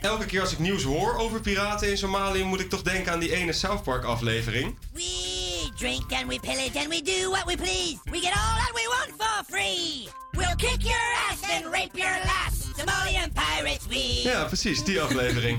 Elke 0.00 0.26
keer 0.26 0.40
als 0.40 0.52
ik 0.52 0.58
nieuws 0.58 0.82
hoor 0.82 1.16
over 1.16 1.40
piraten 1.40 1.90
in 1.90 1.98
Somalië, 1.98 2.44
moet 2.44 2.60
ik 2.60 2.68
toch 2.68 2.82
denken 2.82 3.12
aan 3.12 3.18
die 3.18 3.34
ene 3.34 3.52
South 3.52 3.82
Park 3.82 4.04
aflevering. 4.04 4.76
We 4.92 5.70
drink 5.76 6.12
and 6.12 6.26
we 6.26 6.40
pillage 6.40 6.78
and 6.78 6.88
we 6.88 7.02
do 7.02 7.30
what 7.30 7.44
we 7.44 7.56
please. 7.56 7.96
We 8.04 8.18
get 8.18 8.32
all 8.32 8.56
that 8.58 8.70
we 8.74 8.96
want 8.98 9.22
for 9.22 9.44
free. 9.48 10.08
We'll 10.30 10.56
kick 10.56 10.82
your 10.82 11.16
ass 11.30 11.50
and 11.56 11.64
rape 11.74 11.98
your 11.98 12.18
lass. 12.24 12.70
Somalian 12.76 13.32
pirates 13.32 13.86
we. 13.88 14.20
Ja, 14.22 14.44
precies, 14.44 14.84
die 14.84 15.00
aflevering. 15.00 15.58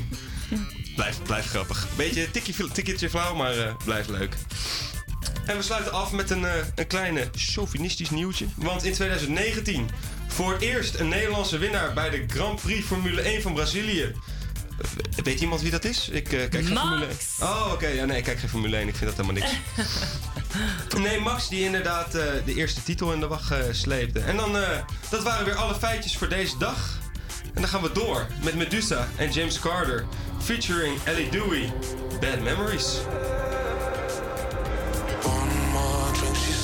blijf, 0.95 1.21
blijf 1.23 1.45
grappig. 1.49 1.87
Beetje 1.95 2.31
tikkie, 2.31 2.71
tikketje 2.71 3.09
flauw, 3.09 3.35
maar 3.35 3.57
eh 3.57 3.75
blijft 3.85 4.09
leuk. 4.09 4.35
En 5.45 5.57
we 5.57 5.63
sluiten 5.63 5.93
af 5.93 6.11
met 6.11 6.29
een, 6.29 6.45
eh, 6.45 6.51
een 6.75 6.87
kleine 6.87 7.29
chauvinistisch 7.35 8.09
nieuwtje. 8.09 8.45
Want 8.55 8.83
in 8.83 8.93
2019 8.93 9.89
voor 10.27 10.51
het 10.51 10.61
eerst 10.61 10.95
een 10.99 11.07
Nederlandse 11.07 11.57
winnaar 11.57 11.93
bij 11.93 12.09
de 12.09 12.23
Grand 12.27 12.61
Prix 12.61 12.85
Formule 12.85 13.21
1 13.21 13.41
van 13.41 13.53
Brazilië. 13.53 14.01
Eh, 14.01 15.23
Weet 15.23 15.41
iemand 15.41 15.61
wie 15.61 15.71
dat 15.71 15.83
is? 15.85 16.09
Ik 16.09 16.33
eh, 16.33 16.49
kijk 16.49 16.65
geen 16.65 16.73
Max. 16.73 16.87
Formule 16.87 17.05
1. 17.39 17.47
Oh, 17.49 17.71
oké. 17.71 17.87
Ja, 17.87 18.05
nee, 18.05 18.17
ik 18.17 18.23
kijk 18.23 18.39
geen 18.39 18.49
Formule 18.49 18.77
1. 18.77 18.87
Ik 18.87 18.95
vind 18.95 19.15
dat 19.15 19.25
helemaal 19.25 19.43
niks. 19.43 19.57
Nee, 20.97 21.19
Max 21.19 21.49
die 21.49 21.63
inderdaad 21.63 22.11
de 22.11 22.53
eerste 22.55 22.83
titel 22.83 23.13
in 23.13 23.19
de 23.19 23.27
wacht 23.27 23.53
sleepte. 23.71 24.19
En 24.19 24.35
dan, 24.37 24.55
dat 25.09 25.23
waren 25.23 25.45
weer 25.45 25.55
alle 25.55 25.75
feitjes 25.75 26.17
voor 26.17 26.29
deze 26.29 26.57
dag. 26.57 26.99
En 27.53 27.61
dan 27.61 27.67
gaan 27.69 27.81
we 27.81 27.91
door 27.91 28.27
met 28.43 28.55
Medusa 28.55 29.07
en 29.15 29.31
James 29.31 29.59
Carter. 29.59 30.05
Featuring 30.41 31.03
Ellie 31.03 31.29
Dewey. 31.29 31.73
Bad 32.19 32.39
Memories. 32.39 32.97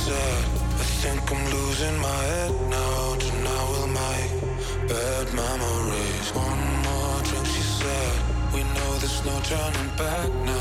sad. 0.08 0.44
I 0.84 0.86
think 1.02 1.22
I'm 1.34 1.44
losing 1.56 1.98
my 2.08 2.22
head 2.32 2.54
now. 2.78 3.16
Tonight 3.24 3.66
will 3.72 3.92
make 4.02 4.32
bad 4.92 5.28
memories. 5.42 6.28
One 6.48 6.64
more 6.86 7.20
drink, 7.28 7.48
she 7.56 7.64
said. 7.80 8.16
We 8.54 8.62
know 8.76 8.90
there's 9.02 9.22
no 9.30 9.36
turning 9.52 9.92
back 10.02 10.30
now. 10.52 10.57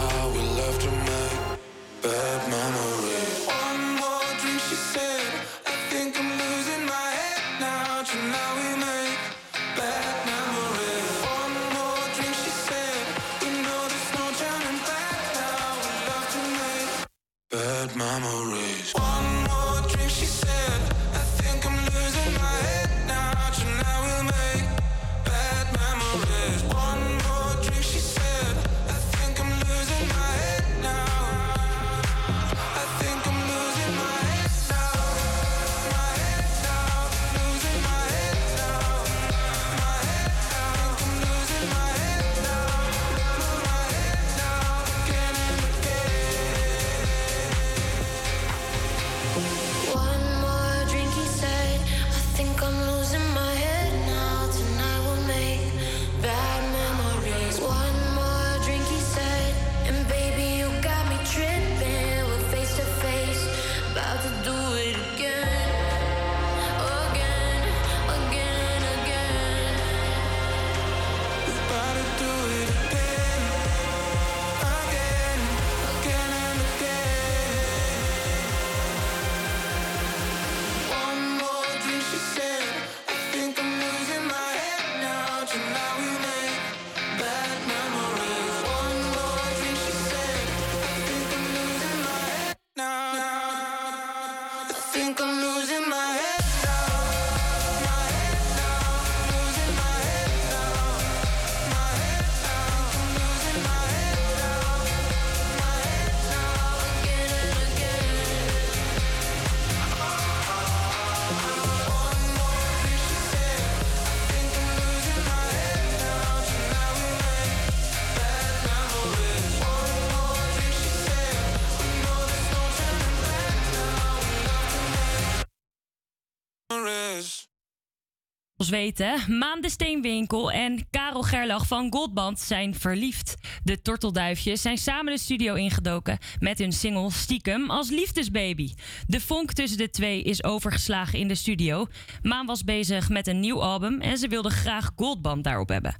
weten, 128.68 129.38
Maan 129.38 129.60
de 129.60 129.70
Steenwinkel 129.70 130.52
en 130.52 130.86
Karel 130.90 131.22
Gerlach 131.22 131.66
van 131.66 131.92
Goldband 131.92 132.40
zijn 132.40 132.74
verliefd. 132.74 133.34
De 133.62 133.82
tortelduifjes 133.82 134.62
zijn 134.62 134.78
samen 134.78 135.12
de 135.12 135.18
studio 135.18 135.54
ingedoken 135.54 136.18
met 136.38 136.58
hun 136.58 136.72
single 136.72 137.10
Stiekem 137.10 137.70
als 137.70 137.90
liefdesbaby. 137.90 138.74
De 139.06 139.20
vonk 139.20 139.52
tussen 139.52 139.78
de 139.78 139.90
twee 139.90 140.22
is 140.22 140.44
overgeslagen 140.44 141.18
in 141.18 141.28
de 141.28 141.34
studio. 141.34 141.86
Maan 142.22 142.46
was 142.46 142.64
bezig 142.64 143.08
met 143.08 143.26
een 143.26 143.40
nieuw 143.40 143.62
album 143.62 144.00
en 144.00 144.18
ze 144.18 144.28
wilde 144.28 144.50
graag 144.50 144.90
Goldband 144.96 145.44
daarop 145.44 145.68
hebben. 145.68 145.96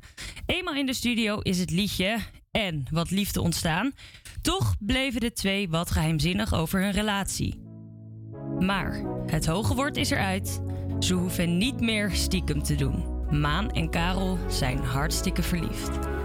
Eenmaal 0.47 0.75
in 0.75 0.87
de 0.87 0.95
studio 0.95 1.39
is 1.41 1.59
het 1.59 1.71
liedje 1.71 2.19
en 2.51 2.83
wat 2.91 3.11
liefde 3.11 3.41
ontstaan. 3.41 3.93
Toch 4.43 4.75
bleven 4.79 5.21
de 5.21 5.33
twee 5.33 5.69
wat 5.69 5.91
geheimzinnig 5.91 6.55
over 6.55 6.83
hun 6.83 6.93
relatie. 6.93 7.61
Maar 8.59 9.03
het 9.27 9.47
hoge 9.47 9.75
woord 9.75 9.97
is 9.97 10.11
eruit 10.11 10.61
ze 10.99 11.15
hoeven 11.15 11.59
niet 11.59 11.81
meer 11.81 12.11
stiekem 12.11 12.63
te 12.63 12.75
doen. 12.75 13.05
Maan 13.31 13.71
en 13.71 13.91
Karel 13.91 14.39
zijn 14.49 14.79
hartstikke 14.79 15.43
verliefd. 15.43 16.16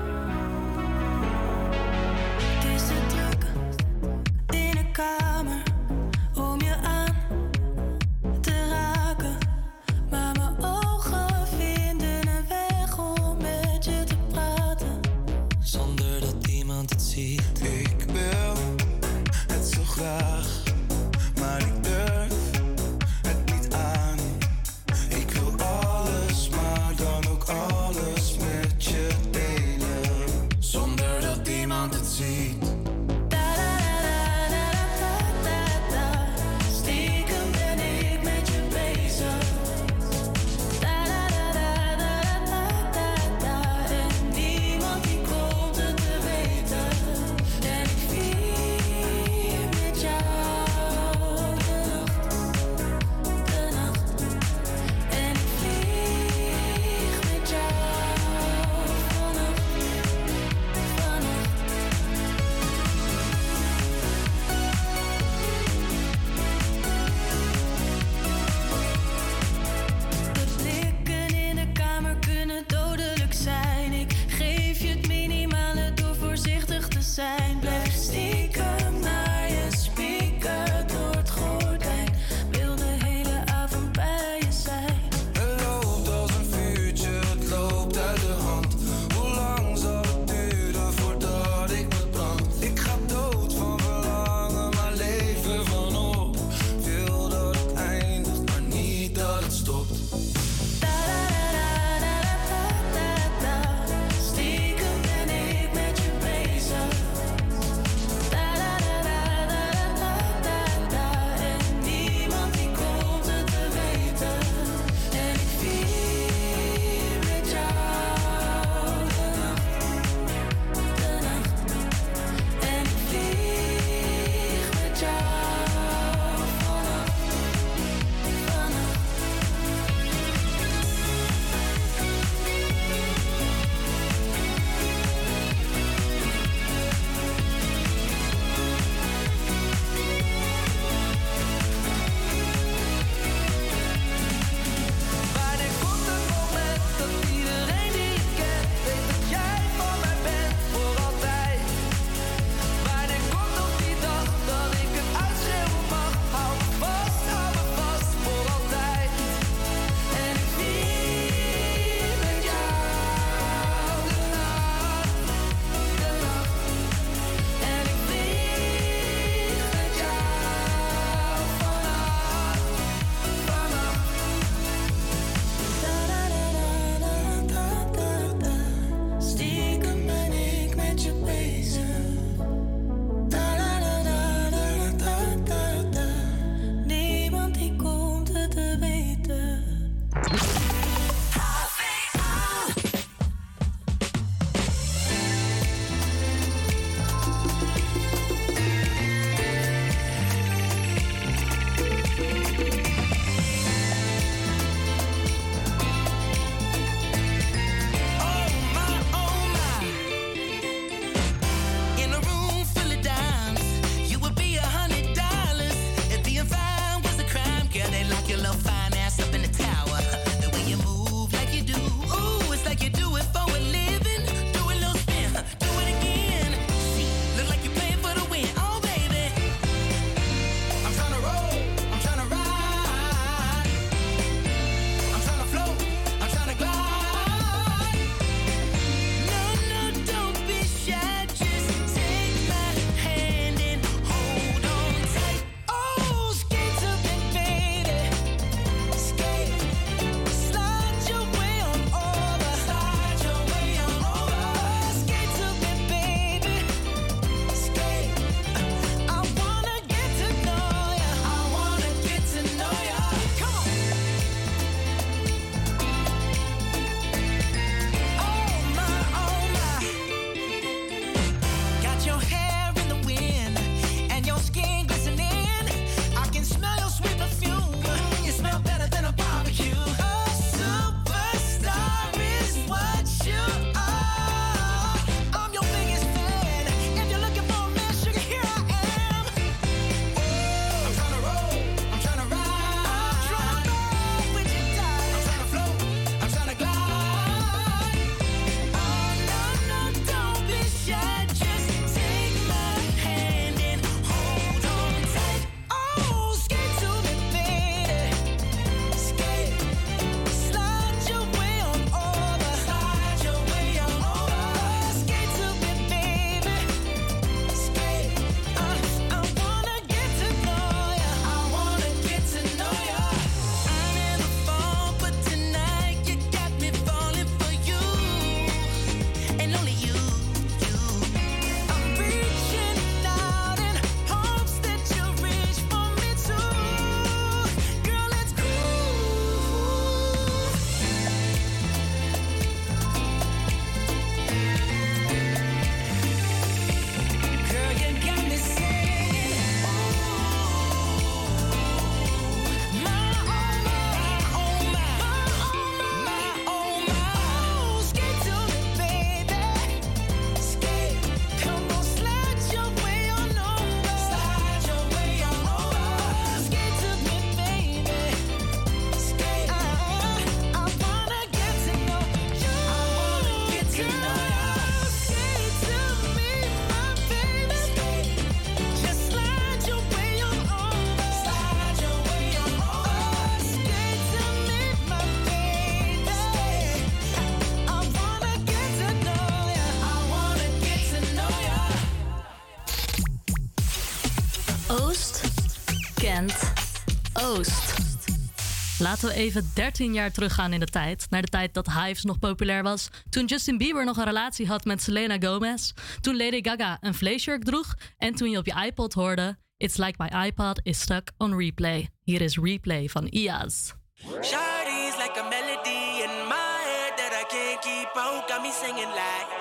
Laten 398.82 399.08
we 399.08 399.14
even 399.14 399.52
13 399.54 399.94
jaar 399.94 400.12
teruggaan 400.12 400.54
in 400.54 400.60
de 400.60 400.66
tijd. 400.66 401.08
Naar 401.10 401.22
de 401.22 401.28
tijd 401.28 401.54
dat 401.54 401.74
Hives 401.74 402.04
nog 402.04 402.20
populair 402.20 402.64
was. 402.64 402.90
Toen 403.10 403.26
Justin 403.26 403.58
Bieber 403.58 403.86
nog 403.86 403.98
een 403.98 404.06
relatie 404.06 404.48
had 404.48 404.66
met 404.66 404.82
Selena 404.82 405.18
Gomez. 405.20 405.72
Toen 406.00 406.18
Lady 406.18 406.40
Gaga 406.44 406.78
een 406.82 406.94
vleesjurk 406.94 407.44
droeg. 407.44 407.76
En 407.98 408.16
toen 408.16 408.30
je 408.30 408.38
op 408.38 408.46
je 408.46 408.64
iPod 408.66 408.94
hoorde... 408.94 409.38
It's 409.58 409.78
like 409.78 409.94
my 409.98 410.26
iPod 410.26 410.60
is 410.64 410.80
stuck 410.80 411.12
on 411.18 411.38
replay. 411.38 411.90
Hier 412.04 412.22
is 412.22 412.38
replay 412.38 412.88
van 412.88 413.08
IA's. 413.08 413.74
Shawty's 414.04 414.96
like 414.98 415.20
a 415.20 415.30
melody 415.30 416.04
in 416.04 416.28
my 416.28 416.60
head 416.70 416.98
that 416.98 417.14
I 417.14 417.26
can't 417.28 417.62
keep 417.62 417.96
out. 417.96 418.30
Got 418.30 418.42
me 418.42 418.52
singing 418.52 418.90
like 418.90 419.41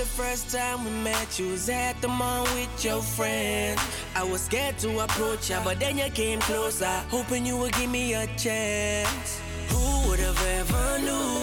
the 0.00 0.06
first 0.06 0.48
time 0.48 0.82
we 0.82 0.90
met? 1.04 1.38
You 1.38 1.50
was 1.50 1.68
at 1.68 2.00
the 2.00 2.08
mall 2.08 2.44
with 2.56 2.84
your 2.84 3.02
friends. 3.02 3.80
I 4.16 4.24
was 4.24 4.40
scared 4.40 4.78
to 4.78 4.88
approach 5.00 5.50
ya, 5.50 5.60
but 5.62 5.78
then 5.78 5.98
you 5.98 6.08
came 6.10 6.40
closer, 6.40 6.94
hoping 7.10 7.44
you 7.44 7.58
would 7.58 7.74
give 7.74 7.90
me 7.90 8.14
a 8.14 8.26
chance. 8.44 9.28
Who 9.68 10.08
would 10.08 10.20
have 10.20 10.42
ever 10.60 10.86
knew 11.06 11.34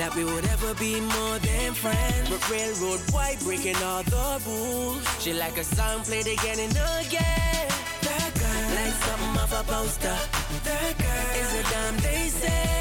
that 0.00 0.10
we 0.16 0.24
would 0.24 0.44
ever 0.44 0.74
be 0.74 1.00
more 1.00 1.38
than 1.38 1.72
friends? 1.72 2.26
But 2.30 2.42
railroad 2.50 3.00
white 3.14 3.38
breaking 3.44 3.78
all 3.88 4.02
the 4.02 4.42
rules. 4.44 5.02
She 5.22 5.32
like 5.32 5.56
a 5.56 5.64
song 5.64 6.00
played 6.02 6.26
again 6.26 6.58
and 6.58 6.76
again. 6.98 7.68
That 8.08 8.30
girl, 8.42 8.66
like 8.78 8.96
something 9.06 9.34
off 9.42 9.54
a 9.60 9.62
poster. 9.72 10.18
That 10.66 10.92
girl 11.04 11.30
is 11.42 11.50
a 11.60 11.62
damn 11.72 11.96
they 12.06 12.26
say. 12.42 12.74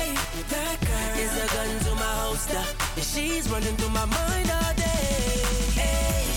That 0.56 0.78
girl 0.90 1.14
is 1.26 1.34
a 1.44 1.48
gun 1.56 1.72
to 1.86 1.94
my 2.04 2.14
holster. 2.24 2.64
And 2.96 3.06
she's 3.06 3.48
running 3.52 3.76
through 3.78 3.94
my 3.94 4.06
mind 4.06 4.50
all 4.58 4.79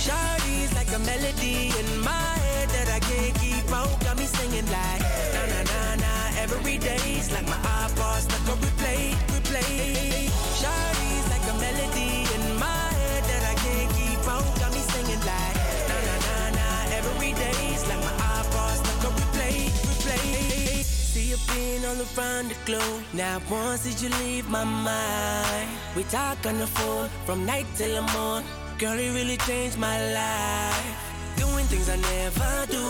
Shawty's 0.03 0.75
like 0.75 0.91
a 0.93 0.99
melody 0.99 1.71
in 1.79 2.01
my 2.03 2.11
head 2.43 2.69
that 2.71 2.89
I 2.91 2.99
can't 2.99 3.35
keep 3.39 3.71
out. 3.71 3.89
Got 4.01 4.19
me 4.19 4.27
singing 4.27 4.67
like 4.67 5.03
na 5.35 5.43
na 5.47 5.61
na 5.63 5.81
na 6.03 6.13
every 6.43 6.77
day's 6.79 7.31
like 7.31 7.47
my 7.47 7.61
iPod 7.87 8.19
stuck 8.27 8.49
on 8.51 8.59
replay, 8.67 9.15
replay. 9.31 10.27
Shawty's 10.59 11.27
like 11.31 11.47
a 11.47 11.55
melody 11.63 12.27
in 12.35 12.45
my 12.59 12.83
head 12.99 13.23
that 13.31 13.43
I 13.47 13.55
can't 13.63 13.91
keep 13.95 14.27
out. 14.27 14.43
Got 14.59 14.75
me 14.75 14.83
singing 14.91 15.23
like 15.23 15.57
na 15.87 15.97
na 16.09 16.17
na 16.27 16.37
na 16.59 16.67
every 16.99 17.33
day's 17.39 17.87
like 17.87 18.03
my 18.03 18.15
iPod 18.43 18.75
stuck 18.83 19.07
on 19.07 19.13
replay, 19.23 19.71
replay. 19.87 20.83
See 20.83 21.31
you 21.31 21.39
being 21.55 21.87
all 21.87 22.03
around 22.03 22.51
the 22.51 22.59
globe. 22.67 23.05
Now 23.15 23.41
once 23.49 23.85
did 23.85 24.03
you 24.03 24.11
leave 24.19 24.51
my 24.51 24.65
mind? 24.65 25.71
We 25.95 26.03
talk 26.11 26.45
on 26.45 26.59
the 26.59 26.67
phone 26.67 27.09
from 27.25 27.47
night 27.47 27.67
till 27.77 27.95
the 27.95 28.03
morning. 28.19 28.62
Girl, 28.83 28.99
it 28.99 29.15
really 29.15 29.37
changed 29.37 29.79
my 29.79 29.97
life. 30.13 31.37
Doing 31.37 31.67
things 31.67 31.89
I 31.89 31.95
never 31.99 32.67
do. 32.67 32.85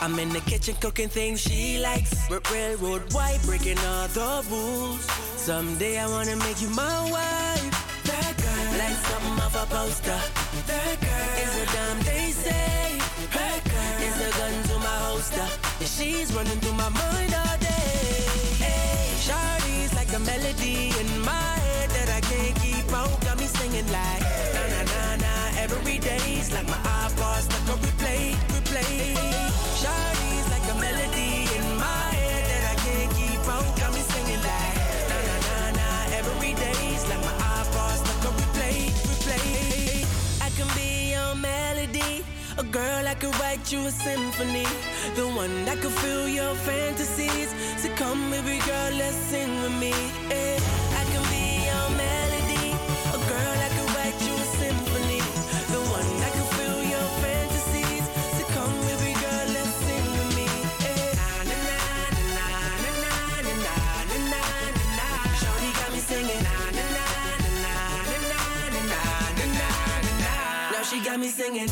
I'm 0.00 0.18
in 0.18 0.30
the 0.30 0.40
kitchen 0.40 0.74
cooking 0.80 1.10
things 1.10 1.38
she 1.38 1.76
likes. 1.76 2.16
R- 2.30 2.40
railroad 2.50 3.12
white, 3.12 3.38
breaking 3.44 3.76
all 3.80 4.08
the 4.08 4.42
rules. 4.48 5.04
Someday 5.36 5.98
I 5.98 6.06
wanna 6.06 6.36
make 6.36 6.62
you 6.62 6.70
my 6.70 6.98
wife. 7.12 7.74
That 8.08 8.32
girl, 8.40 8.78
like 8.80 8.96
something 9.10 9.38
off 9.44 9.54
a 9.54 9.66
poster. 9.68 10.18
That 10.66 10.96
girl 10.98 11.30
is 11.44 11.54
a 11.62 11.66
damn 11.74 11.98
they 12.08 12.30
say. 12.30 12.98
That 13.36 13.60
girl 13.68 13.98
is 14.08 14.16
a 14.28 14.30
gun 14.38 14.54
to 14.70 14.78
my 14.78 14.96
holster. 15.04 15.46
And 15.80 15.88
she's 15.88 16.32
running 16.32 16.58
through 16.60 16.72
my 16.72 16.88
mind 16.88 17.07
I 43.68 43.70
write 43.70 43.82
you 43.82 43.86
a 43.86 43.90
symphony. 43.90 44.64
The 45.14 45.28
one 45.28 45.66
that 45.66 45.78
could 45.82 45.92
fill 45.92 46.26
your 46.26 46.54
fantasies. 46.54 47.52
So 47.76 47.90
come, 47.96 48.30
baby 48.30 48.58
girl, 48.64 48.92
let's 48.96 49.14
sing 49.28 49.60
with 49.60 49.72
me. 49.78 49.92
eh. 50.32 50.56
I 50.96 51.04
can 51.12 51.22
be 51.28 51.68
your 51.68 51.88
melody. 52.00 52.72
A 53.12 53.18
girl 53.28 53.56
I 53.60 53.68
could 53.76 53.90
write 53.94 54.18
you 54.24 54.32
a 54.32 54.46
symphony. 54.56 55.20
The 55.68 55.80
one 55.92 56.08
that 56.20 56.32
could 56.32 56.50
fill 56.56 56.80
your 56.94 57.08
fantasies. 57.20 58.04
So 58.38 58.44
come, 58.56 58.72
baby 58.88 59.12
girl, 59.20 59.46
let's 59.52 59.74
sing 59.84 60.06
with 60.16 60.32
me. 60.38 60.48
eh. 60.88 61.12
Na, 61.20 61.28
na, 61.44 61.56
na, 61.68 61.76
na, 62.24 62.46
na, 62.84 62.92
na, 63.04 63.20
na, 63.44 63.52
na, 63.52 64.40
na, 64.96 65.08
got 65.76 65.92
me 65.92 66.00
singing. 66.00 66.40
Na, 66.40 66.56
na, 66.72 66.84
na, 66.96 67.04
na, 67.52 67.68
na, 67.68 68.32
na, 68.32 68.40
na, 68.80 69.02
na, 69.60 69.68
na, 69.68 70.12
na. 70.24 70.72
Now 70.72 70.82
she 70.88 71.04
got 71.04 71.20
me 71.20 71.28
singing. 71.28 71.68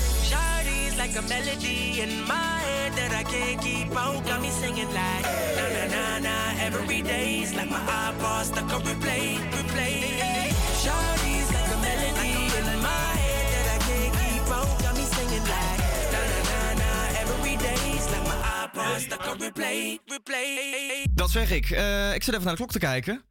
Like 1.07 1.25
a 1.25 1.29
melody 1.29 2.01
in 2.01 2.27
my 2.27 2.59
head 2.67 2.93
that 2.95 3.13
I 3.15 3.23
can't 3.23 3.61
keep 3.63 3.97
out. 3.97 4.27
Got 4.27 4.43
me 4.43 4.51
singing 4.51 4.89
like 4.93 5.23
na 5.57 5.65
na 5.75 5.85
na 5.95 6.19
na 6.19 6.37
every 6.67 7.01
day's 7.01 7.55
like 7.55 7.71
my 7.71 7.79
iPod 7.79 8.45
stuck 8.45 8.73
on 8.75 8.83
replay, 8.83 9.39
replay. 9.55 10.51
Shawty's 10.83 11.49
like 11.55 11.71
a 11.75 11.79
melody 11.87 12.35
in 12.59 12.67
my 12.83 13.07
head 13.23 13.47
that 13.55 13.67
I 13.75 13.79
can't 13.89 14.13
keep 14.19 14.51
out. 14.51 14.83
Got 14.83 14.95
me 14.97 15.05
singing 15.17 15.47
like 15.55 15.79
na 16.13 16.21
na 16.33 16.41
na 16.51 16.61
na 16.83 16.91
every 17.23 17.57
day's 17.57 18.07
like 18.11 18.27
my 18.33 18.39
iPod 18.65 18.99
stuck 18.99 19.29
on 19.29 19.39
replay, 19.39 19.99
replay. 20.07 21.07
Dat 21.15 21.31
zeg 21.31 21.51
ik. 21.51 21.71
Eh, 21.71 22.15
ik 22.15 22.23
zit 22.23 22.35
even 22.35 22.47
naar 22.47 22.57
de 22.57 22.61
klok 22.63 22.73
te 22.73 22.79
kijken. 22.79 23.25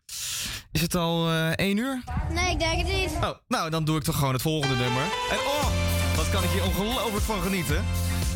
Is 0.72 0.82
het 0.82 0.96
al 0.96 1.30
eh 1.30 1.52
1 1.56 1.78
uur? 1.78 2.04
Nee, 2.30 2.52
ik 2.52 2.60
denk 2.60 2.78
het 2.78 2.88
niet. 2.88 3.12
Oh, 3.22 3.38
nou 3.48 3.70
dan 3.70 3.86
doe 3.86 3.98
ik 3.98 4.04
toch 4.04 4.16
gewoon 4.16 4.34
het 4.34 4.42
volgende 4.42 4.76
nummer. 4.76 5.04
En 5.32 5.38
oh, 5.38 5.85
wat 6.26 6.42
kan 6.42 6.44
ik 6.44 6.50
hier 6.50 6.66
ongelooflijk 6.66 7.26
van 7.26 7.42
genieten. 7.42 7.86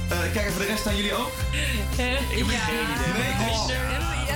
Eh, 0.09 0.17
kijk 0.33 0.47
even 0.47 0.59
de 0.59 0.65
rest 0.65 0.87
aan 0.87 0.95
jullie 0.95 1.13
ook. 1.13 1.31
Ik 1.51 2.45
heb 2.45 2.59
geen 2.65 2.87
idee. 2.95 3.23
Nee, 3.23 3.49
oh. 3.49 3.63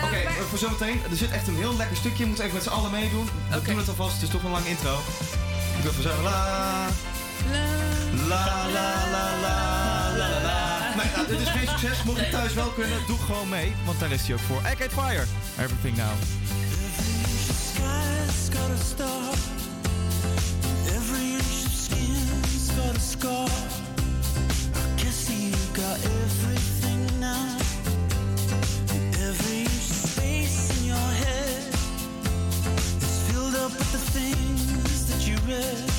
Oké, 0.04 0.16
eh, 0.16 0.32
voor 0.50 0.58
zometeen. 0.58 1.02
Er 1.10 1.18
zit 1.18 1.32
echt 1.32 1.48
een 1.48 1.56
heel 1.56 1.76
lekker 1.78 1.98
stukje. 1.98 2.24
Je 2.24 2.30
moet 2.30 2.40
even 2.40 2.54
met 2.54 2.64
z'n 2.64 2.70
allen 2.70 2.92
meedoen. 2.92 3.30
We 3.50 3.62
doen 3.62 3.78
het 3.78 3.88
alvast. 3.88 4.14
Het 4.14 4.22
is 4.24 4.30
toch 4.30 4.44
een 4.44 4.52
lange 4.52 4.70
intro. 4.70 4.98
Ik 5.78 5.84
doe 5.84 5.92
even 5.92 6.04
zo. 6.04 6.22
La. 6.22 6.88
La 8.28 8.46
la 8.48 8.70
la 8.72 9.10
la 9.12 9.38
la 9.42 10.18
la 10.18 10.42
la. 10.42 10.94
Maar 10.96 11.12
nou, 11.16 11.28
dit 11.28 11.40
is 11.40 11.50
geen 11.50 11.68
succes. 11.68 12.04
Mocht 12.04 12.20
je 12.20 12.30
thuis 12.30 12.54
wel 12.54 12.70
kunnen, 12.70 12.98
doe 13.08 13.18
gewoon 13.18 13.50
mee. 13.50 13.76
Want 13.86 14.00
daar 14.00 14.12
is 14.12 14.22
hij 14.22 14.34
ook 14.34 14.42
voor. 14.42 14.58
Arcade 14.58 14.90
Fire. 14.90 15.26
Everything 15.58 15.98
now. 15.98 16.14
Got 22.86 22.96
a 22.96 23.00
scar. 23.00 23.48
I 24.76 25.02
guess 25.02 25.30
you 25.30 25.52
got 25.74 25.98
everything 26.06 27.20
now. 27.20 27.58
Every 29.28 29.66
space 29.66 30.80
in 30.80 30.88
your 30.88 31.10
head 31.24 31.74
is 33.02 33.32
filled 33.32 33.56
up 33.56 33.72
with 33.72 33.92
the 33.92 34.04
things 34.20 35.08
that 35.08 35.28
you 35.28 35.38
read. 35.48 35.93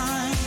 time. 0.00 0.39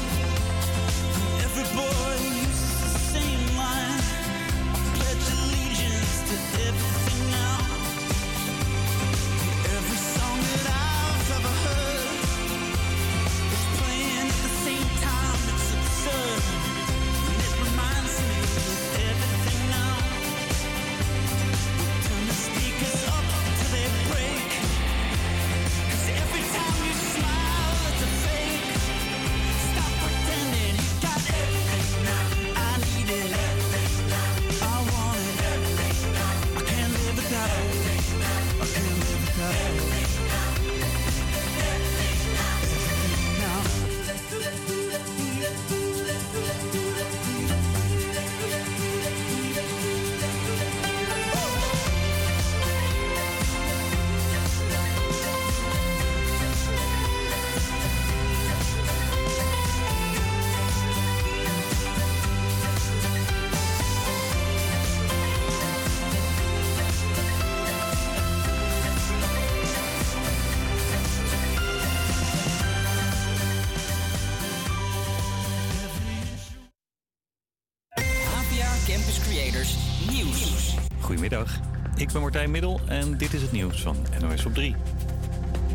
Nieuws. 79.64 80.76
Goedemiddag, 81.00 81.60
ik 81.96 82.12
ben 82.12 82.22
Martijn 82.22 82.52
Middel 82.52 82.80
en 82.88 83.18
dit 83.18 83.34
is 83.34 83.42
het 83.42 83.52
nieuws 83.52 83.82
van 83.82 83.96
NOS 84.22 84.46
op 84.46 84.54
3. 84.54 84.76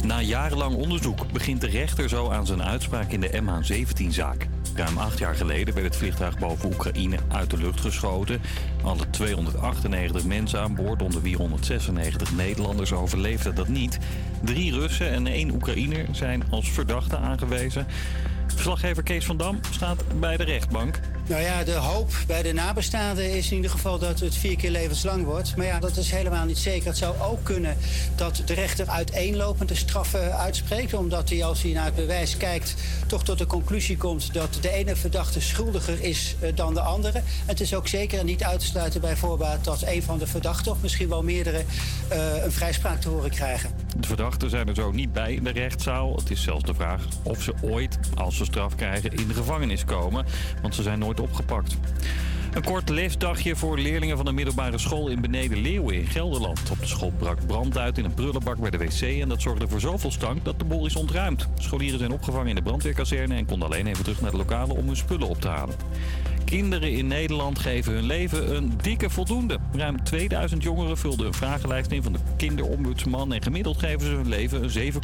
Na 0.04 0.20
jarenlang 0.20 0.74
onderzoek 0.74 1.32
begint 1.32 1.60
de 1.60 1.66
rechter 1.66 2.08
zo 2.08 2.30
aan 2.30 2.46
zijn 2.46 2.62
uitspraak 2.62 3.10
in 3.10 3.20
de 3.20 3.42
MH17-zaak. 3.42 4.48
Ruim 4.74 4.98
acht 4.98 5.18
jaar 5.18 5.34
geleden 5.34 5.74
werd 5.74 5.86
het 5.86 5.96
vliegtuig 5.96 6.38
boven 6.38 6.68
Oekraïne 6.68 7.16
uit 7.28 7.50
de 7.50 7.56
lucht 7.56 7.80
geschoten. 7.80 8.40
Alle 8.82 9.10
298 9.10 10.24
mensen 10.24 10.60
aan 10.60 10.74
boord, 10.74 11.02
onder 11.02 11.22
wie 11.22 11.36
196 11.36 12.32
Nederlanders, 12.32 12.92
overleefden 12.92 13.54
dat 13.54 13.68
niet. 13.68 13.98
Drie 14.44 14.72
Russen 14.72 15.10
en 15.10 15.26
één 15.26 15.50
Oekraïner 15.50 16.06
zijn 16.12 16.42
als 16.50 16.70
verdachte 16.70 17.16
aangewezen. 17.16 17.86
Verslaggever 18.46 19.02
Kees 19.02 19.24
van 19.24 19.36
Dam 19.36 19.60
staat 19.70 20.20
bij 20.20 20.36
de 20.36 20.44
rechtbank. 20.44 21.00
Nou 21.28 21.42
ja, 21.42 21.64
de 21.64 21.72
hoop 21.72 22.12
bij 22.26 22.42
de 22.42 22.52
nabestaanden 22.52 23.36
is 23.36 23.50
in 23.50 23.56
ieder 23.56 23.70
geval 23.70 23.98
dat 23.98 24.20
het 24.20 24.34
vier 24.34 24.56
keer 24.56 24.70
levenslang 24.70 25.24
wordt. 25.24 25.56
Maar 25.56 25.66
ja, 25.66 25.78
dat 25.78 25.96
is 25.96 26.10
helemaal 26.10 26.44
niet 26.44 26.58
zeker. 26.58 26.86
Het 26.86 26.96
zou 26.96 27.20
ook 27.20 27.44
kunnen 27.44 27.76
dat 28.16 28.42
de 28.44 28.54
rechter 28.54 28.88
uiteenlopende 28.88 29.74
straffen 29.74 30.38
uitspreekt. 30.38 30.94
Omdat 30.94 31.28
hij, 31.28 31.44
als 31.44 31.62
hij 31.62 31.72
naar 31.72 31.84
het 31.84 31.94
bewijs 31.94 32.36
kijkt, 32.36 32.74
toch 33.06 33.24
tot 33.24 33.38
de 33.38 33.46
conclusie 33.46 33.96
komt 33.96 34.34
dat 34.34 34.58
de 34.60 34.70
ene 34.70 34.96
verdachte 34.96 35.40
schuldiger 35.40 36.02
is 36.02 36.36
eh, 36.40 36.56
dan 36.56 36.74
de 36.74 36.80
andere. 36.80 37.22
Het 37.46 37.60
is 37.60 37.74
ook 37.74 37.88
zeker 37.88 38.24
niet 38.24 38.44
uit 38.44 38.60
te 38.60 38.66
sluiten 38.66 39.00
bij 39.00 39.16
voorbaat 39.16 39.64
dat 39.64 39.82
een 39.82 40.02
van 40.02 40.18
de 40.18 40.26
verdachten, 40.26 40.72
of 40.72 40.78
misschien 40.80 41.08
wel 41.08 41.22
meerdere, 41.22 41.64
eh, 42.08 42.44
een 42.44 42.52
vrijspraak 42.52 43.00
te 43.00 43.08
horen 43.08 43.30
krijgen. 43.30 43.70
De 44.00 44.06
verdachten 44.06 44.50
zijn 44.50 44.68
er 44.68 44.74
zo 44.74 44.90
niet 44.90 45.12
bij 45.12 45.34
in 45.34 45.44
de 45.44 45.50
rechtszaal. 45.50 46.16
Het 46.16 46.30
is 46.30 46.42
zelfs 46.42 46.64
de 46.64 46.74
vraag 46.74 47.04
of 47.22 47.42
ze 47.42 47.54
ooit, 47.62 47.98
als 48.14 48.36
ze 48.36 48.44
straf 48.44 48.74
krijgen, 48.74 49.12
in 49.12 49.28
de 49.28 49.34
gevangenis 49.34 49.84
komen. 49.84 50.24
Want 50.62 50.74
ze 50.74 50.82
zijn 50.82 50.98
nooit 50.98 51.20
opgepakt. 51.20 51.76
Een 52.52 52.64
kort 52.64 52.88
lesdagje 52.88 53.56
voor 53.56 53.78
leerlingen 53.78 54.16
van 54.16 54.26
de 54.26 54.32
middelbare 54.32 54.78
school 54.78 55.08
in 55.08 55.20
Beneden 55.20 55.58
Leeuwen 55.58 55.94
in 55.94 56.06
Gelderland. 56.06 56.70
Op 56.70 56.80
de 56.80 56.86
school 56.86 57.12
brak 57.18 57.46
brand 57.46 57.78
uit 57.78 57.98
in 57.98 58.04
een 58.04 58.14
prullenbak 58.14 58.58
bij 58.58 58.70
de 58.70 58.78
wc 58.78 59.00
en 59.00 59.28
dat 59.28 59.42
zorgde 59.42 59.68
voor 59.68 59.80
zoveel 59.80 60.10
stank 60.10 60.44
dat 60.44 60.58
de 60.58 60.64
boel 60.64 60.86
is 60.86 60.96
ontruimd. 60.96 61.48
Scholieren 61.58 61.98
zijn 61.98 62.12
opgevangen 62.12 62.48
in 62.48 62.54
de 62.54 62.62
brandweerkazerne 62.62 63.34
en 63.34 63.46
konden 63.46 63.68
alleen 63.68 63.86
even 63.86 64.04
terug 64.04 64.20
naar 64.20 64.30
de 64.30 64.36
lokalen 64.36 64.76
om 64.76 64.86
hun 64.86 64.96
spullen 64.96 65.28
op 65.28 65.40
te 65.40 65.48
halen. 65.48 65.74
Kinderen 66.48 66.92
in 66.92 67.06
Nederland 67.06 67.58
geven 67.58 67.92
hun 67.92 68.04
leven 68.04 68.56
een 68.56 68.72
dikke 68.82 69.10
voldoende. 69.10 69.58
Ruim 69.72 70.04
2000 70.04 70.62
jongeren 70.62 70.96
vulden 70.96 71.26
een 71.26 71.34
vragenlijst 71.34 71.90
in 71.90 72.02
van 72.02 72.12
de 72.12 72.18
kinderombudsman 72.36 73.32
en 73.32 73.42
gemiddeld 73.42 73.78
geven 73.78 74.00
ze 74.00 74.12
hun 74.12 74.28
leven 74.28 74.62
een 74.62 74.92
7,7. 74.92 74.98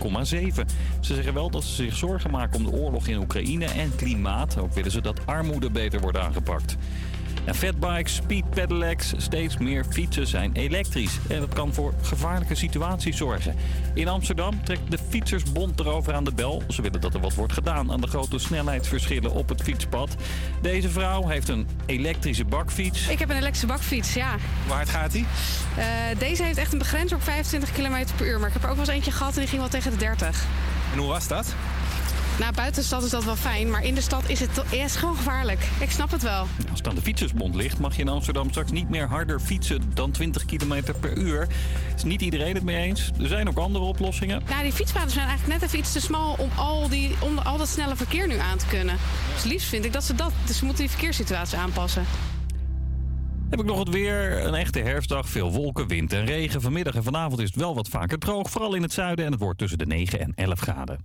Ze 1.00 1.14
zeggen 1.14 1.34
wel 1.34 1.50
dat 1.50 1.64
ze 1.64 1.74
zich 1.74 1.96
zorgen 1.96 2.30
maken 2.30 2.56
om 2.56 2.64
de 2.64 2.78
oorlog 2.78 3.06
in 3.06 3.18
Oekraïne 3.18 3.64
en 3.64 3.96
klimaat. 3.96 4.58
Ook 4.58 4.72
willen 4.72 4.90
ze 4.90 5.00
dat 5.00 5.26
armoede 5.26 5.70
beter 5.70 6.00
wordt 6.00 6.18
aangepakt. 6.18 6.76
En 7.44 7.54
fatbikes, 7.54 8.14
speed 8.14 8.50
pedelecs, 8.50 9.12
steeds 9.16 9.56
meer 9.56 9.84
fietsen 9.90 10.26
zijn 10.26 10.52
elektrisch. 10.52 11.18
En 11.28 11.40
dat 11.40 11.54
kan 11.54 11.74
voor 11.74 11.94
gevaarlijke 12.02 12.54
situaties 12.54 13.16
zorgen. 13.16 13.54
In 13.94 14.08
Amsterdam 14.08 14.64
trekt 14.64 14.90
de 14.90 14.98
Fietsersbond 15.08 15.80
erover 15.80 16.14
aan 16.14 16.24
de 16.24 16.32
bel. 16.34 16.62
Ze 16.68 16.82
willen 16.82 17.00
dat 17.00 17.14
er 17.14 17.20
wat 17.20 17.34
wordt 17.34 17.52
gedaan 17.52 17.92
aan 17.92 18.00
de 18.00 18.06
grote 18.06 18.38
snelheidsverschillen 18.38 19.32
op 19.32 19.48
het 19.48 19.62
fietspad. 19.62 20.16
Deze 20.62 20.88
vrouw 20.88 21.28
heeft 21.28 21.48
een 21.48 21.66
elektrische 21.86 22.44
bakfiets. 22.44 23.08
Ik 23.08 23.18
heb 23.18 23.28
een 23.28 23.36
elektrische 23.36 23.66
bakfiets, 23.66 24.14
ja. 24.14 24.36
Waar 24.68 24.86
gaat 24.86 25.12
die? 25.12 25.26
Eh, 25.76 25.84
deze 26.18 26.42
heeft 26.42 26.58
echt 26.58 26.72
een 26.72 26.78
begrenzing 26.78 27.20
op 27.20 27.22
25 27.22 27.72
km 27.72 28.04
per 28.16 28.26
uur. 28.26 28.38
Maar 28.38 28.48
ik 28.48 28.54
heb 28.54 28.62
er 28.62 28.68
ook 28.68 28.76
wel 28.76 28.84
eens 28.84 28.94
eentje 28.94 29.12
gehad 29.12 29.32
en 29.32 29.38
die 29.38 29.48
ging 29.48 29.60
wel 29.60 29.70
tegen 29.70 29.90
de 29.90 29.96
30. 29.96 30.44
En 30.92 30.98
hoe 30.98 31.08
was 31.08 31.28
dat? 31.28 31.54
Nou, 32.38 32.54
buiten 32.54 32.80
de 32.80 32.86
stad 32.86 33.04
is 33.04 33.10
dat 33.10 33.24
wel 33.24 33.36
fijn, 33.36 33.70
maar 33.70 33.84
in 33.84 33.94
de 33.94 34.00
stad 34.00 34.28
is 34.28 34.40
het 34.40 34.62
ja, 34.70 34.84
is 34.84 34.96
gewoon 34.96 35.16
gevaarlijk. 35.16 35.68
Ik 35.80 35.90
snap 35.90 36.10
het 36.10 36.22
wel. 36.22 36.46
Als 36.70 36.78
het 36.78 36.88
aan 36.88 36.94
de 36.94 37.00
Fietsersbond 37.00 37.54
ligt, 37.54 37.78
mag 37.78 37.96
je 37.96 38.02
in 38.02 38.08
Amsterdam 38.08 38.50
straks 38.50 38.70
niet 38.70 38.88
meer 38.88 39.08
harder 39.08 39.40
fietsen 39.40 39.82
dan 39.94 40.10
20 40.10 40.44
km 40.44 40.82
per 41.00 41.18
uur. 41.18 41.46
Is 41.96 42.02
niet 42.02 42.22
iedereen 42.22 42.54
het 42.54 42.64
mee 42.64 42.76
eens. 42.76 43.10
Er 43.20 43.28
zijn 43.28 43.48
ook 43.48 43.58
andere 43.58 43.84
oplossingen. 43.84 44.42
Nou, 44.48 44.62
die 44.62 44.72
fietspaden 44.72 45.10
zijn 45.10 45.26
eigenlijk 45.26 45.60
net 45.60 45.68
even 45.68 45.78
iets 45.78 45.92
te 45.92 46.00
smal 46.00 46.34
om 46.38 46.50
al, 46.56 46.88
die, 46.88 47.14
om 47.20 47.38
al 47.38 47.56
dat 47.56 47.68
snelle 47.68 47.96
verkeer 47.96 48.26
nu 48.26 48.38
aan 48.38 48.58
te 48.58 48.66
kunnen. 48.66 48.96
Dus 49.32 49.42
het 49.42 49.52
liefst 49.52 49.68
vind 49.68 49.84
ik 49.84 49.92
dat 49.92 50.04
ze 50.04 50.14
dat. 50.14 50.32
Dus 50.46 50.58
ze 50.58 50.64
moeten 50.64 50.82
die 50.82 50.92
verkeerssituatie 50.92 51.58
aanpassen. 51.58 52.04
Heb 53.50 53.60
ik 53.60 53.66
nog 53.66 53.78
het 53.78 53.88
weer. 53.88 54.44
Een 54.44 54.54
echte 54.54 54.78
herfstdag. 54.78 55.28
Veel 55.28 55.52
wolken, 55.52 55.88
wind 55.88 56.12
en 56.12 56.24
regen. 56.24 56.60
Vanmiddag 56.60 56.94
en 56.94 57.02
vanavond 57.02 57.40
is 57.40 57.46
het 57.46 57.56
wel 57.56 57.74
wat 57.74 57.88
vaker 57.88 58.18
droog. 58.18 58.50
Vooral 58.50 58.74
in 58.74 58.82
het 58.82 58.92
zuiden. 58.92 59.24
En 59.24 59.32
het 59.32 59.40
wordt 59.40 59.58
tussen 59.58 59.78
de 59.78 59.86
9 59.86 60.20
en 60.20 60.32
11 60.34 60.60
graden. 60.60 61.04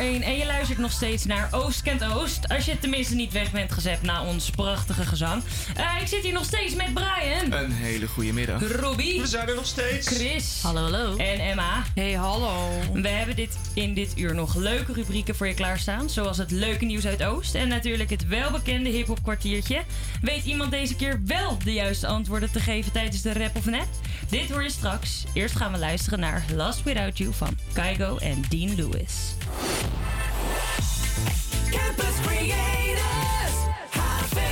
En 0.00 0.36
je 0.36 0.46
luistert 0.46 0.78
nog 0.78 0.92
steeds 0.92 1.24
naar 1.24 1.48
Oost 1.50 1.82
kent 1.82 2.04
Oost. 2.04 2.48
Als 2.48 2.64
je 2.64 2.78
tenminste 2.78 3.14
niet 3.14 3.32
weg 3.32 3.52
bent 3.52 3.72
gezet 3.72 4.02
na 4.02 4.24
ons 4.24 4.50
prachtige 4.50 5.06
gezang. 5.06 5.42
Eh, 5.76 6.00
ik 6.00 6.06
zit 6.06 6.22
hier 6.22 6.32
nog 6.32 6.44
steeds 6.44 6.74
met 6.74 6.94
Brian. 6.94 7.52
Een 7.52 7.72
hele 7.72 8.06
goede 8.06 8.32
middag. 8.32 8.62
Robbie. 8.72 9.20
We 9.20 9.26
zijn 9.26 9.48
er 9.48 9.54
nog 9.54 9.66
steeds. 9.66 10.08
Chris. 10.08 10.60
Hallo, 10.62 10.80
hallo. 10.80 11.16
En 11.16 11.40
Emma. 11.40 11.84
Hey, 11.94 12.12
hallo. 12.12 12.68
We 12.92 13.08
hebben 13.08 13.36
dit 13.36 13.58
in 13.74 13.94
dit 13.94 14.18
uur 14.18 14.34
nog 14.34 14.54
leuke 14.54 14.92
rubrieken 14.92 15.34
voor 15.34 15.46
je 15.46 15.54
klaarstaan. 15.54 16.10
Zoals 16.10 16.38
het 16.38 16.50
leuke 16.50 16.84
nieuws 16.84 17.06
uit 17.06 17.22
Oost. 17.22 17.54
En 17.54 17.68
natuurlijk 17.68 18.10
het 18.10 18.26
welbekende 18.26 18.88
hip-hop 18.88 19.22
kwartiertje. 19.22 19.82
Weet 20.22 20.44
iemand 20.44 20.70
deze 20.70 20.96
keer 20.96 21.20
wel 21.26 21.58
de 21.64 21.72
juiste 21.72 22.06
antwoorden 22.06 22.52
te 22.52 22.60
geven 22.60 22.92
tijdens 22.92 23.22
de 23.22 23.32
rap 23.32 23.56
of 23.56 23.64
net? 23.64 23.88
Dit 24.28 24.50
hoor 24.50 24.62
je 24.62 24.70
straks. 24.70 25.24
Eerst 25.34 25.56
gaan 25.56 25.72
we 25.72 25.78
luisteren 25.78 26.20
naar 26.20 26.44
Last 26.54 26.82
Without 26.82 27.18
You 27.18 27.32
van 27.32 27.58
Kygo 27.72 28.16
en 28.16 28.42
Dean 28.48 28.74
Lewis. 28.74 29.14
Campus 31.72 32.20
Creators, 32.26 33.54
HVA. 33.92 34.50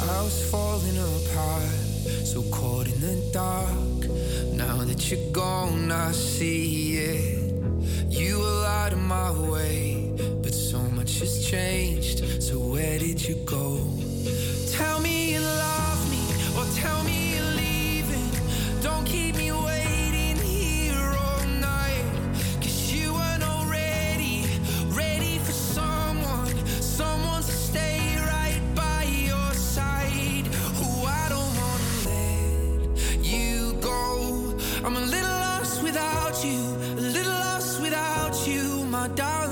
I 0.00 0.22
was 0.22 0.50
falling 0.50 0.98
apart, 0.98 1.62
so 2.24 2.42
caught 2.50 2.86
in 2.88 3.00
the 3.00 3.16
dark. 3.32 4.08
Now 4.52 4.84
that 4.84 5.10
you're 5.10 5.32
gone, 5.32 5.90
I 5.90 6.12
see 6.12 6.96
it. 6.96 7.54
You 8.08 8.38
were 8.40 8.64
out 8.66 8.92
of 8.92 9.00
my 9.00 9.30
way, 9.50 10.12
but 10.42 10.54
so 10.54 10.78
much 10.78 11.18
has 11.20 11.44
changed. 11.44 12.42
So 12.42 12.58
where 12.58 12.98
did 12.98 13.20
you 13.26 13.36
go? 13.44 13.80
Tell 14.70 15.00
me 15.00 15.23
I'm 34.94 34.96
a 34.96 35.00
little 35.00 35.30
lost 35.30 35.82
without 35.82 36.44
you, 36.44 36.60
a 36.60 37.00
little 37.00 37.32
lost 37.32 37.80
without 37.80 38.46
you, 38.46 38.84
my 38.84 39.08
darling. 39.08 39.43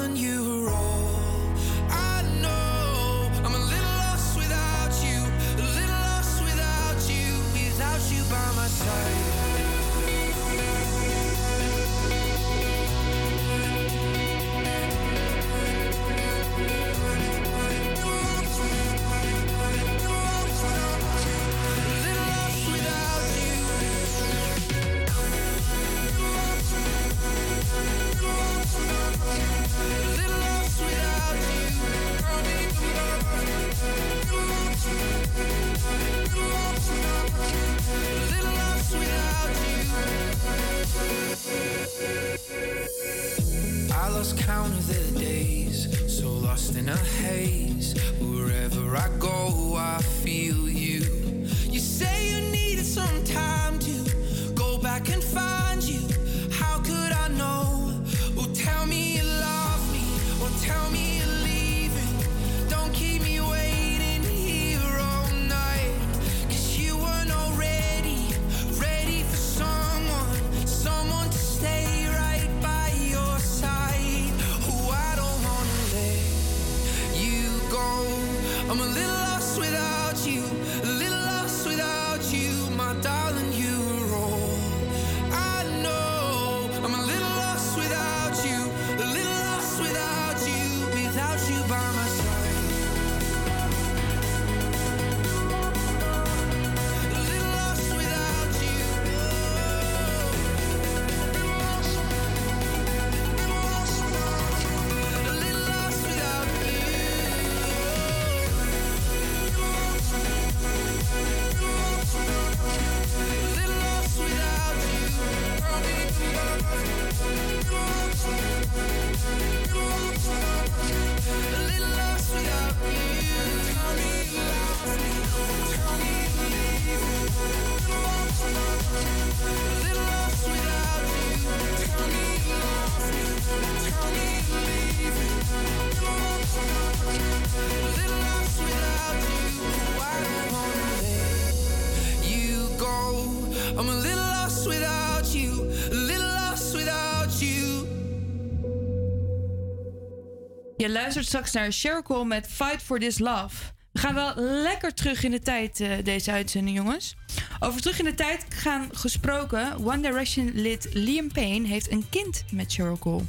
Je 150.82 150.90
luistert 150.90 151.26
straks 151.26 151.52
naar 151.52 151.72
Cheryl 151.72 152.02
Cole 152.02 152.24
met 152.24 152.46
Fight 152.46 152.82
for 152.82 152.98
This 152.98 153.18
Love. 153.18 153.56
We 153.92 153.98
gaan 153.98 154.14
wel 154.14 154.34
lekker 154.36 154.94
terug 154.94 155.24
in 155.24 155.30
de 155.30 155.40
tijd, 155.40 155.80
eh, 155.80 155.90
deze 156.02 156.30
uitzending, 156.30 156.76
jongens. 156.76 157.16
Over 157.60 157.80
terug 157.80 157.98
in 157.98 158.04
de 158.04 158.14
tijd 158.14 158.44
gaan 158.48 158.88
gesproken. 158.92 159.76
One 159.78 160.00
Direction 160.00 160.50
lid 160.54 160.88
Liam 160.92 161.32
Payne 161.32 161.68
heeft 161.68 161.90
een 161.90 162.04
kind 162.10 162.44
met 162.50 162.72
Cheryl 162.72 162.98
Cole. 162.98 163.22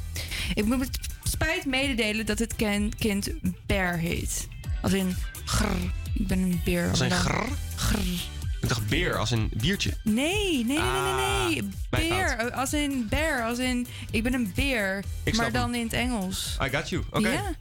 Ik 0.54 0.64
moet 0.64 0.78
met 0.78 0.98
spijt 1.22 1.66
mededelen 1.66 2.26
dat 2.26 2.38
het 2.38 2.56
kind 2.56 3.30
Bear 3.66 3.98
heet. 3.98 4.48
Als 4.82 4.92
in 4.92 5.16
grr, 5.44 5.76
ik 6.14 6.26
ben 6.26 6.38
een 6.38 6.60
beer. 6.64 6.90
Als 6.90 7.00
grr? 7.00 7.48
grr. 7.76 8.33
Ik 8.64 8.70
dacht 8.70 8.88
beer, 8.88 9.16
als 9.16 9.30
een 9.30 9.50
biertje. 9.54 9.92
Nee, 10.02 10.14
nee, 10.14 10.64
nee, 10.64 10.64
nee, 10.64 10.78
Ah, 10.78 11.46
nee. 11.46 11.54
nee. 11.54 11.70
mijn 11.90 12.08
Beer, 12.08 12.52
als 12.52 12.72
in 12.72 13.06
bear, 13.08 13.44
als 13.44 13.58
in 13.58 13.86
ik 14.10 14.22
ben 14.22 14.34
een 14.34 14.52
beer. 14.54 15.04
Maar 15.36 15.52
dan 15.52 15.74
in 15.74 15.84
het 15.84 15.92
Engels. 15.92 16.56
I 16.62 16.68
got 16.76 16.88
you, 16.88 17.02
oké. 17.10 17.28
Ja. 17.28 17.54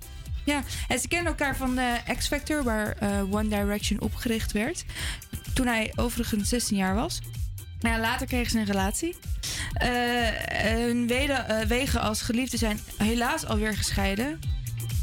ja, 0.43 0.63
en 0.87 0.99
ze 0.99 1.07
kennen 1.07 1.27
elkaar 1.27 1.55
van 1.55 1.75
de 1.75 1.97
X 2.17 2.27
Factor, 2.27 2.63
waar 2.63 2.95
eh, 2.99 3.33
One 3.33 3.47
Direction 3.47 4.01
opgericht 4.01 4.51
werd. 4.51 4.85
Toen 5.53 5.67
hij 5.67 5.91
overigens 5.95 6.49
16 6.49 6.77
jaar 6.77 6.95
was. 6.95 7.21
Nou, 7.79 8.01
later 8.01 8.27
kregen 8.27 8.51
ze 8.51 8.57
een 8.59 8.65
relatie. 8.65 9.15
Eh, 9.73 9.89
hun 10.55 11.09
eh, 11.09 11.59
wegen 11.67 12.01
als 12.01 12.21
geliefden 12.21 12.59
zijn 12.59 12.79
helaas 12.97 13.45
alweer 13.45 13.77
gescheiden. 13.77 14.39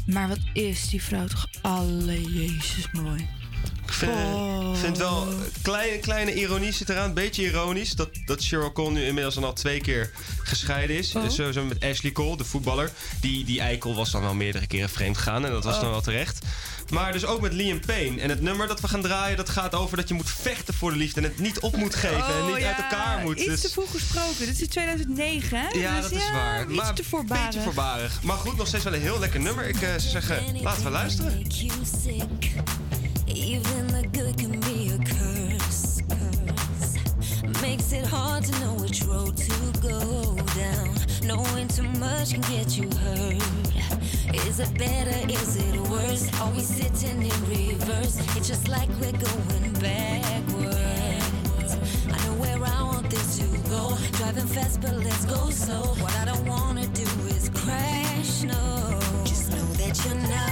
Maar 0.05 0.27
wat 0.27 0.39
is 0.53 0.89
die 0.89 1.03
vrouw 1.03 1.27
toch 1.27 1.47
alle 1.61 2.21
Jezus 2.21 2.91
mooi. 2.91 3.40
Ik 3.85 3.93
vind, 3.93 4.11
Oh. 4.11 4.75
vind 4.75 4.97
wel 4.97 5.27
kleine, 5.61 5.99
kleine 5.99 6.33
ironie 6.33 6.71
zit 6.71 6.89
eraan. 6.89 7.07
Een 7.07 7.13
beetje 7.13 7.43
ironisch 7.43 7.91
dat, 7.95 8.09
dat 8.25 8.43
Cheryl 8.43 8.71
Cole 8.71 8.91
nu 8.91 9.05
inmiddels 9.05 9.35
dan 9.35 9.43
al 9.43 9.53
twee 9.53 9.81
keer 9.81 10.11
gescheiden 10.43 10.97
is. 10.97 11.15
Oh. 11.15 11.23
Dus 11.23 11.35
sowieso 11.35 11.63
met 11.63 11.83
Ashley 11.83 12.11
Cole, 12.11 12.37
de 12.37 12.43
voetballer. 12.43 12.91
Die, 13.21 13.45
die 13.45 13.59
eikel 13.59 13.95
was 13.95 14.11
dan 14.11 14.21
wel 14.21 14.33
meerdere 14.33 14.67
keren 14.67 14.89
vreemd 14.89 15.17
gegaan. 15.17 15.45
En 15.45 15.51
dat 15.51 15.63
was 15.63 15.75
Oh. 15.75 15.81
dan 15.81 15.89
wel 15.89 16.01
terecht. 16.01 16.39
Maar 16.89 17.11
dus 17.11 17.25
ook 17.25 17.41
met 17.41 17.53
Liam 17.53 17.79
Payne. 17.85 18.21
En 18.21 18.29
het 18.29 18.41
nummer 18.41 18.67
dat 18.67 18.79
we 18.81 18.87
gaan 18.87 19.01
draaien, 19.01 19.37
dat 19.37 19.49
gaat 19.49 19.75
over 19.75 19.97
dat 19.97 20.07
je 20.07 20.13
moet 20.13 20.29
vechten 20.29 20.73
voor 20.73 20.91
de 20.91 20.97
liefde. 20.97 21.21
En 21.21 21.27
het 21.27 21.39
niet 21.39 21.59
op 21.59 21.75
moet 21.75 21.95
geven 21.95 22.17
en 22.35 22.41
Oh, 22.43 22.55
niet 22.55 22.63
uit 22.65 22.77
elkaar 22.77 23.19
moet. 23.23 23.37
Iets 23.39 23.45
Dus- 23.47 23.61
te 23.61 23.69
vroeg 23.69 23.91
gesproken. 23.91 24.45
Dit 24.45 24.61
is 24.61 24.67
2009, 24.67 25.57
hè? 25.59 25.79
ja, 25.79 25.95
Dus 26.01 26.09
dat 26.09 26.19
is 26.19 26.31
waar. 26.31 26.67
Iets 26.69 26.75
maar 26.81 26.93
te 26.93 27.03
voorbarig. 27.03 27.45
beetje 27.45 27.61
voorbarig. 27.61 28.21
Maar 28.23 28.37
goed, 28.37 28.57
nog 28.57 28.67
steeds 28.67 28.83
wel 28.83 28.93
een 28.93 29.01
heel 29.01 29.19
lekker 29.19 29.39
nummer. 29.39 29.67
Ik 29.67 29.81
eh, 29.81 29.89
zou 29.89 29.99
zeggen, 29.99 30.61
laten 30.61 30.83
we 30.83 30.89
luisteren. 30.89 31.43
Good 34.21 34.37
can 34.37 34.59
be 34.59 34.89
a 34.89 34.97
curse. 34.99 35.99
curse. 36.07 37.61
Makes 37.63 37.91
it 37.91 38.05
hard 38.05 38.43
to 38.43 38.51
know 38.59 38.73
which 38.75 39.01
road 39.03 39.35
to 39.35 39.55
go 39.81 40.35
down. 40.53 40.93
Knowing 41.23 41.67
too 41.67 41.89
much 41.97 42.33
can 42.33 42.41
get 42.41 42.77
you 42.77 42.87
hurt. 42.99 43.41
Is 44.45 44.59
it 44.59 44.77
better? 44.77 45.17
Is 45.27 45.55
it 45.55 45.75
worse? 45.89 46.29
Are 46.39 46.51
we 46.51 46.59
sitting 46.59 47.23
in 47.23 47.39
reverse? 47.49 48.19
It's 48.37 48.47
just 48.47 48.67
like 48.67 48.89
we're 49.01 49.11
going 49.11 49.73
backwards. 49.81 51.73
I 52.13 52.17
know 52.23 52.35
where 52.43 52.63
I 52.63 52.83
want 52.83 53.09
this 53.09 53.39
to 53.39 53.45
go. 53.69 53.97
Driving 54.19 54.45
fast, 54.45 54.81
but 54.81 54.97
let's 54.97 55.25
go 55.25 55.49
slow. 55.49 55.95
What 56.03 56.15
I 56.17 56.25
don't 56.25 56.45
wanna 56.45 56.85
do 56.85 57.07
is 57.35 57.49
crash. 57.49 58.43
No, 58.43 58.99
just 59.25 59.49
know 59.51 59.65
that 59.81 60.05
you're 60.05 60.29
not 60.29 60.50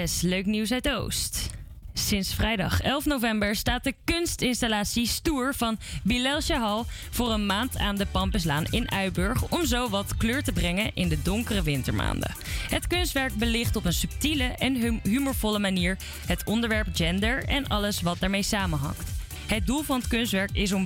Yes, 0.00 0.20
leuk 0.20 0.46
nieuws 0.46 0.72
uit 0.72 0.88
Oost. 0.88 1.50
Sinds 1.92 2.34
vrijdag 2.34 2.80
11 2.80 3.04
november 3.04 3.56
staat 3.56 3.84
de 3.84 3.94
kunstinstallatie 4.04 5.06
Stoer 5.06 5.54
van 5.54 5.78
Bilal 6.02 6.40
Shahal 6.40 6.86
voor 7.10 7.32
een 7.32 7.46
maand 7.46 7.78
aan 7.78 7.96
de 7.96 8.06
Pampuslaan 8.06 8.64
in 8.70 8.90
Uiburg 8.90 9.48
om 9.48 9.66
zo 9.66 9.88
wat 9.88 10.16
kleur 10.16 10.42
te 10.42 10.52
brengen 10.52 10.90
in 10.94 11.08
de 11.08 11.22
donkere 11.22 11.62
wintermaanden. 11.62 12.34
Het 12.68 12.86
kunstwerk 12.86 13.34
belicht 13.34 13.76
op 13.76 13.84
een 13.84 13.92
subtiele 13.92 14.44
en 14.44 14.80
hum- 14.80 15.00
humorvolle 15.02 15.58
manier 15.58 15.96
het 16.26 16.44
onderwerp 16.44 16.86
gender 16.92 17.44
en 17.44 17.68
alles 17.68 18.00
wat 18.00 18.18
daarmee 18.18 18.42
samenhangt. 18.42 19.10
Het 19.46 19.66
doel 19.66 19.82
van 19.82 19.98
het 19.98 20.08
kunstwerk 20.08 20.50
is 20.52 20.72
om 20.72 20.84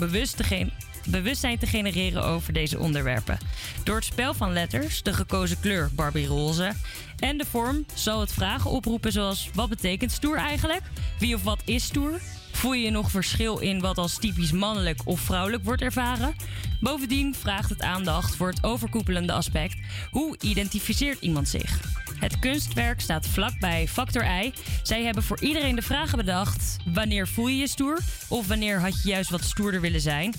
bewustzijn 1.08 1.58
te 1.58 1.66
genereren 1.66 2.24
over 2.24 2.52
deze 2.52 2.78
onderwerpen. 2.78 3.38
Door 3.84 3.96
het 3.96 4.04
spel 4.04 4.34
van 4.34 4.52
letters, 4.52 5.02
de 5.02 5.12
gekozen 5.12 5.60
kleur 5.60 5.90
Barbie 5.94 6.26
roze 6.26 6.72
en 7.20 7.38
de 7.38 7.44
vorm 7.44 7.84
zal 7.94 8.20
het 8.20 8.32
vragen 8.32 8.70
oproepen 8.70 9.12
zoals 9.12 9.50
wat 9.54 9.68
betekent 9.68 10.12
stoer 10.12 10.36
eigenlijk? 10.36 10.82
Wie 11.18 11.34
of 11.34 11.42
wat 11.42 11.62
is 11.64 11.84
stoer? 11.84 12.20
Voel 12.52 12.72
je 12.72 12.90
nog 12.90 13.10
verschil 13.10 13.58
in 13.58 13.80
wat 13.80 13.98
als 13.98 14.18
typisch 14.18 14.52
mannelijk 14.52 15.00
of 15.04 15.20
vrouwelijk 15.20 15.64
wordt 15.64 15.82
ervaren? 15.82 16.34
Bovendien 16.80 17.34
vraagt 17.34 17.70
het 17.70 17.82
aandacht 17.82 18.36
voor 18.36 18.48
het 18.48 18.64
overkoepelende 18.64 19.32
aspect. 19.32 19.76
Hoe 20.10 20.36
identificeert 20.40 21.20
iemand 21.20 21.48
zich? 21.48 21.80
Het 22.18 22.38
kunstwerk 22.38 23.00
staat 23.00 23.26
vlakbij 23.26 23.88
Factor 23.88 24.42
I. 24.42 24.52
Zij 24.82 25.04
hebben 25.04 25.22
voor 25.22 25.40
iedereen 25.40 25.74
de 25.74 25.82
vragen 25.82 26.18
bedacht: 26.18 26.76
wanneer 26.84 27.28
voel 27.28 27.48
je 27.48 27.56
je 27.56 27.68
stoer? 27.68 27.98
Of 28.28 28.46
wanneer 28.46 28.80
had 28.80 29.02
je 29.02 29.08
juist 29.08 29.30
wat 29.30 29.44
stoerder 29.44 29.80
willen 29.80 30.00
zijn? 30.00 30.34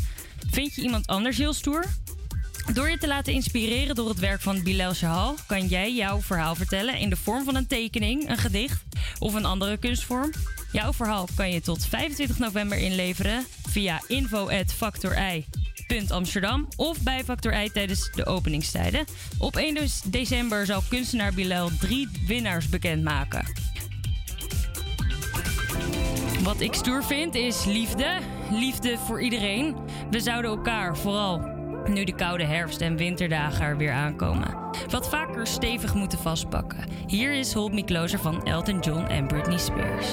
Vind 0.50 0.76
je 0.76 0.82
iemand 0.82 1.08
anders 1.08 1.38
heel 1.38 1.54
stoer? 1.54 1.86
Door 2.74 2.90
je 2.90 2.98
te 2.98 3.08
laten 3.08 3.34
inspireren 3.34 3.96
door 3.96 4.10
het 4.10 4.20
werk 4.20 4.42
van 4.42 4.64
Bilal 4.64 4.94
Shahal 4.94 5.36
kan 5.48 5.68
jij 5.68 5.94
jouw 5.94 6.22
verhaal 6.22 6.56
vertellen 6.56 6.98
in 6.98 7.10
de 7.10 7.16
vorm 7.16 7.44
van 7.44 7.56
een 7.56 7.68
tekening, 7.68 8.30
een 8.30 8.38
gedicht 8.38 8.84
of 9.20 9.34
een 9.34 9.46
andere 9.46 9.78
kunstvorm. 9.78 10.32
Jouw 10.72 10.94
verhaal 10.94 11.28
kan 11.36 11.52
je 11.52 11.62
tot 11.62 11.86
25 11.86 12.40
november 12.40 12.78
inleveren 12.78 13.46
via 13.70 14.02
info@factori.amsterdam 14.08 16.68
of 16.76 17.02
bij 17.02 17.24
Factor 17.24 17.72
tijdens 17.72 18.12
de 18.12 18.26
openingstijden. 18.26 19.06
Op 19.38 19.56
1 19.56 19.76
dus 19.76 20.02
december 20.06 20.66
zal 20.66 20.82
kunstenaar 20.90 21.34
Bilal 21.34 21.70
drie 21.80 22.10
winnaars 22.28 22.70
bekendmaken. 22.70 23.46
Wat 26.44 26.62
ik 26.62 26.74
stoer 26.74 27.04
vind 27.04 27.36
is 27.36 27.66
liefde. 27.66 28.20
Liefde 28.52 28.98
voor 28.98 29.22
iedereen. 29.22 29.76
We 30.12 30.20
zouden 30.20 30.52
elkaar, 30.52 30.98
vooral 30.98 31.51
nu 31.88 32.04
de 32.04 32.16
koude 32.16 32.44
herfst- 32.44 32.82
en 32.82 32.98
winterdagen 32.98 33.66
er 33.66 33.78
weer 33.78 33.92
aankomen, 33.92 34.58
wat 34.90 35.10
vaker 35.10 35.48
stevig 35.48 35.94
moeten 35.94 36.20
vastpakken. 36.20 36.84
Hier 37.08 37.34
is 37.34 37.54
Hold 37.54 37.74
Me 37.74 37.84
Closer 37.84 38.20
van 38.20 38.46
Elton 38.46 38.80
John 38.80 39.06
en 39.06 39.28
Britney 39.28 39.58
Spears. 39.58 40.08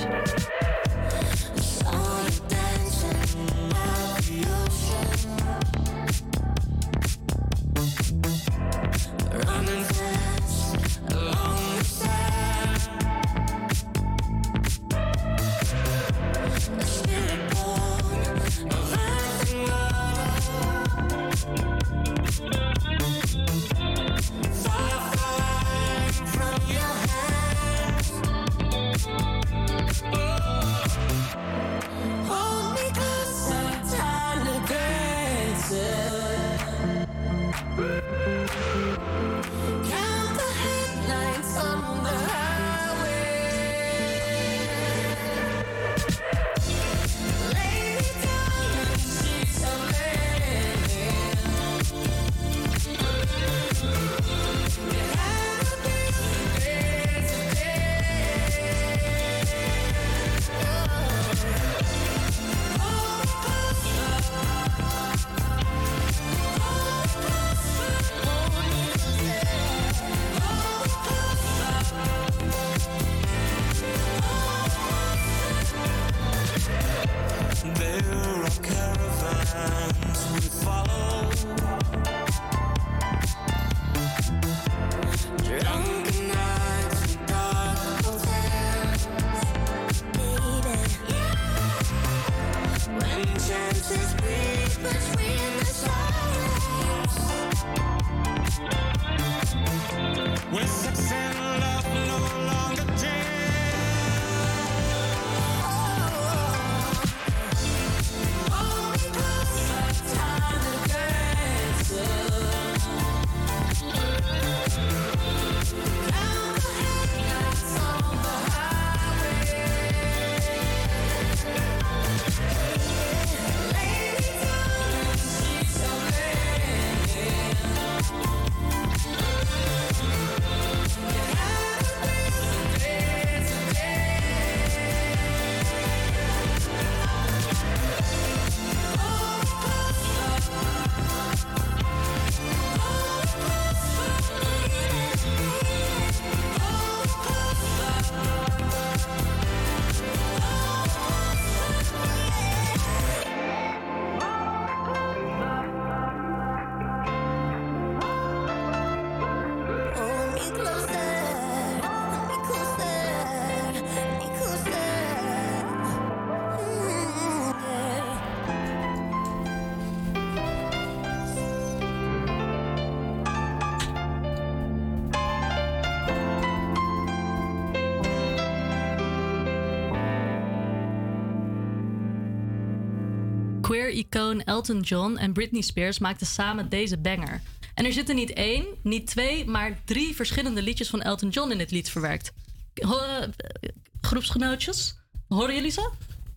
Queer-icoon 184.09 184.43
Elton 184.45 184.81
John 184.81 185.17
en 185.17 185.33
Britney 185.33 185.61
Spears 185.63 185.99
maakten 185.99 186.27
samen 186.27 186.69
deze 186.69 186.97
banger. 186.99 187.41
En 187.75 187.85
er 187.85 187.93
zitten 187.93 188.15
niet 188.15 188.33
één, 188.33 188.65
niet 188.83 189.07
twee, 189.07 189.45
maar 189.47 189.79
drie 189.85 190.15
verschillende 190.15 190.63
liedjes 190.63 190.89
van 190.89 191.03
Elton 191.03 191.29
John 191.29 191.51
in 191.51 191.59
dit 191.59 191.71
lied 191.71 191.91
verwerkt. 191.91 192.33
Horen, 192.75 193.35
eh, 193.37 193.69
groepsgenootjes, 194.01 194.95
horen 195.29 195.55
jullie 195.55 195.71
ze? 195.71 195.91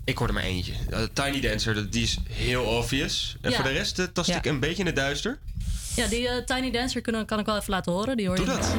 Ik 0.06 0.18
hoorde 0.18 0.34
maar 0.34 0.44
eentje. 0.44 0.74
Eh, 0.90 1.04
Tiny 1.14 1.40
Dancer, 1.42 1.90
die 1.92 2.04
is 2.04 2.18
heel 2.30 2.64
obvious. 2.64 3.36
En 3.42 3.50
Ja. 3.50 3.56
voor 3.56 3.66
de 3.66 3.72
rest 3.72 4.00
eh, 4.00 4.06
tast 4.06 4.30
Ja. 4.30 4.38
ik 4.38 4.46
een 4.46 4.60
beetje 4.60 4.80
in 4.80 4.86
het 4.86 4.96
duister. 4.96 5.40
Ja, 5.96 6.08
die 6.08 6.44
Tiny 6.44 6.72
Dancer 6.72 7.02
kunnen, 7.02 7.26
kan 7.26 7.40
ik 7.40 7.46
wel 7.46 7.58
even 7.58 7.70
laten 7.70 7.92
horen. 7.92 8.18
Die 8.18 8.28
hoor 8.28 8.40
je 8.40 8.46
Doe 8.46 8.54
dat. 8.56 8.76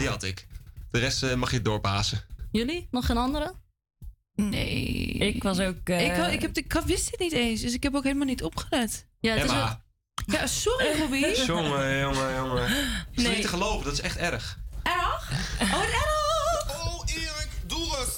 Die 0.00 0.08
had 0.08 0.22
ik. 0.22 0.46
De 0.90 0.98
rest 0.98 1.22
eh, 1.22 1.34
mag 1.34 1.50
je 1.50 1.62
doorpasen. 1.62 2.20
Jullie? 2.52 2.88
Nog 2.90 3.06
geen 3.06 3.16
andere? 3.16 3.54
Nee. 4.34 5.06
Ik 5.12 5.42
was 5.42 5.58
ook... 5.58 5.88
eh, 5.88 6.06
Ik, 6.26 6.32
ik, 6.32 6.40
heb, 6.42 6.54
de- 6.54 6.60
ik 6.60 6.72
wist 6.86 7.10
dit 7.10 7.18
niet 7.20 7.32
eens, 7.32 7.60
dus 7.60 7.72
ik 7.74 7.82
heb 7.82 7.94
ook 7.94 8.02
helemaal 8.04 8.26
niet 8.26 8.42
opgelet. 8.42 9.06
Ja, 9.20 9.32
het 9.34 9.44
is 9.44 9.50
Emma. 9.50 9.70
ook- 9.70 10.32
Ja, 10.34 10.46
sorry, 10.46 10.86
Robbie. 11.00 11.44
Jongen, 11.44 11.98
jongen, 11.98 12.34
jongen. 12.34 12.68
Dat 13.14 13.24
is 13.24 13.28
niet 13.28 13.42
te 13.42 13.48
geloven, 13.48 13.84
dat 13.84 13.92
is 13.92 14.00
echt 14.00 14.16
erg. 14.16 14.58
Erg? 14.82 15.30
Oh, 15.62 15.82
erg! 15.82 16.84
Oh, 16.86 17.02
Erik, 17.06 17.48
doe 17.66 17.96
eens. 17.98 18.16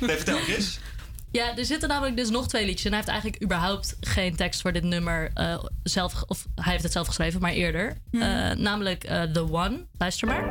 Nee, 0.00 0.16
vertel 0.16 0.38
Chris. 0.38 0.78
Ja, 1.32 1.56
er 1.56 1.64
zitten 1.64 1.88
namelijk 1.88 2.16
dus 2.16 2.30
nog 2.30 2.48
twee 2.48 2.64
liedjes. 2.64 2.84
En 2.84 2.90
hij 2.90 2.98
heeft 2.98 3.10
eigenlijk 3.10 3.42
überhaupt 3.42 3.96
geen 4.00 4.36
tekst 4.36 4.60
voor 4.60 4.72
dit 4.72 4.82
nummer 4.82 5.30
eh, 5.34 5.64
zelf... 5.82 6.22
Of 6.26 6.46
hij 6.54 6.72
heeft 6.72 6.82
het 6.82 6.92
zelf 6.92 7.06
geschreven, 7.06 7.40
maar 7.40 7.52
eerder. 7.52 7.96
Hmm. 8.10 8.22
Eh, 8.22 8.56
namelijk 8.56 9.04
eh, 9.04 9.22
The 9.22 9.52
One. 9.52 9.86
Luister 9.98 10.28
maar. 10.28 10.44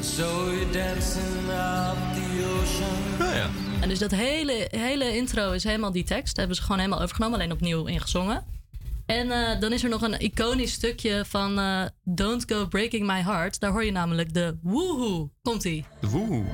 So 0.00 0.52
you're 0.52 0.70
dancing 0.70 1.48
up 1.48 1.96
the 2.14 2.58
ocean. 2.60 3.28
Oh 3.28 3.34
ja. 3.34 3.50
En 3.80 3.88
dus 3.88 3.98
dat 3.98 4.10
hele, 4.10 4.68
hele 4.70 5.16
intro 5.16 5.52
is 5.52 5.64
helemaal 5.64 5.92
die 5.92 6.04
tekst. 6.04 6.26
Dat 6.26 6.36
hebben 6.36 6.56
ze 6.56 6.62
gewoon 6.62 6.78
helemaal 6.78 7.02
overgenomen, 7.02 7.38
alleen 7.38 7.52
opnieuw 7.52 7.86
ingezongen. 7.86 8.44
En 9.10 9.30
eh, 9.30 9.60
dan 9.60 9.72
is 9.72 9.82
er 9.82 9.88
nog 9.88 10.02
een 10.02 10.20
iconisch 10.20 10.72
stukje 10.72 11.24
van 11.28 11.58
eh, 11.58 11.82
Don't 12.04 12.44
Go 12.52 12.66
Breaking 12.66 13.06
My 13.06 13.22
Heart. 13.22 13.60
Daar 13.60 13.70
hoor 13.70 13.84
je 13.84 13.90
namelijk 13.92 14.34
de 14.34 14.58
woehoe. 14.62 15.28
Komt-ie. 15.42 15.84
Woe. 16.00 16.44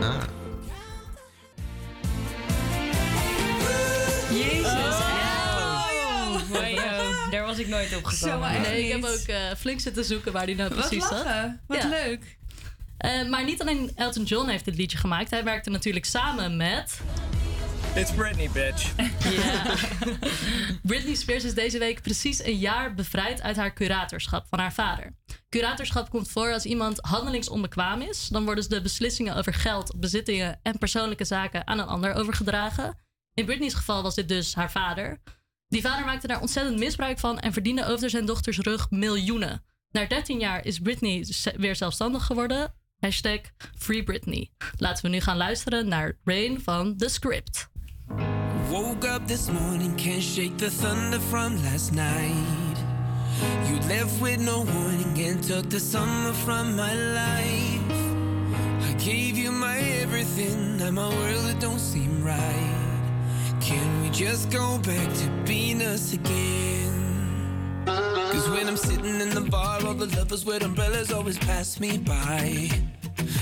Ah. 0.00 0.22
Jezus. 4.30 4.72
Oh, 6.52 7.30
daar 7.30 7.44
was 7.44 7.58
ik 7.58 7.68
nooit 7.68 7.96
op 7.96 8.04
gekomen. 8.04 8.60
Nee, 8.62 8.84
ik 8.84 8.92
heb 8.92 9.04
ook 9.04 9.26
eh, 9.26 9.36
flink 9.58 9.80
zitten 9.80 10.04
zoeken 10.04 10.32
waar 10.32 10.46
die 10.46 10.56
nou 10.56 10.68
Wat 10.74 10.78
precies 10.78 11.02
zat. 11.08 11.24
lachen. 11.24 11.60
Wat 11.66 11.82
Ja. 11.82 11.88
leuk. 11.88 12.36
Eh, 12.96 13.28
maar 13.28 13.44
niet 13.44 13.60
alleen 13.60 13.90
Elton 13.94 14.24
John 14.24 14.48
heeft 14.48 14.64
dit 14.64 14.76
liedje 14.76 14.98
gemaakt. 14.98 15.30
Hij 15.30 15.44
werkte 15.44 15.70
natuurlijk 15.70 16.04
samen 16.04 16.56
met... 16.56 17.00
It's 17.96 18.12
Britney, 18.12 18.50
bitch. 18.50 18.94
Britney 20.82 21.14
Spears 21.14 21.44
is 21.44 21.54
deze 21.54 21.78
week 21.78 22.02
precies 22.02 22.44
een 22.44 22.58
jaar 22.58 22.94
bevrijd 22.94 23.42
uit 23.42 23.56
haar 23.56 23.72
curatorschap 23.72 24.46
van 24.48 24.58
haar 24.58 24.72
vader. 24.72 25.16
Curatorschap 25.48 26.10
komt 26.10 26.28
voor 26.28 26.52
als 26.52 26.64
iemand 26.64 26.98
handelingsonbekwaam 27.00 28.00
is. 28.00 28.28
Dan 28.28 28.44
worden 28.44 28.68
de 28.68 28.80
beslissingen 28.80 29.36
over 29.36 29.54
geld, 29.54 30.00
bezittingen 30.00 30.60
en 30.62 30.78
persoonlijke 30.78 31.24
zaken 31.24 31.66
aan 31.66 31.78
een 31.78 31.86
ander 31.86 32.14
overgedragen. 32.14 32.98
In 33.34 33.44
Britney's 33.44 33.74
geval 33.74 34.02
was 34.02 34.14
dit 34.14 34.28
dus 34.28 34.54
haar 34.54 34.70
vader. 34.70 35.20
Die 35.68 35.82
vader 35.82 36.04
maakte 36.04 36.26
daar 36.26 36.40
ontzettend 36.40 36.78
misbruik 36.78 37.18
van 37.18 37.38
en 37.38 37.52
verdiende 37.52 37.86
over 37.86 38.10
zijn 38.10 38.26
dochters 38.26 38.58
rug 38.58 38.90
miljoenen. 38.90 39.64
Na 39.90 40.06
13 40.06 40.38
jaar 40.38 40.64
is 40.64 40.78
Britney 40.78 41.26
weer 41.56 41.76
zelfstandig 41.76 42.26
geworden. 42.26 42.74
Hashtag 42.98 43.40
Free 43.78 44.02
Britney. 44.02 44.50
Laten 44.76 45.04
we 45.04 45.10
nu 45.10 45.20
gaan 45.20 45.36
luisteren 45.36 45.88
naar 45.88 46.18
Rain 46.24 46.60
van 46.60 46.96
The 46.96 47.08
Script. 47.08 47.72
Woke 48.74 49.04
up 49.04 49.28
this 49.28 49.48
morning, 49.50 49.94
can't 49.94 50.20
shake 50.20 50.58
the 50.58 50.68
thunder 50.68 51.20
from 51.20 51.62
last 51.62 51.92
night. 51.92 52.76
You 53.68 53.76
left 53.88 54.20
with 54.20 54.40
no 54.40 54.62
warning 54.62 55.16
and 55.16 55.40
took 55.40 55.70
the 55.70 55.78
summer 55.78 56.32
from 56.32 56.74
my 56.74 56.92
life. 56.92 57.92
I 58.82 58.92
gave 58.98 59.38
you 59.38 59.52
my 59.52 59.78
everything, 59.78 60.78
now 60.78 60.90
my 60.90 61.08
world 61.08 61.46
it 61.50 61.60
don't 61.60 61.78
seem 61.78 62.24
right. 62.24 63.12
Can 63.60 64.02
we 64.02 64.10
just 64.10 64.50
go 64.50 64.78
back 64.78 65.14
to 65.18 65.30
being 65.46 65.80
us 65.80 66.12
again? 66.12 67.84
Cause 67.86 68.48
when 68.50 68.66
I'm 68.66 68.76
sitting 68.76 69.20
in 69.20 69.30
the 69.30 69.46
bar, 69.52 69.86
all 69.86 69.94
the 69.94 70.06
lovers 70.16 70.44
with 70.44 70.64
umbrellas 70.64 71.12
always 71.12 71.38
pass 71.38 71.78
me 71.78 71.98
by. 71.98 72.70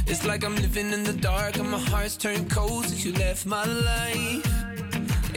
It's 0.06 0.26
like 0.26 0.44
I'm 0.44 0.56
living 0.56 0.92
in 0.92 1.04
the 1.04 1.14
dark 1.14 1.56
and 1.56 1.70
my 1.70 1.78
heart's 1.78 2.18
turned 2.18 2.50
cold 2.50 2.84
since 2.84 3.02
you 3.06 3.14
left 3.14 3.46
my 3.46 3.64
life. 3.64 4.71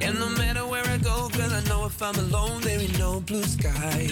And 0.01 0.19
no 0.19 0.29
matter 0.29 0.65
where 0.65 0.85
I 0.85 0.97
go, 0.97 1.29
girl, 1.29 1.51
I 1.51 1.61
know 1.69 1.85
if 1.85 2.01
I'm 2.01 2.15
alone, 2.15 2.61
there 2.61 2.79
ain't 2.79 2.99
no 2.99 3.21
blue 3.21 3.43
sky. 3.43 4.09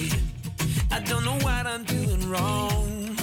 I 0.91 0.99
don't 1.01 1.25
know 1.25 1.37
what 1.39 1.65
I'm 1.65 1.83
doing 1.83 2.29
wrong. 2.29 3.15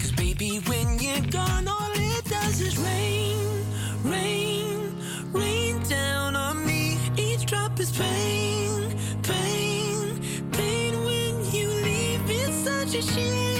Cause 0.00 0.12
baby, 0.12 0.60
when 0.66 0.98
you're 0.98 1.26
gone, 1.30 1.68
all 1.68 1.92
it 1.94 2.24
does 2.24 2.60
is 2.60 2.76
rain, 2.78 3.64
rain, 4.04 4.96
rain 5.32 5.82
down 5.88 6.36
on 6.36 6.66
me. 6.66 6.98
Each 7.16 7.44
drop 7.46 7.78
is 7.78 7.92
pain, 7.92 8.96
pain, 9.22 10.20
pain 10.52 11.04
when 11.04 11.52
you 11.54 11.68
leave. 11.68 12.22
It's 12.28 12.56
such 12.64 12.94
a 12.94 13.02
shame. 13.02 13.51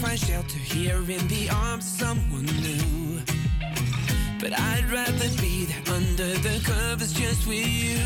Find 0.00 0.18
shelter 0.18 0.58
here 0.58 0.96
in 0.96 1.28
the 1.28 1.50
arms 1.50 1.84
of 1.84 1.90
someone 2.06 2.46
new. 2.46 3.20
But 4.40 4.58
I'd 4.58 4.90
rather 4.90 5.28
be 5.42 5.66
there 5.66 5.94
under 5.94 6.32
the 6.38 6.60
covers 6.64 7.12
just 7.12 7.46
with 7.46 7.66
you. 7.66 8.00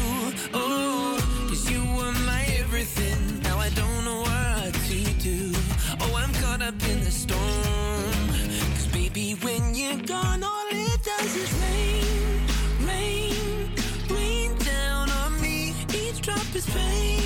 Oh, 0.52 1.16
cause 1.48 1.70
you 1.70 1.80
were 1.96 2.12
my 2.26 2.44
everything. 2.58 3.40
Now 3.42 3.58
I 3.58 3.68
don't 3.70 4.04
know 4.04 4.20
what 4.22 4.74
to 4.74 5.00
do. 5.22 5.52
Oh, 6.00 6.16
I'm 6.16 6.32
caught 6.42 6.62
up 6.62 6.74
in 6.90 6.98
the 7.04 7.12
storm. 7.12 8.28
Cause 8.74 8.88
baby, 8.88 9.36
when 9.42 9.74
you're 9.76 10.02
gone, 10.02 10.42
all 10.42 10.66
it 10.70 11.00
does 11.04 11.36
is 11.36 11.52
rain, 11.62 12.40
rain, 12.88 13.70
rain 14.10 14.56
down 14.58 15.10
on 15.10 15.40
me. 15.40 15.74
Each 15.94 16.20
drop 16.20 16.48
is 16.56 16.66
pain, 16.66 16.74
pain, 16.74 17.23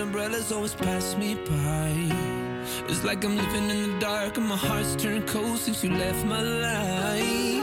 umbrellas 0.00 0.52
always 0.52 0.74
pass 0.74 1.16
me 1.16 1.34
by. 1.34 1.92
It's 2.88 3.04
like 3.04 3.24
I'm 3.24 3.36
living 3.36 3.70
in 3.70 3.92
the 3.92 3.98
dark 3.98 4.36
and 4.36 4.46
my 4.46 4.56
heart's 4.56 4.94
turned 4.96 5.26
cold 5.26 5.58
since 5.58 5.82
you 5.82 5.90
left 5.90 6.24
my 6.24 6.40
life. 6.40 7.55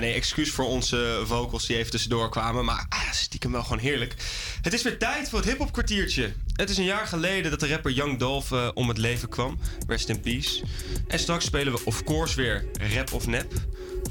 Nee, 0.00 0.14
excuus 0.14 0.50
voor 0.50 0.64
onze 0.64 1.22
vocals 1.24 1.66
die 1.66 1.76
even 1.76 1.90
tussendoor 1.90 2.30
kwamen. 2.30 2.64
Maar 2.64 2.86
ah, 2.88 3.12
stiekem 3.12 3.52
wel 3.52 3.62
gewoon 3.62 3.78
heerlijk. 3.78 4.14
Het 4.62 4.72
is 4.72 4.82
weer 4.82 4.98
tijd 4.98 5.28
voor 5.28 5.38
het 5.38 5.48
hip-hop 5.48 5.72
kwartiertje. 5.72 6.32
Het 6.56 6.70
is 6.70 6.76
een 6.76 6.84
jaar 6.84 7.06
geleden 7.06 7.50
dat 7.50 7.60
de 7.60 7.68
rapper 7.68 7.90
Young 7.90 8.18
Dolph 8.18 8.52
eh, 8.52 8.68
om 8.74 8.88
het 8.88 8.98
leven 8.98 9.28
kwam. 9.28 9.58
Rest 9.86 10.08
in 10.08 10.20
peace. 10.20 10.62
En 11.08 11.18
straks 11.18 11.44
spelen 11.44 11.72
we 11.72 11.80
of 11.84 12.04
course 12.04 12.36
weer 12.36 12.64
rap 12.94 13.12
of 13.12 13.26
nep. 13.26 13.52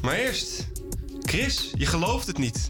Maar 0.01 0.15
eerst, 0.15 0.67
Chris, 1.21 1.71
je 1.77 1.85
gelooft 1.85 2.27
het 2.27 2.37
niet. 2.37 2.67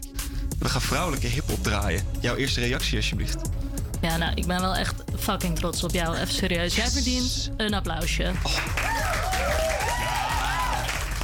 We 0.58 0.68
gaan 0.68 0.82
vrouwelijke 0.82 1.26
hip-hop 1.26 1.62
draaien. 1.62 2.06
Jouw 2.20 2.36
eerste 2.36 2.60
reactie, 2.60 2.96
alsjeblieft. 2.96 3.38
Ja, 4.00 4.16
nou, 4.16 4.34
ik 4.34 4.46
ben 4.46 4.60
wel 4.60 4.74
echt 4.74 4.94
fucking 5.18 5.58
trots 5.58 5.84
op 5.84 5.92
jou. 5.92 6.16
Even 6.16 6.34
serieus. 6.34 6.76
Jij 6.76 6.90
verdient 6.90 7.50
een 7.56 7.74
applausje. 7.74 8.32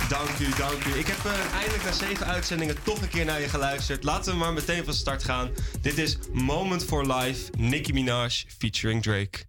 Dank 0.08 0.38
u, 0.38 0.48
dank 0.58 0.84
u. 0.84 0.98
Ik 0.98 1.06
heb 1.06 1.24
eh, 1.24 1.54
eindelijk 1.54 1.84
na 1.84 1.92
zeven 1.92 2.26
uitzendingen 2.26 2.82
toch 2.82 3.02
een 3.02 3.08
keer 3.08 3.24
naar 3.24 3.40
je 3.40 3.48
geluisterd. 3.48 4.04
Laten 4.04 4.32
we 4.32 4.38
maar 4.38 4.52
meteen 4.52 4.84
van 4.84 4.94
start 4.94 5.24
gaan. 5.24 5.50
Dit 5.80 5.98
is 5.98 6.18
Moment 6.32 6.84
for 6.84 7.14
Life, 7.14 7.50
Nicki 7.58 7.92
Minaj 7.92 8.44
featuring 8.58 9.02
Drake. 9.02 9.44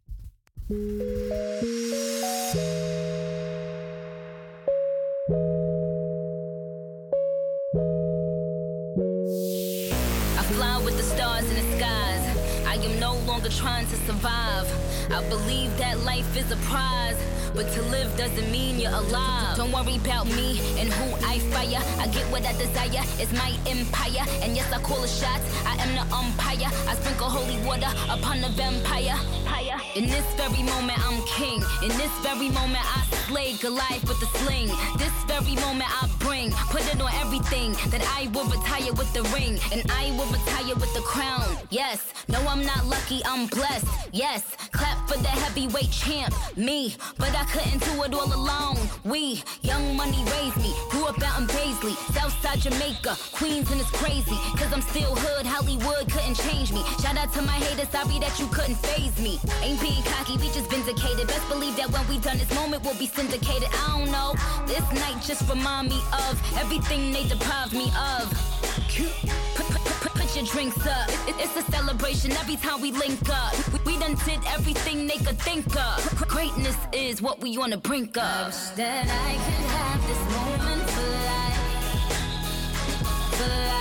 Longer 13.38 13.56
trying 13.56 13.86
to 13.86 13.96
survive. 13.98 14.68
I 15.12 15.22
believe 15.30 15.78
that 15.78 16.00
life 16.00 16.36
is 16.36 16.52
a 16.52 16.56
prize, 16.68 17.18
but 17.54 17.72
to 17.74 17.82
live 17.84 18.10
doesn't 18.18 18.52
mean 18.52 18.80
you're 18.80 18.92
alive. 18.92 19.58
Don't 19.58 19.72
worry 19.72 19.98
about 19.98 20.26
me 20.26 20.60
and 20.80 20.90
who 20.90 21.06
I 21.24 21.38
fire. 21.54 21.82
I 22.00 22.08
get 22.08 22.26
what 22.32 22.44
I 22.46 22.54
desire, 22.54 23.04
it's 23.22 23.34
my 23.34 23.54
empire. 23.68 24.26
And 24.42 24.56
yes, 24.56 24.72
I 24.74 24.82
call 24.82 25.02
the 25.02 25.08
shots, 25.08 25.46
I 25.68 25.76
am 25.84 25.94
the 25.94 26.16
umpire. 26.16 26.70
I 26.90 26.96
sprinkle 26.96 27.30
holy 27.30 27.64
water 27.64 27.92
upon 28.10 28.42
the 28.42 28.50
vampire. 28.50 29.18
In 29.96 30.06
this 30.06 30.26
very 30.36 30.62
moment, 30.62 31.00
I'm 31.08 31.22
king. 31.26 31.62
In 31.82 31.90
this 31.98 32.12
very 32.22 32.50
moment, 32.50 32.86
I 32.86 33.02
slay 33.26 33.54
Goliath 33.58 34.08
with 34.08 34.20
the 34.20 34.30
sling. 34.38 34.68
This 34.98 35.14
very 35.26 35.56
moment, 35.56 35.90
I 35.90 36.08
bring, 36.20 36.52
put 36.70 36.86
it 36.86 37.02
on 37.02 37.12
everything. 37.16 37.74
That 37.90 38.06
I 38.14 38.30
will 38.34 38.46
retire 38.46 38.94
with 38.94 39.12
the 39.14 39.24
ring, 39.34 39.58
and 39.74 39.82
I 39.90 40.12
will 40.12 40.30
retire 40.30 40.76
with 40.76 40.94
the 40.94 41.02
crown. 41.02 41.58
Yes, 41.72 42.14
no, 42.28 42.40
I'm 42.48 42.64
not 42.64 42.86
lucky, 42.86 43.24
I'm 43.28 43.48
blessed. 43.48 43.86
Yes, 44.14 44.44
clap 44.72 44.98
for 45.10 45.18
the 45.18 45.28
heavyweight 45.28 45.92
champ, 45.92 46.34
me. 46.56 46.96
But 47.18 47.36
I 47.36 47.44
couldn't 47.46 47.84
do 47.84 48.04
it 48.04 48.14
all 48.14 48.34
alone. 48.34 48.78
We, 49.04 49.44
young 49.62 49.98
money 49.98 50.24
raised 50.40 50.56
me, 50.58 50.74
grew 50.90 51.06
up 51.06 51.22
out 51.22 51.42
in 51.42 51.48
Paisley, 51.48 51.92
Southside 52.16 52.60
Jamaica, 52.60 53.18
Queens, 53.34 53.70
and 53.70 53.82
it's 53.82 53.92
crazy. 53.92 54.38
Cause 54.56 54.72
I'm 54.72 54.82
still 54.82 55.14
hood, 55.14 55.46
Hollywood 55.46 56.10
couldn't 56.10 56.36
change 56.36 56.72
me. 56.72 56.82
Shout 57.02 57.18
out 57.18 57.34
to 57.34 57.42
my 57.42 57.60
haters, 57.60 57.90
sorry 57.90 58.18
that 58.20 58.40
you 58.40 58.48
couldn't 58.48 58.76
phase 58.76 59.20
me. 59.20 59.40
Ain't 59.62 59.82
being 59.82 60.04
cocky, 60.04 60.38
we 60.38 60.48
just 60.56 60.72
vindicated. 60.72 61.28
Best 61.28 61.48
believe 61.50 61.76
that 61.76 61.92
when 61.92 62.08
we 62.08 62.20
done 62.20 62.38
this 62.38 62.54
moment, 62.56 62.84
we'll 62.84 62.98
be 62.98 63.08
syndicated. 63.08 63.68
I 63.74 64.00
don't 64.00 64.12
know, 64.12 64.36
this 64.66 64.88
night 64.94 65.22
just 65.22 65.44
remind 65.50 65.90
me 65.90 66.00
of 66.14 66.40
everything 66.58 67.12
they 67.12 67.28
deprived 67.28 67.74
me 67.74 67.92
of. 67.92 68.32
Put, 69.56 69.67
your 70.36 70.46
drinks 70.46 70.86
up. 70.86 71.10
It- 71.28 71.36
it's 71.40 71.56
a 71.56 71.62
celebration 71.72 72.32
every 72.34 72.58
time 72.58 72.82
we 72.82 72.92
link 72.92 73.30
up. 73.30 73.54
We, 73.86 73.98
done 74.00 74.16
did 74.26 74.40
everything 74.48 75.08
they 75.08 75.18
could 75.18 75.40
think 75.40 75.66
of. 75.76 76.28
Greatness 76.28 76.76
is 76.92 77.22
what 77.22 77.40
we 77.40 77.58
on 77.58 77.70
the 77.72 77.78
brink 77.78 78.18
of. 78.18 78.54
that 78.76 79.08
I 79.08 79.38
could 79.46 79.66
have 79.80 80.02
this 80.08 80.20
moment 80.36 80.90
for 80.90 81.08
life. 81.28 81.60
For 83.38 83.48
life. 83.48 83.77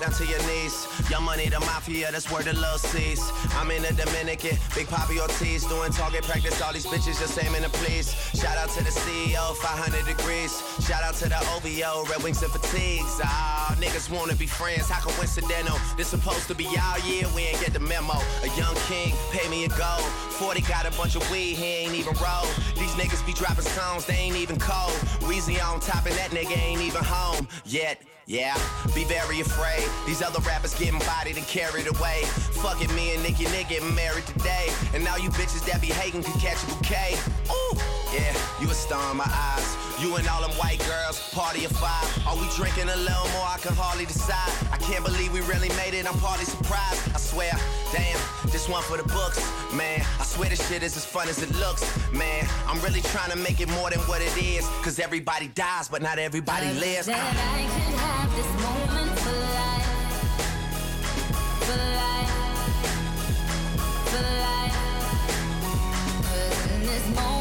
Down 0.00 0.12
to 0.12 0.24
your 0.24 0.40
knees. 0.48 0.86
Young 1.10 1.24
money, 1.24 1.48
the 1.48 1.60
mafia, 1.60 2.10
that's 2.10 2.30
where 2.30 2.42
the 2.42 2.54
love 2.54 2.80
sees. 2.80 3.20
I'm 3.56 3.70
in 3.70 3.82
the 3.82 3.92
Dominican, 3.92 4.56
Big 4.74 4.88
Poppy 4.88 5.20
Ortiz, 5.20 5.66
doing 5.66 5.92
target 5.92 6.24
practice. 6.24 6.60
All 6.62 6.72
these 6.72 6.86
bitches 6.86 7.20
just 7.20 7.36
aiming 7.42 7.62
to 7.62 7.68
please. 7.68 8.10
Shout 8.34 8.56
out 8.56 8.70
to 8.70 8.82
the 8.82 8.90
CEO, 8.90 9.54
500 9.56 10.06
degrees. 10.06 10.56
Shout 10.86 11.02
out 11.02 11.14
to 11.16 11.28
the 11.28 11.38
OVO, 11.52 12.08
Red 12.08 12.22
Wings 12.22 12.42
and 12.42 12.50
Fatigues. 12.50 13.20
Ah, 13.22 13.76
niggas 13.78 14.10
wanna 14.10 14.34
be 14.34 14.46
friends, 14.46 14.88
how 14.88 15.00
coincidental? 15.00 15.76
This 15.96 16.08
supposed 16.08 16.48
to 16.48 16.54
be 16.54 16.66
our 16.80 16.98
year, 17.00 17.26
we 17.34 17.42
ain't 17.42 17.60
get 17.60 17.74
the 17.74 17.80
memo. 17.80 18.16
A 18.42 18.48
young 18.56 18.74
king, 18.88 19.14
pay 19.32 19.48
me 19.50 19.66
a 19.66 19.68
gold. 19.68 20.08
40 20.40 20.62
got 20.62 20.86
a 20.86 20.96
bunch 20.96 21.16
of 21.16 21.30
weed, 21.30 21.56
he 21.56 21.84
ain't 21.84 21.94
even 21.94 22.14
roll. 22.14 22.48
These 22.78 22.94
niggas 22.96 23.24
be 23.26 23.34
dropping 23.34 23.64
songs, 23.64 24.06
they 24.06 24.14
ain't 24.14 24.36
even 24.36 24.58
cold. 24.58 24.96
Weezy 25.28 25.62
on 25.62 25.80
top, 25.80 26.06
and 26.06 26.14
that 26.16 26.30
nigga 26.30 26.56
ain't 26.56 26.80
even 26.80 27.04
home 27.04 27.46
yet. 27.66 28.00
Yeah, 28.30 28.54
be 28.94 29.02
very 29.02 29.40
afraid. 29.40 29.82
These 30.06 30.22
other 30.22 30.38
rappers 30.46 30.72
getting 30.78 31.00
bodied 31.00 31.36
and 31.36 31.44
carried 31.48 31.88
away. 31.88 32.22
Fuck 32.62 32.80
it, 32.80 32.94
me 32.94 33.12
and 33.12 33.24
Nicki 33.24 33.42
Nick 33.46 33.70
getting 33.70 33.92
married 33.92 34.24
today. 34.24 34.68
And 34.94 35.02
now 35.02 35.16
you 35.16 35.30
bitches 35.30 35.66
that 35.66 35.80
be 35.80 35.88
hating 35.88 36.22
can 36.22 36.38
catch 36.38 36.62
a 36.62 36.66
bouquet. 36.66 37.18
Ooh, 37.50 37.76
yeah, 38.14 38.32
you 38.60 38.70
a 38.70 38.74
star 38.74 39.10
in 39.10 39.16
my 39.16 39.26
eyes. 39.26 39.89
You 40.00 40.16
and 40.16 40.26
all 40.28 40.40
them 40.40 40.52
white 40.52 40.78
girls, 40.88 41.20
party 41.34 41.66
of 41.66 41.72
five. 41.72 42.26
Are 42.26 42.34
we 42.34 42.48
drinking 42.56 42.88
a 42.88 42.96
little 42.96 43.28
more? 43.36 43.44
I 43.44 43.58
can 43.60 43.74
hardly 43.74 44.06
decide. 44.06 44.50
I 44.72 44.78
can't 44.78 45.04
believe 45.04 45.30
we 45.30 45.42
really 45.42 45.68
made 45.76 45.92
it. 45.92 46.06
I'm 46.10 46.18
partly 46.20 46.46
surprised. 46.46 47.02
I 47.14 47.18
swear, 47.18 47.52
damn, 47.92 48.18
this 48.46 48.66
one 48.66 48.82
for 48.82 48.96
the 48.96 49.02
books, 49.02 49.38
man. 49.74 50.00
I 50.18 50.24
swear 50.24 50.48
this 50.48 50.66
shit 50.68 50.82
is 50.82 50.96
as 50.96 51.04
fun 51.04 51.28
as 51.28 51.42
it 51.42 51.54
looks, 51.56 51.84
man. 52.12 52.48
I'm 52.66 52.80
really 52.80 53.02
trying 53.02 53.30
to 53.30 53.36
make 53.36 53.60
it 53.60 53.68
more 53.68 53.90
than 53.90 54.00
what 54.08 54.22
it 54.22 54.34
is. 54.38 54.66
Cause 54.82 54.98
everybody 54.98 55.48
dies, 55.48 55.88
but 55.88 56.00
not 56.00 56.18
everybody 56.18 56.72
lives. 56.80 57.04
That 57.06 57.20
I 57.20 57.68
could 57.68 57.94
have 58.00 58.34
this 58.34 58.50
moment 58.64 59.18
for 59.20 59.36
life. 59.60 59.88
For 61.68 61.76
life. 62.00 62.32
For 64.08 64.22
life. 64.40 64.76
'Cause 66.24 66.70
in 66.72 66.80
this 66.86 67.06
moment 67.14 67.39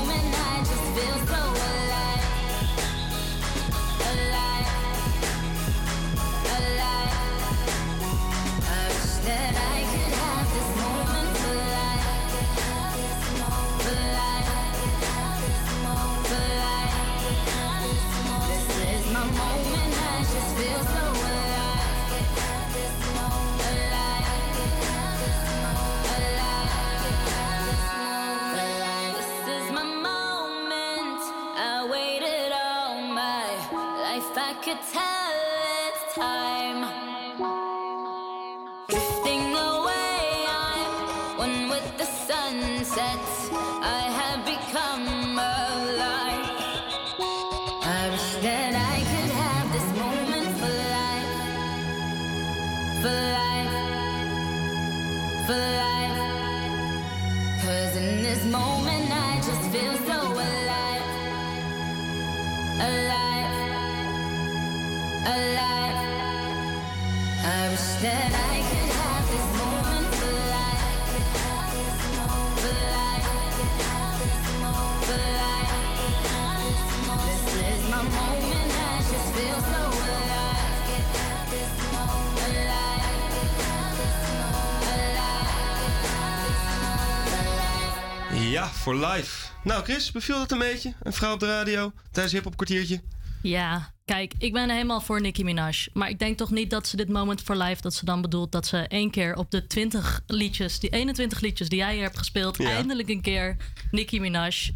Ja, 88.60 88.68
voor 88.68 88.96
live. 88.96 89.48
Nou 89.64 89.84
Chris, 89.84 90.12
beviel 90.12 90.38
dat 90.38 90.52
een 90.52 90.58
beetje? 90.58 90.94
Een 91.04 91.14
vrouw 91.14 91.34
op 91.34 91.40
de 91.40 91.46
radio 91.46 91.92
tijdens 92.12 92.34
hip-hop 92.34 92.56
kwartiertje? 92.56 93.02
Ja, 93.42 93.94
kijk, 94.06 94.34
ik 94.38 94.54
ben 94.54 94.70
helemaal 94.70 95.02
voor 95.02 95.22
Nicki 95.22 95.44
Minaj. 95.44 95.88
Maar 95.94 96.10
ik 96.10 96.20
denk 96.20 96.38
toch 96.38 96.52
niet 96.52 96.70
dat 96.70 96.88
ze 96.88 96.96
dit 96.96 97.10
moment 97.10 97.42
for 97.42 97.56
life, 97.58 97.82
dat 97.82 97.94
ze 97.94 98.06
dan 98.06 98.22
bedoelt 98.22 98.52
dat 98.52 98.68
ze 98.68 98.78
één 98.78 99.12
keer 99.12 99.36
op 99.36 99.52
de 99.52 99.68
20 99.68 100.22
liedjes, 100.28 100.80
die 100.80 100.90
21 100.90 101.40
liedjes 101.40 101.70
die 101.70 101.78
jij 101.80 101.94
hier 101.94 102.04
hebt 102.04 102.18
gespeeld, 102.18 102.58
Ja. 102.58 102.70
eindelijk 102.70 103.10
een 103.10 103.22
keer 103.22 103.56
Nicki 103.92 104.20
Minaj, 104.20 104.76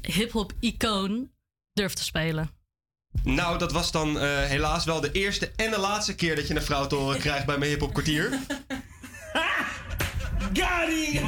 hip-hop 0.00 0.52
icoon, 0.60 1.30
durft 1.72 1.96
te 1.96 2.04
spelen. 2.04 2.50
Nou, 3.22 3.58
dat 3.58 3.72
was 3.72 3.90
dan 3.92 4.18
eh, 4.18 4.42
helaas 4.42 4.84
wel 4.84 5.00
de 5.00 5.12
eerste 5.12 5.52
en 5.56 5.70
de 5.70 5.78
laatste 5.78 6.14
keer 6.14 6.36
dat 6.36 6.48
je 6.48 6.54
een 6.54 6.62
vrouw 6.62 6.86
te 6.86 6.94
horen 6.94 7.18
krijgt 7.20 7.46
bij 7.46 7.58
mijn 7.58 7.70
hip-hop 7.70 7.92
kwartier. 7.92 8.38
Gary! 10.52 11.20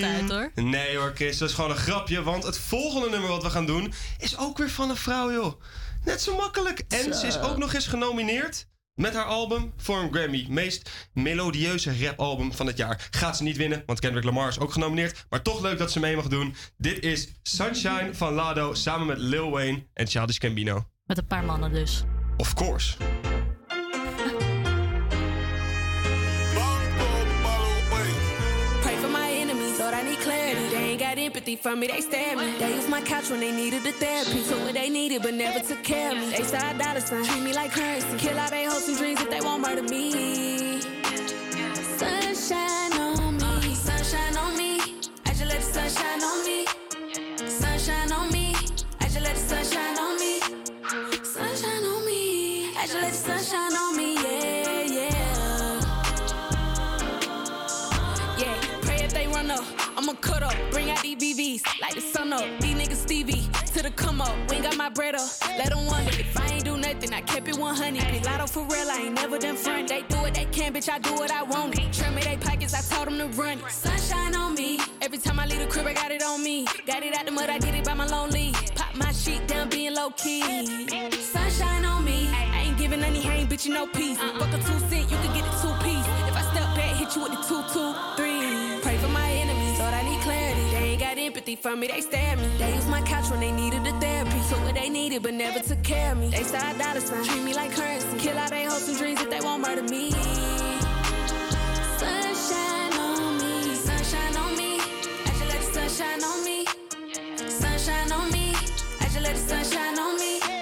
Tijd 0.00 0.30
hoor. 0.30 0.50
Nee 0.54 0.96
hoor, 0.96 1.12
Chris, 1.14 1.38
dat 1.38 1.48
is 1.48 1.54
gewoon 1.54 1.70
een 1.70 1.76
grapje. 1.76 2.22
Want 2.22 2.44
het 2.44 2.58
volgende 2.58 3.10
nummer 3.10 3.28
wat 3.28 3.42
we 3.42 3.50
gaan 3.50 3.66
doen 3.66 3.92
is 4.18 4.38
ook 4.38 4.58
weer 4.58 4.70
van 4.70 4.90
een 4.90 4.96
vrouw, 4.96 5.32
joh. 5.32 5.60
Net 6.04 6.22
zo 6.22 6.36
makkelijk. 6.36 6.82
En 6.88 7.04
Zo. 7.04 7.12
ze 7.20 7.26
is 7.26 7.40
ook 7.40 7.56
nog 7.56 7.74
eens 7.74 7.86
genomineerd 7.86 8.66
met 8.94 9.14
haar 9.14 9.24
album 9.24 9.72
voor 9.76 9.98
een 9.98 10.12
Grammy. 10.14 10.46
Meest 10.48 10.90
melodieuze 11.12 11.98
rapalbum 12.00 12.52
van 12.52 12.66
het 12.66 12.76
jaar. 12.76 13.08
Gaat 13.10 13.36
ze 13.36 13.42
niet 13.42 13.56
winnen, 13.56 13.82
want 13.86 14.00
Kendrick 14.00 14.24
Lamar 14.24 14.48
is 14.48 14.58
ook 14.58 14.72
genomineerd. 14.72 15.24
Maar 15.28 15.42
toch 15.42 15.60
leuk 15.60 15.78
dat 15.78 15.92
ze 15.92 16.00
mee 16.00 16.16
mag 16.16 16.28
doen. 16.28 16.54
Dit 16.76 17.04
is 17.04 17.28
Sunshine 17.42 18.10
van 18.12 18.32
Lado 18.32 18.74
samen 18.74 19.06
met 19.06 19.18
Lil 19.18 19.50
Wayne 19.50 19.86
en 19.94 20.06
Childish 20.06 20.38
Gambino. 20.38 20.86
Met 21.04 21.18
een 21.18 21.26
paar 21.26 21.44
mannen 21.44 21.72
dus. 21.72 22.02
Of 22.36 22.54
course. 22.54 22.96
Empathy 31.32 31.56
for 31.56 31.74
me, 31.74 31.86
they 31.86 32.02
stare 32.02 32.36
me. 32.36 32.52
They 32.58 32.74
used 32.74 32.90
my 32.90 33.00
couch 33.00 33.30
when 33.30 33.40
they 33.40 33.52
needed 33.52 33.82
the 33.84 33.92
therapy. 33.92 34.42
Took 34.46 34.60
what 34.64 34.74
they 34.74 34.90
needed, 34.90 35.22
but 35.22 35.32
never 35.32 35.60
took 35.60 35.82
care 35.82 36.12
of 36.12 36.18
me. 36.18 36.28
They 36.28 36.42
side 36.42 36.76
dollar 36.76 37.00
sign, 37.00 37.24
treat 37.24 37.42
me 37.42 37.54
like 37.54 37.72
currency. 37.72 38.18
Kill 38.18 38.38
all 38.38 38.50
they 38.50 38.64
hopes 38.66 38.86
and 38.88 38.98
dreams 38.98 39.18
if 39.18 39.30
they 39.30 39.40
won't 39.40 39.62
murder 39.62 39.82
me. 39.82 40.82
Sunshine 41.96 42.92
on 43.00 43.36
me, 43.38 43.74
sunshine 43.74 44.36
on 44.36 44.56
me. 44.58 44.78
I 45.24 45.30
just 45.32 45.46
let 45.46 45.60
the 45.60 45.72
sunshine 45.72 46.22
on 46.22 46.44
me. 46.44 46.66
Sunshine 47.48 48.12
on 48.12 48.30
me. 48.30 48.54
I 49.00 49.04
just 49.04 49.22
let 49.22 49.34
the 49.34 49.40
sunshine 49.40 49.98
on 50.04 50.18
me. 50.20 50.40
Sunshine 51.24 51.84
on 51.92 52.04
me. 52.04 52.76
I 52.76 52.82
just 52.82 53.00
let 53.00 53.12
the 53.12 53.16
sunshine 53.16 53.74
on 53.82 53.96
me. 53.96 54.16
Yeah, 54.16 54.82
yeah. 54.98 55.80
Yeah, 58.38 58.56
pray 58.82 58.96
if 58.96 59.14
they 59.14 59.26
run 59.28 59.50
up. 59.50 59.64
I'ma 59.96 60.14
like 61.12 61.94
the 61.94 62.00
sun 62.00 62.32
up. 62.32 62.42
These 62.60 62.74
niggas 62.74 63.02
Stevie, 63.02 63.46
to 63.74 63.82
the 63.82 63.90
come 63.90 64.22
up. 64.22 64.34
We 64.48 64.56
ain't 64.56 64.64
got 64.64 64.76
my 64.78 64.88
bread 64.88 65.14
up. 65.14 65.28
Let 65.58 65.68
them 65.70 65.84
wonder 65.86 66.10
if 66.10 66.40
I 66.40 66.46
ain't 66.46 66.64
do 66.64 66.78
nothing. 66.78 67.12
I 67.12 67.20
kept 67.20 67.48
it 67.48 67.58
100. 67.58 68.02
Bitch, 68.02 68.24
Lotto 68.24 68.46
for 68.46 68.62
real, 68.62 68.88
I 68.90 69.02
ain't 69.04 69.14
never 69.14 69.38
done 69.38 69.56
front. 69.56 69.88
They 69.88 70.02
do 70.02 70.16
what 70.16 70.34
they 70.34 70.46
can, 70.46 70.72
bitch, 70.72 70.88
I 70.88 70.98
do 70.98 71.12
what 71.12 71.30
I 71.30 71.42
want. 71.42 71.74
Trim 71.92 72.14
me 72.14 72.22
they 72.22 72.38
pockets, 72.38 72.72
I 72.72 72.80
told 72.94 73.08
them 73.08 73.18
to 73.18 73.40
run. 73.40 73.58
Sunshine 73.68 74.34
on 74.34 74.54
me. 74.54 74.80
Every 75.02 75.18
time 75.18 75.38
I 75.38 75.44
leave 75.44 75.58
the 75.58 75.66
crib, 75.66 75.86
I 75.86 75.92
got 75.92 76.12
it 76.12 76.22
on 76.22 76.42
me. 76.42 76.64
Got 76.86 77.02
it 77.02 77.14
out 77.14 77.26
the 77.26 77.32
mud, 77.32 77.50
I 77.50 77.58
did 77.58 77.74
it 77.74 77.84
by 77.84 77.92
my 77.92 78.06
lonely. 78.06 78.52
Pop 78.74 78.94
my 78.94 79.12
shit 79.12 79.46
down, 79.46 79.68
being 79.68 79.94
low 79.94 80.10
key. 80.10 80.88
Sunshine 81.10 81.84
on 81.84 82.04
me. 82.04 82.30
I 82.32 82.64
ain't 82.66 82.78
giving 82.78 83.02
any 83.02 83.20
hang, 83.20 83.46
bitch, 83.46 83.66
you 83.66 83.74
no 83.74 83.86
peace. 83.86 84.16
Fuck 84.16 84.48
a 84.48 84.56
two 84.56 84.78
cent, 84.88 85.10
you 85.10 85.16
can 85.18 85.34
get 85.34 85.44
a 85.44 85.52
two 85.60 85.74
piece. 85.84 86.06
If 86.28 86.36
I 86.36 86.42
step 86.52 86.74
back, 86.74 86.96
hit 86.96 87.14
you 87.14 87.22
with 87.22 87.32
the 87.32 87.42
two, 87.46 87.62
two, 87.70 87.94
three. 88.16 88.71
Got 91.14 91.22
empathy 91.22 91.56
for 91.56 91.76
me, 91.76 91.86
they 91.88 92.00
stare 92.00 92.32
at 92.32 92.38
me. 92.38 92.46
They 92.58 92.74
used 92.74 92.88
my 92.88 93.02
couch 93.02 93.30
when 93.30 93.40
they 93.40 93.52
needed 93.52 93.84
the 93.84 93.92
therapy. 94.00 94.40
Took 94.48 94.64
what 94.64 94.74
they 94.74 94.88
needed, 94.88 95.22
but 95.22 95.34
never 95.34 95.60
took 95.60 95.82
care 95.82 96.12
of 96.12 96.18
me. 96.18 96.30
They 96.30 96.42
side 96.42 96.78
dollar 96.78 97.00
sign, 97.00 97.24
treat 97.24 97.42
me 97.42 97.54
like 97.54 97.72
currency. 97.72 98.18
Kill 98.18 98.38
all 98.38 98.48
they 98.48 98.64
hopes 98.64 98.88
and 98.88 98.96
dreams 98.96 99.20
if 99.20 99.28
they 99.28 99.40
won't 99.40 99.62
murder 99.62 99.82
me. 99.82 100.10
Sunshine 102.00 102.94
on 102.98 103.38
me, 103.38 103.74
sunshine 103.74 104.36
on 104.36 104.56
me. 104.56 104.78
I 104.80 105.32
just 105.38 105.48
let 105.52 105.60
the 105.60 105.88
sunshine 105.88 106.24
on 106.24 106.44
me. 106.44 106.66
Sunshine 107.48 108.12
on 108.12 108.32
me. 108.32 108.54
I 109.00 109.04
just 109.04 109.20
let 109.20 109.34
the 109.34 109.42
sunshine 109.42 109.98
on 109.98 110.18
me. 110.18 110.61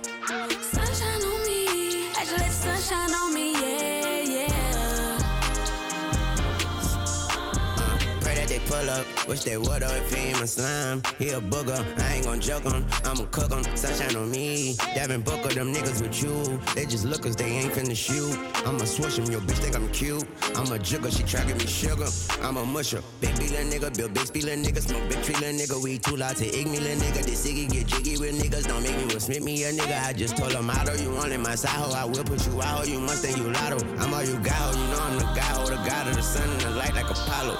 Pull 8.81 8.91
up. 8.91 9.07
Wish 9.29 9.45
they 9.45 9.57
would 9.57 9.83
up 9.83 9.93
if 9.93 10.13
he 10.13 10.29
ain't 10.29 10.41
my 10.41 10.47
slime. 10.47 11.03
He 11.19 11.31
a 11.31 11.41
booger. 11.41 11.81
I 11.99 12.15
ain't 12.15 12.25
gon' 12.25 12.41
joke 12.41 12.67
on. 12.67 12.85
I'ma 13.05 13.25
cook 13.31 13.53
on. 13.53 13.65
Sunshine 13.77 14.17
on 14.17 14.31
me. 14.31 14.77
Devin 14.95 15.23
Booker, 15.23 15.53
them 15.55 15.73
niggas 15.73 16.03
with 16.03 16.23
you. 16.23 16.61
They 16.75 16.87
just 16.87 17.05
look 17.05 17.23
'cause 17.23 17.37
they 17.37 17.45
ain't 17.45 17.73
finna 17.73 17.97
shoot. 17.97 18.37
I'ma 18.67 18.85
switch 18.85 19.19
'em. 19.19 19.31
Your 19.31 19.41
bitch 19.41 19.59
think 19.59 19.77
I'm 19.77 19.89
cute. 19.89 20.27
I'm 20.57 20.73
a 20.73 20.79
jigger. 20.79 21.11
She 21.11 21.23
try 21.23 21.45
give 21.45 21.59
me 21.59 21.67
sugar. 21.67 22.09
I'm 22.43 22.57
a 22.57 22.65
musher. 22.65 23.03
Big 23.21 23.39
B 23.39 23.47
nigga. 23.47 23.95
Bill 23.97 24.09
Big 24.09 24.45
little 24.45 24.65
nigga. 24.65 24.81
Smoke 24.83 25.09
big 25.09 25.23
tree 25.23 25.35
little 25.35 25.59
nigga. 25.61 25.83
We 25.83 25.99
too 25.99 26.17
loud 26.17 26.37
to 26.37 26.47
ignore 26.47 26.81
little 26.81 27.01
nigga. 27.05 27.25
This 27.25 27.45
ciggy 27.45 27.69
get 27.71 27.87
jiggy 27.87 28.17
with 28.19 28.35
niggas. 28.41 28.67
Don't 28.67 28.83
make 28.83 28.97
me 28.97 29.05
will 29.13 29.21
Smith 29.21 29.43
me 29.43 29.65
a 29.65 29.73
nigga. 29.73 29.97
I 30.09 30.13
just 30.13 30.37
told 30.37 30.53
him, 30.53 30.67
motto 30.67 30.95
you 30.95 31.11
want 31.11 31.33
in 31.33 31.43
my 31.43 31.55
side 31.55 31.71
hoe. 31.71 31.95
I 31.95 32.05
will 32.05 32.25
put 32.25 32.47
you 32.47 32.63
out. 32.63 32.89
You 32.89 33.01
must 33.01 33.23
think 33.23 33.37
you 33.37 33.45
lotto. 33.45 33.79
I'm 33.99 34.13
all 34.15 34.25
you 34.25 34.39
got. 34.39 34.75
You 34.75 34.87
know 34.91 35.01
I'm 35.01 35.19
the 35.19 35.25
guy. 35.35 35.51
The 35.71 35.77
god 35.89 36.09
of 36.09 36.17
the 36.17 36.23
sun 36.23 36.51
and 36.51 36.61
the 36.63 36.71
light 36.71 36.95
like 36.95 37.09
Apollo. 37.09 37.57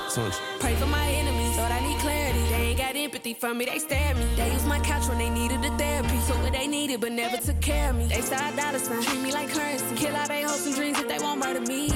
Pray 0.59 0.75
for 0.75 0.87
my 0.87 1.10
enemies, 1.11 1.57
Lord, 1.57 1.73
I 1.73 1.81
need 1.81 1.99
clarity. 1.99 2.41
They 2.51 2.63
ain't 2.71 2.79
got 2.79 2.97
empathy 2.97 3.35
for 3.35 3.55
me, 3.55 3.65
they 3.65 3.79
stare 3.79 4.11
at 4.11 4.17
me. 4.17 4.27
They 4.37 4.53
used 4.53 4.67
my 4.67 4.81
couch 4.81 5.09
when 5.09 5.19
they 5.19 5.31
needed 5.31 5.63
the 5.63 5.71
therapy. 5.77 6.19
Took 6.27 6.43
what 6.43 6.53
they 6.53 6.67
needed, 6.67 7.01
but 7.01 7.13
never 7.13 7.37
took 7.37 7.61
care 7.61 7.91
of 7.91 7.97
me. 7.97 8.07
They 8.07 8.21
side 8.21 8.57
dollar 8.57 8.79
sign, 8.79 9.03
treat 9.03 9.21
me 9.21 9.33
like 9.33 9.51
currency. 9.51 9.95
Kill 9.97 10.17
all 10.17 10.29
they 10.29 10.43
hopes 10.43 10.67
and 10.67 10.75
dreams 10.75 10.99
if 10.99 11.09
they 11.09 11.19
won't 11.19 11.41
murder 11.41 11.61
me. 11.61 11.89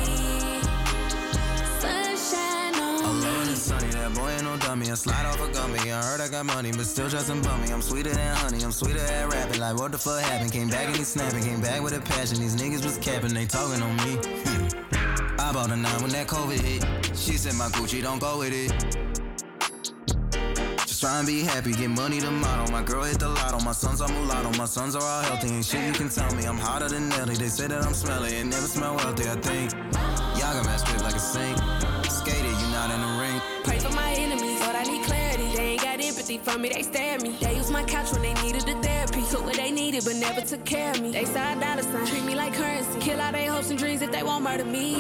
Sunshine 1.81 2.75
on 2.81 3.57
sunny, 3.57 3.89
that 3.93 4.15
boy 4.15 4.31
ain't 4.31 4.45
no 4.45 4.57
dummy. 4.57 4.91
I 4.91 4.95
slide 4.95 5.27
off 5.27 5.41
a 5.41 5.53
gummy. 5.53 5.79
I 5.91 6.03
heard 6.03 6.21
I 6.21 6.29
got 6.29 6.47
money, 6.47 6.73
but 6.73 6.87
still 6.87 7.09
trusting 7.09 7.43
bummy. 7.43 7.73
I'm 7.73 7.83
sweeter 7.83 8.11
than 8.11 8.37
honey. 8.37 8.63
I'm 8.63 8.73
sweeter 8.73 9.01
at 9.01 9.33
rapping. 9.33 9.61
Like 9.61 9.77
what 9.77 9.93
the 9.93 9.99
fuck 9.99 10.21
happened? 10.23 10.53
Came 10.53 10.69
back 10.69 10.87
and 10.87 10.97
he 10.97 11.05
snapping. 11.05 11.43
Came 11.43 11.61
back 11.61 11.83
with 11.83 11.95
a 11.95 12.01
passion. 12.01 12.41
These 12.41 12.57
niggas 12.57 12.85
was 12.85 12.99
capping. 12.99 13.35
They 13.35 13.47
talking 13.47 13.83
on 13.83 13.97
me. 13.97 15.01
I 15.39 15.53
bought 15.53 15.71
a 15.71 15.77
nine 15.77 16.01
when 16.03 16.11
that 16.11 16.27
COVID 16.27 16.61
hit. 16.61 16.85
She 17.17 17.37
said 17.37 17.55
my 17.55 17.69
Gucci 17.69 18.03
don't 18.03 18.21
go 18.21 18.39
with 18.39 18.53
it. 18.53 18.71
Just 20.87 21.01
try 21.01 21.19
and 21.19 21.27
be 21.27 21.43
happy, 21.43 21.73
get 21.73 21.91
money 21.91 22.21
tomorrow. 22.21 22.71
My 22.71 22.83
girl 22.83 23.03
hit 23.03 23.19
the 23.19 23.29
lotto, 23.29 23.59
my 23.65 23.73
sons 23.73 24.01
are 24.01 24.09
mulatto, 24.09 24.57
my 24.59 24.65
sons 24.65 24.95
are 24.95 25.03
all 25.03 25.23
healthy. 25.23 25.49
Ain't 25.49 25.65
shit 25.65 25.85
you 25.85 25.93
can 25.93 26.09
tell 26.09 26.33
me, 26.35 26.45
I'm 26.45 26.59
hotter 26.59 26.89
than 26.89 27.09
Nelly. 27.09 27.35
They 27.35 27.49
say 27.49 27.67
that 27.67 27.83
I'm 27.85 27.95
smelly, 27.95 28.37
it 28.37 28.45
never 28.47 28.67
smell 28.67 28.97
wealthy, 28.97 29.29
I 29.29 29.37
think. 29.37 29.73
Y'all 30.39 30.55
got 30.55 30.65
mask 30.67 30.87
like 31.03 31.15
a 31.15 31.19
saint. 31.19 31.59
Skated, 32.11 32.45
you 32.45 32.69
not 32.71 32.91
in 32.91 33.01
the 33.01 33.21
ring. 33.21 33.54
For 36.15 36.59
me, 36.59 36.69
they 36.69 36.83
stare 36.83 37.19
me. 37.19 37.37
They 37.41 37.57
used 37.57 37.73
my 37.73 37.83
couch 37.83 38.13
when 38.13 38.23
they 38.23 38.35
needed 38.35 38.63
the 38.63 38.75
therapy. 38.83 39.23
Took 39.31 39.45
what 39.45 39.57
they 39.57 39.71
needed, 39.71 40.05
but 40.05 40.15
never 40.17 40.41
took 40.41 40.65
care 40.65 40.93
of 40.93 41.01
me. 41.01 41.11
They 41.11 41.25
side 41.25 41.61
dollar 41.61 41.83
sign, 41.83 42.07
treat 42.07 42.25
me 42.25 42.35
like 42.35 42.55
currency. 42.55 43.01
Kill 43.01 43.21
all 43.21 43.33
their 43.33 43.51
hopes 43.51 43.71
and 43.71 43.79
dreams 43.79 44.01
if 44.01 44.13
they 44.13 44.23
won't 44.23 44.45
murder 44.45 44.65
me. 44.65 44.95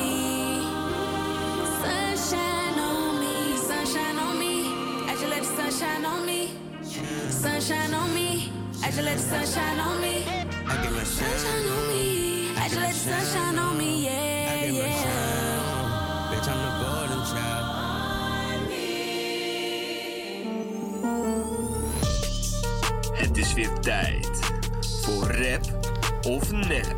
Sunshine 1.80 2.78
on 2.78 3.20
me, 3.20 3.56
sunshine 3.56 4.18
on 4.18 4.38
me. 4.38 4.66
I 5.06 5.12
just 5.12 5.28
let 5.28 5.42
the 5.42 5.70
sunshine 5.70 6.04
on 6.04 6.26
me. 6.26 6.50
Sunshine 7.30 7.94
on 7.94 8.14
me. 8.14 8.52
I 8.82 8.86
just 8.86 9.02
let 9.02 9.16
the 9.16 9.22
sunshine 9.22 9.78
on 9.78 10.00
me. 10.00 10.24
I 10.66 10.82
get 10.82 10.92
my 10.92 11.04
Sunshine 11.04 11.68
on 11.68 11.88
me. 11.88 12.50
I 12.56 12.68
just 12.68 12.80
let 12.80 12.92
the 12.92 12.98
sunshine 12.98 13.58
on 13.58 13.78
me. 13.78 14.04
Yeah, 14.04 14.64
yeah. 14.64 16.30
Bitch, 16.30 16.48
I'm 16.48 16.58
the 16.58 16.84
golden 16.84 17.24
child. 17.32 17.63
Is 23.44 23.52
weer 23.52 23.78
tijd 23.80 24.40
voor 25.02 25.26
rap 25.26 25.94
of 26.26 26.52
nep. 26.52 26.96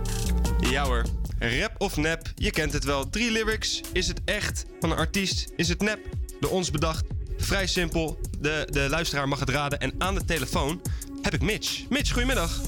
Ja 0.60 0.84
hoor, 0.84 1.04
rap 1.38 1.74
of 1.78 1.96
nep, 1.96 2.32
je 2.34 2.50
kent 2.50 2.72
het 2.72 2.84
wel. 2.84 3.10
Drie 3.10 3.30
lyrics, 3.30 3.80
is 3.92 4.08
het 4.08 4.20
echt 4.24 4.66
van 4.80 4.90
een 4.90 4.96
artiest? 4.96 5.52
Is 5.56 5.68
het 5.68 5.82
nep? 5.82 5.98
Door 6.40 6.50
ons 6.50 6.70
bedacht. 6.70 7.04
Vrij 7.36 7.66
simpel, 7.66 8.20
de, 8.38 8.68
de 8.70 8.86
luisteraar 8.88 9.28
mag 9.28 9.40
het 9.40 9.48
raden. 9.48 9.80
En 9.80 9.94
aan 9.98 10.14
de 10.14 10.24
telefoon 10.24 10.80
heb 11.22 11.34
ik 11.34 11.42
Mitch. 11.42 11.88
Mitch, 11.88 12.12
goedemiddag. 12.12 12.60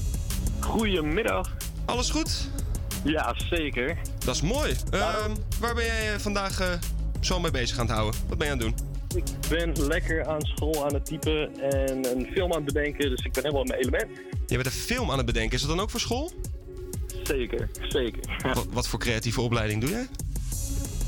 Goedemiddag. 0.59 1.55
Alles 1.85 2.09
goed? 2.09 2.49
Ja, 3.03 3.35
zeker. 3.49 3.97
Dat 4.25 4.35
is 4.35 4.41
mooi. 4.41 4.75
Ehm, 4.89 5.35
waar 5.59 5.75
ben 5.75 5.85
jij 5.85 6.13
eh, 6.13 6.19
vandaag 6.19 6.59
eh, 6.59 6.67
zo 7.19 7.39
mee 7.39 7.51
bezig 7.51 7.77
aan 7.77 7.85
het 7.85 7.95
houden? 7.95 8.19
Wat 8.27 8.37
ben 8.37 8.47
je 8.47 8.53
aan 8.53 8.59
het 8.59 8.77
doen? 8.77 8.88
Ik 9.15 9.23
ben 9.49 9.87
lekker 9.87 10.25
aan 10.25 10.41
school 10.41 10.85
aan 10.85 10.93
het 10.93 11.05
typen 11.05 11.59
en 11.61 12.17
een 12.17 12.27
film 12.33 12.51
aan 12.53 12.63
het 12.63 12.73
bedenken, 12.73 13.09
dus 13.09 13.25
ik 13.25 13.31
ben 13.31 13.43
helemaal 13.43 13.63
in 13.63 13.67
mijn 13.67 13.81
element. 13.81 14.09
Je 14.47 14.55
bent 14.55 14.65
een 14.65 14.71
film 14.71 15.11
aan 15.11 15.17
het 15.17 15.25
bedenken. 15.25 15.55
Is 15.55 15.61
dat 15.61 15.69
dan 15.69 15.79
ook 15.79 15.89
voor 15.89 15.99
school? 15.99 16.31
Zeker, 17.23 17.69
zeker. 17.87 18.37
Wat, 18.53 18.67
wat 18.71 18.87
voor 18.87 18.99
creatieve 18.99 19.41
opleiding 19.41 19.81
doe 19.81 19.89
jij? 19.89 20.07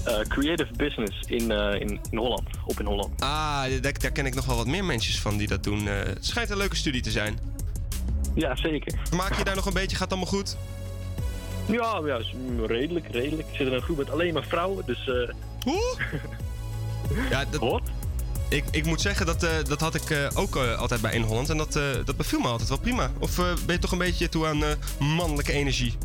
eh, 0.03 0.19
creative 0.19 0.73
business 0.75 1.19
in, 1.27 1.51
eh, 1.51 1.79
in, 1.79 1.99
in 2.09 2.17
Holland. 2.17 2.47
Op 2.65 2.79
in 2.79 2.85
Holland. 2.85 3.21
Ah, 3.21 3.63
daar, 3.81 3.99
daar 3.99 4.11
ken 4.11 4.25
ik 4.25 4.35
nog 4.35 4.45
wel 4.45 4.55
wat 4.55 4.67
meer 4.67 4.85
mensen 4.85 5.21
van 5.21 5.37
die 5.37 5.47
dat 5.47 5.63
doen. 5.63 5.87
Eh, 5.87 5.95
het 6.03 6.25
schijnt 6.25 6.49
een 6.49 6.57
leuke 6.57 6.75
studie 6.75 7.01
te 7.01 7.11
zijn. 7.11 7.39
Ja, 8.35 8.55
zeker. 8.55 8.99
Maak 9.15 9.37
je 9.37 9.43
daar 9.43 9.55
nog 9.55 9.65
een 9.65 9.73
beetje? 9.73 9.95
Gaat 9.95 10.09
het 10.09 10.19
allemaal 10.19 10.39
goed? 10.39 10.57
Ja, 11.65 12.01
ja 12.05 12.21
redelijk, 12.65 13.07
redelijk. 13.11 13.47
Ik 13.49 13.55
zit 13.55 13.67
in 13.67 13.73
een 13.73 13.81
groep 13.81 13.97
met 13.97 14.09
alleen 14.09 14.33
maar 14.33 14.45
vrouwen, 14.47 14.85
dus... 14.85 15.05
Hoe? 15.63 15.97
Ja, 17.29 17.45
dat... 17.49 17.81
Ik, 18.49 18.63
ik 18.71 18.85
moet 18.85 19.01
zeggen, 19.01 19.25
dat, 19.25 19.43
eh, 19.43 19.49
dat 19.63 19.79
had 19.79 19.95
ik 19.95 20.09
eh, 20.09 20.27
ook 20.33 20.55
eh, 20.55 20.77
altijd 20.77 21.01
bij 21.01 21.13
In 21.13 21.21
Holland. 21.21 21.49
En 21.49 21.57
dat, 21.57 21.73
dat 22.05 22.17
beviel 22.17 22.39
me 22.39 22.47
altijd 22.47 22.69
wel 22.69 22.79
prima. 22.79 23.11
Of 23.19 23.35
ben 23.35 23.75
je 23.75 23.79
toch 23.79 23.91
een 23.91 23.97
beetje 23.97 24.29
toe 24.29 24.47
aan 24.47 24.63
mannelijke 24.99 25.51
energie? 25.51 25.97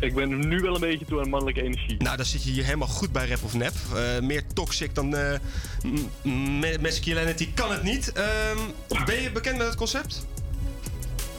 Ik 0.00 0.14
ben 0.14 0.48
nu 0.48 0.60
wel 0.60 0.74
een 0.74 0.80
beetje 0.80 1.04
toe 1.04 1.20
aan 1.20 1.28
mannelijke 1.28 1.62
energie. 1.62 2.02
Nou, 2.02 2.16
dan 2.16 2.26
zit 2.26 2.44
je 2.44 2.50
hier 2.50 2.64
helemaal 2.64 2.88
goed 2.88 3.12
bij 3.12 3.28
Rap 3.28 3.44
of 3.44 3.54
Nep. 3.54 3.72
Eh, 3.94 4.20
meer 4.20 4.42
toxic 4.54 4.94
dan 4.94 5.16
masculinity 6.80 7.48
kan 7.54 7.70
het 7.70 7.82
niet. 7.82 8.12
Ehm, 8.12 8.58
ben 9.04 9.22
je 9.22 9.30
bekend 9.32 9.56
met 9.56 9.66
het 9.66 9.76
concept? 9.76 10.26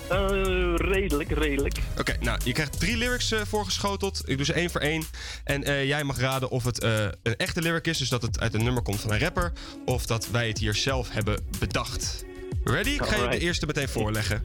Eh, 0.09 0.73
redelijk, 0.75 1.31
redelijk. 1.31 1.79
Oké, 1.99 2.15
nou, 2.19 2.39
je 2.43 2.51
krijgt 2.51 2.79
drie 2.79 2.97
lyrics 2.97 3.31
eh, 3.31 3.41
voorgeschoteld. 3.41 4.21
Ik 4.25 4.37
doe 4.37 4.45
ze 4.45 4.53
één 4.53 4.69
voor 4.69 4.81
één. 4.81 5.03
En 5.43 5.63
eh, 5.63 5.85
jij 5.85 6.03
mag 6.03 6.19
raden 6.19 6.49
of 6.49 6.63
het 6.63 6.83
een 6.83 7.37
echte 7.37 7.61
lyric 7.61 7.87
is, 7.87 7.97
dus 7.97 8.09
dat 8.09 8.21
het 8.21 8.39
uit 8.39 8.53
een 8.53 8.63
nummer 8.63 8.83
komt 8.83 9.01
van 9.01 9.11
een 9.11 9.19
rapper, 9.19 9.51
of 9.85 10.05
dat 10.05 10.29
wij 10.29 10.47
het 10.47 10.57
hier 10.57 10.75
zelf 10.75 11.09
hebben 11.09 11.45
bedacht. 11.59 12.25
Ready? 12.63 12.89
Ik 12.89 13.05
ga 13.05 13.23
je 13.23 13.29
de 13.29 13.39
eerste 13.39 13.65
meteen 13.65 13.89
voorleggen. 13.89 14.43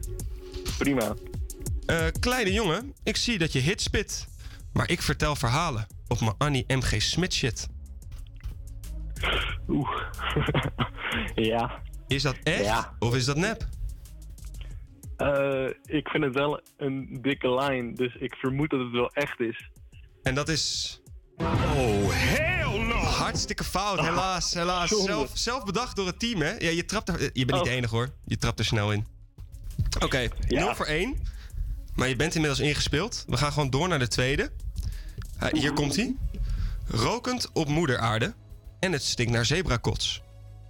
Prima. 0.77 1.15
Kleine 2.19 2.53
jongen, 2.53 2.93
ik 3.03 3.17
zie 3.17 3.37
dat 3.37 3.51
je 3.53 3.59
hit 3.59 3.81
spit, 3.81 4.27
maar 4.73 4.89
ik 4.89 5.01
vertel 5.01 5.35
verhalen 5.35 5.87
op 6.07 6.19
mijn 6.19 6.35
Annie 6.37 6.65
MG 6.67 7.01
Smit 7.01 7.33
shit. 7.33 7.67
Oeh. 9.67 9.89
ja. 11.51 11.81
Is 12.07 12.21
dat 12.21 12.35
echt 12.43 12.63
Ja. 12.63 12.95
of 12.99 13.15
is 13.15 13.25
dat 13.25 13.37
nep? 13.37 13.67
Eh, 15.17 15.67
ik 15.85 16.07
vind 16.07 16.23
het 16.23 16.33
wel 16.33 16.61
een 16.77 17.17
dikke 17.21 17.55
line, 17.55 17.93
dus 17.93 18.15
ik 18.15 18.35
vermoed 18.35 18.69
dat 18.69 18.79
het 18.79 18.91
wel 18.91 19.09
echt 19.09 19.39
is. 19.39 19.69
En 20.23 20.35
dat 20.35 20.49
is. 20.49 20.99
Oh, 21.37 22.09
hell 22.09 22.79
no! 22.79 22.95
Hartstikke 22.95 23.63
fout, 23.63 23.99
helaas. 23.99 24.53
helaas. 24.53 24.89
zonde. 24.89 25.05
Zelf, 25.05 25.31
zelf 25.33 25.63
bedacht 25.63 25.95
door 25.95 26.05
het 26.05 26.19
team, 26.19 26.41
hè? 26.41 26.51
Ja, 26.51 26.69
je, 26.69 26.85
trapt 26.85 27.09
er, 27.09 27.19
je 27.33 27.45
bent 27.45 27.57
niet 27.57 27.63
de 27.63 27.75
enige 27.75 27.95
hoor. 27.95 28.09
Je 28.25 28.37
trapt 28.37 28.59
er 28.59 28.65
snel 28.65 28.91
in. 28.91 29.05
Oké, 29.99 30.27
0 30.47 30.75
voor 30.75 30.85
1. 30.85 31.17
Maar 31.95 32.07
je 32.07 32.15
bent 32.15 32.35
inmiddels 32.35 32.61
ingespeeld. 32.61 33.25
We 33.27 33.37
gaan 33.37 33.51
gewoon 33.51 33.69
door 33.69 33.87
naar 33.87 33.99
de 33.99 34.07
tweede. 34.07 34.51
Uh, 35.43 35.49
hier 35.49 35.73
komt 35.73 35.95
hij. 35.95 36.15
Rokend 36.87 37.49
op 37.53 37.67
moederaarde. 37.67 38.33
En 38.79 38.91
het 38.91 39.03
stinkt 39.03 39.31
naar 39.31 39.45
zebrakots. 39.45 40.21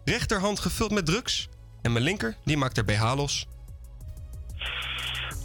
Rechterhand 0.06 0.60
gevuld 0.60 0.92
met 0.92 1.06
drugs. 1.06 1.50
En 1.82 1.92
mijn 1.92 2.04
linker, 2.04 2.38
die 2.44 2.58
maakt 2.58 2.78
er 2.78 2.86
BH 2.86 3.14
los. 3.16 3.48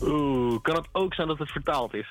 Oeh, 0.02 0.60
kan 0.62 0.74
het 0.76 0.88
ook 0.92 1.14
zijn 1.14 1.28
dat 1.28 1.38
het 1.38 1.50
vertaald 1.50 1.94
is? 1.94 2.08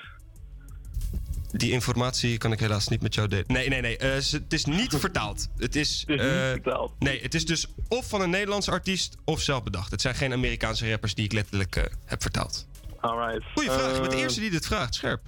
Die 1.51 1.71
informatie 1.71 2.37
kan 2.37 2.51
ik 2.51 2.59
helaas 2.59 2.87
niet 2.87 3.01
met 3.01 3.13
jou 3.15 3.27
delen. 3.27 3.45
Nee, 3.47 3.69
nee, 3.69 3.81
nee. 3.81 3.97
eh, 3.97 4.13
het 4.13 4.53
is 4.53 4.65
niet 4.65 4.95
vertaald. 5.05 5.49
Het 5.57 5.75
is. 5.75 6.03
Het 6.07 6.19
is 6.19 6.25
niet 6.25 6.33
eh, 6.33 6.49
vertaald. 6.49 6.91
Nee, 6.99 7.21
het 7.21 7.33
is 7.33 7.45
dus 7.45 7.67
of 7.87 8.09
van 8.09 8.21
een 8.21 8.29
Nederlandse 8.29 8.71
artiest 8.71 9.17
of 9.25 9.41
zelf 9.41 9.63
bedacht. 9.63 9.91
Het 9.91 10.01
zijn 10.01 10.15
geen 10.15 10.33
Amerikaanse 10.33 10.89
rappers 10.89 11.15
die 11.15 11.25
ik 11.25 11.31
letterlijk 11.33 11.75
eh, 11.75 11.83
heb 12.05 12.21
vertaald. 12.21 12.67
Alright. 12.99 13.43
Goeie 13.53 13.71
vraag. 13.71 13.93
Je 13.93 13.99
bent 13.99 14.11
de 14.11 14.17
eerste 14.17 14.39
die 14.39 14.49
dit 14.49 14.65
vraagt. 14.65 14.95
Scherp. 14.95 15.21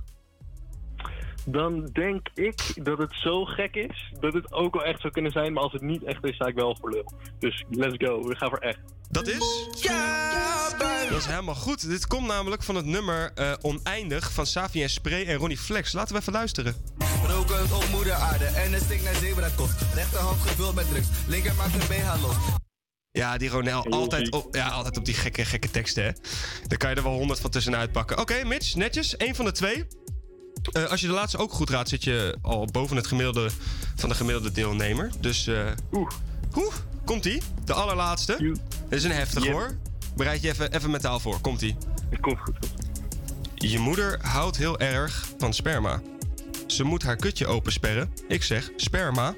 Dan 1.45 1.89
denk 1.93 2.27
ik 2.33 2.85
dat 2.85 2.97
het 2.97 3.13
zo 3.13 3.45
gek 3.45 3.75
is 3.75 4.11
dat 4.19 4.33
het 4.33 4.53
ook 4.53 4.73
wel 4.73 4.83
echt 4.83 5.01
zou 5.01 5.13
kunnen 5.13 5.31
zijn. 5.31 5.53
Maar 5.53 5.63
als 5.63 5.73
het 5.73 5.81
niet 5.81 6.03
echt 6.03 6.23
is, 6.25 6.35
sta 6.35 6.45
ik 6.45 6.55
wel 6.55 6.77
voor 6.79 6.91
lul. 6.91 7.11
Dus 7.39 7.63
let's 7.69 7.95
go. 7.97 8.27
We 8.27 8.35
gaan 8.35 8.49
voor 8.49 8.57
echt. 8.57 8.79
Dat 9.09 9.27
is? 9.27 9.67
Dat 11.09 11.19
is 11.19 11.25
helemaal 11.25 11.55
goed. 11.55 11.89
Dit 11.89 12.07
komt 12.07 12.27
namelijk 12.27 12.63
van 12.63 12.75
het 12.75 12.85
nummer 12.85 13.31
eh, 13.35 13.53
Oneindig 13.61 14.31
van 14.31 14.45
Savi 14.45 14.83
en 14.83 14.89
Spray 14.89 15.25
en 15.25 15.35
Ronnie 15.35 15.57
Flex. 15.57 15.93
Laten 15.93 16.15
we 16.15 16.21
even 16.21 16.33
luisteren. 16.33 16.75
Rokend 17.27 17.73
op 17.73 17.85
moederaarde 17.91 18.45
en 18.45 18.73
het 18.73 18.81
stinkt 18.81 19.03
naar 19.03 19.15
zebrakost. 19.15 19.81
Rechterhand 19.93 20.41
gevuld 20.41 20.75
met 20.75 20.89
drugs, 20.89 21.07
linker 21.27 21.55
maakt 21.55 21.73
een 21.73 21.87
BH 21.87 22.21
los. 22.21 22.35
Ja, 23.11 23.37
die 23.37 23.49
Ronel, 23.49 23.85
altijd 23.89 24.31
op, 24.31 24.55
ja, 24.55 24.67
altijd 24.67 24.97
op 24.97 25.05
die 25.05 25.13
gekke, 25.13 25.45
gekke 25.45 25.71
teksten, 25.71 26.03
hè. 26.03 26.11
Daar 26.67 26.77
kan 26.77 26.89
je 26.89 26.95
er 26.95 27.03
wel 27.03 27.13
honderd 27.13 27.39
van 27.39 27.49
tussenuit 27.49 27.91
pakken. 27.91 28.17
Oké, 28.19 28.43
Mitch, 28.43 28.75
netjes. 28.75 29.13
Eén 29.17 29.35
van 29.35 29.45
de 29.45 29.51
twee. 29.51 29.87
Eh, 30.71 30.83
als 30.85 31.01
je 31.01 31.07
de 31.07 31.13
laatste 31.13 31.37
ook 31.37 31.51
goed 31.51 31.69
raadt, 31.69 31.89
zit 31.89 32.03
je 32.03 32.37
al 32.41 32.67
boven 32.71 32.95
het 32.95 33.07
gemiddelde 33.07 33.49
van 33.95 34.09
de 34.09 34.15
gemiddelde 34.15 34.51
deelnemer. 34.51 35.11
Dus, 35.19 35.47
eh 35.47 35.65
Oeh. 35.93 36.11
Komt-ie. 37.05 37.41
De 37.65 37.73
allerlaatste. 37.73 38.37
Dit 38.37 38.59
is 38.89 39.03
een 39.03 39.11
heftige, 39.11 39.51
hoor. 39.51 39.77
Bereid 40.15 40.41
je 40.41 40.49
even, 40.49 40.73
even 40.73 40.91
mentaal 40.91 41.19
voor. 41.19 41.39
Komt-ie. 41.39 41.75
Komt 42.21 42.39
goed. 42.39 42.55
Je 43.55 43.79
moeder 43.79 44.19
houdt 44.21 44.57
heel 44.57 44.79
erg 44.79 45.27
van 45.37 45.53
sperma. 45.53 46.01
Ze 46.67 46.83
moet 46.83 47.03
haar 47.03 47.15
kutje 47.15 47.47
opensperren. 47.47 48.13
Ik 48.27 48.43
zeg 48.43 48.69
sperma. 48.75 49.35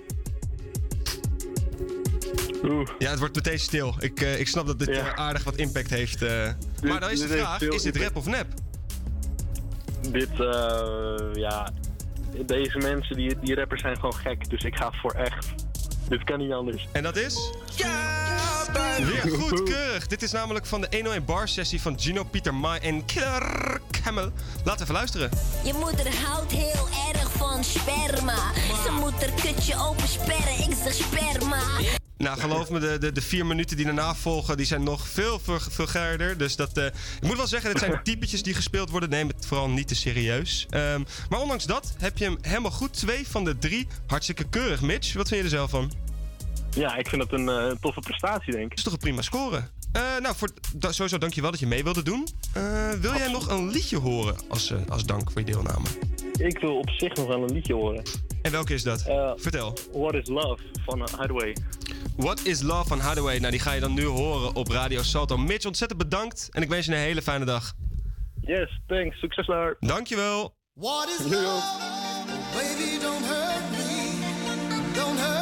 Ja, 2.99 3.09
het 3.09 3.19
wordt 3.19 3.35
meteen 3.35 3.59
stil. 3.59 3.95
Ik, 3.99 4.21
eh, 4.21 4.39
ik 4.39 4.47
snap 4.47 4.67
dat 4.67 4.79
dit 4.79 4.99
aardig 5.15 5.43
wat 5.43 5.55
impact 5.55 5.89
heeft. 5.89 6.19
maar 6.83 6.99
dan 6.99 7.09
is 7.09 7.19
de 7.19 7.27
vraag, 7.27 7.61
is 7.61 7.81
dit 7.81 7.97
rap 7.97 8.15
of 8.15 8.25
nep? 8.25 8.47
Dit, 10.11 10.39
eh, 10.39 11.33
ja. 11.33 11.69
Deze 12.45 12.77
mensen, 12.77 13.15
die, 13.15 13.39
die 13.39 13.55
rappers 13.55 13.81
zijn 13.81 13.95
gewoon 13.95 14.15
gek. 14.15 14.49
Dus 14.49 14.63
ik 14.63 14.75
ga 14.75 14.91
voor 14.91 15.11
echt. 15.11 15.47
Dit 16.09 16.23
kan 16.23 16.39
niet 16.39 16.51
anders. 16.51 16.87
En 16.91 17.03
dat 17.03 17.17
is? 17.17 17.51
Weer 18.97 19.37
goed, 19.37 19.63
keurig. 19.63 20.07
Dit 20.07 20.21
is 20.21 20.31
namelijk 20.31 20.65
van 20.65 20.81
de 20.81 20.87
101 20.91 21.25
bar 21.25 21.47
sessie 21.47 21.81
van 21.81 21.99
Gino, 21.99 22.23
Pieter 22.23 22.53
Mai 22.53 22.79
en 22.79 23.05
Killer 23.05 23.81
Camel. 23.91 24.31
Laten 24.63 24.77
we 24.77 24.81
even 24.81 24.93
luisteren. 24.93 25.29
Je 25.63 25.73
moeder 25.73 26.15
houdt 26.25 26.51
heel 26.51 26.87
erg 27.13 27.31
van 27.31 27.63
sperma. 27.63 28.53
Ze 28.83 28.91
moet 28.99 29.25
haar 29.25 29.41
kutje 29.41 29.75
opensperren, 29.77 30.59
ik 30.69 30.75
zeg 30.83 30.93
sperma. 30.93 31.61
Nou, 32.23 32.39
geloof 32.39 32.69
me, 32.69 32.79
de, 32.79 32.97
de, 32.97 33.11
de 33.11 33.21
vier 33.21 33.45
minuten 33.45 33.75
die 33.77 33.85
daarna 33.85 34.15
volgen, 34.15 34.57
die 34.57 34.65
zijn 34.65 34.83
nog 34.83 35.07
veel 35.07 35.39
vul- 35.39 35.59
vulgairder. 35.59 36.37
Dus 36.37 36.55
dat, 36.55 36.77
eh, 36.77 36.85
ik 36.85 37.23
moet 37.27 37.37
wel 37.37 37.47
zeggen, 37.47 37.69
dit 37.71 37.79
zijn 37.79 38.03
typetjes 38.03 38.43
die 38.43 38.53
gespeeld 38.53 38.89
worden. 38.89 39.09
Neem 39.09 39.27
het 39.27 39.45
vooral 39.45 39.69
niet 39.69 39.87
te 39.87 39.95
serieus. 39.95 40.65
Ehm, 40.69 41.01
maar 41.29 41.39
ondanks 41.41 41.65
dat 41.65 41.93
heb 41.97 42.17
je 42.17 42.23
hem 42.23 42.37
helemaal 42.41 42.71
goed. 42.71 42.93
Twee 42.93 43.27
van 43.27 43.43
de 43.43 43.57
drie. 43.57 43.87
Hartstikke 44.07 44.43
keurig, 44.49 44.81
Mitch. 44.81 45.13
Wat 45.13 45.27
vind 45.27 45.39
je 45.39 45.45
er 45.45 45.53
zelf 45.55 45.69
van? 45.69 45.91
Ja, 46.75 46.95
ik 46.95 47.07
vind 47.07 47.21
het 47.21 47.31
een 47.31 47.49
eh, 47.49 47.71
toffe 47.81 47.99
prestatie, 47.99 48.51
denk 48.51 48.63
ik. 48.63 48.69
Dat 48.69 48.77
is 48.77 48.83
toch 48.83 48.93
een 48.93 48.99
prima 48.99 49.21
score. 49.21 49.63
Eh, 49.91 50.01
nou, 50.21 50.35
voor, 50.35 50.49
da, 50.75 50.91
sowieso 50.91 51.17
dankjewel 51.17 51.51
dat 51.51 51.59
je 51.59 51.67
mee 51.67 51.83
wilde 51.83 52.03
doen. 52.03 52.27
Eh, 52.53 52.89
wil 52.89 53.13
jij 53.15 53.31
nog 53.31 53.49
een 53.49 53.69
liedje 53.69 53.97
horen 53.97 54.35
als, 54.49 54.71
eh, 54.71 54.77
als 54.89 55.05
dank 55.05 55.31
voor 55.31 55.41
je 55.41 55.51
deelname? 55.51 55.85
Ik 56.37 56.59
wil 56.59 56.77
op 56.77 56.89
zich 56.89 57.13
nog 57.15 57.27
wel 57.27 57.43
een 57.43 57.51
liedje 57.53 57.73
horen. 57.73 58.03
En 58.41 58.51
welke 58.51 58.73
is 58.73 58.83
dat? 58.83 59.01
Vertel. 59.35 59.77
What 59.91 60.13
is 60.13 60.27
Love 60.27 60.57
van 60.85 60.99
uh, 60.99 61.05
Hideaway. 61.19 61.55
What 62.15 62.45
is 62.45 62.61
Love 62.61 62.87
van 62.87 62.99
Hathaway? 62.99 63.39
Nou, 63.39 63.51
die 63.51 63.59
ga 63.59 63.71
je 63.71 63.79
dan 63.79 63.93
nu 63.93 64.05
horen 64.05 64.55
op 64.55 64.67
Radio 64.67 65.01
Salto. 65.01 65.37
Mitch, 65.37 65.65
ontzettend 65.65 65.99
bedankt. 65.99 66.49
En 66.51 66.61
ik 66.61 66.69
wens 66.69 66.85
je 66.85 66.91
een 66.91 66.97
hele 66.97 67.21
fijne 67.21 67.45
dag. 67.45 67.73
Yes, 68.41 68.81
thanks. 68.87 69.19
Succes 69.19 69.45
daar. 69.45 69.75
Dankjewel. 69.79 70.55
What 70.73 71.07
is 71.19 71.25
love? 71.25 71.63
Baby, 72.53 72.99
don't 73.01 73.25
hurt 73.25 73.71
me. 73.71 74.19
Don't 74.93 75.19
hurt 75.19 75.27
me 75.27 75.32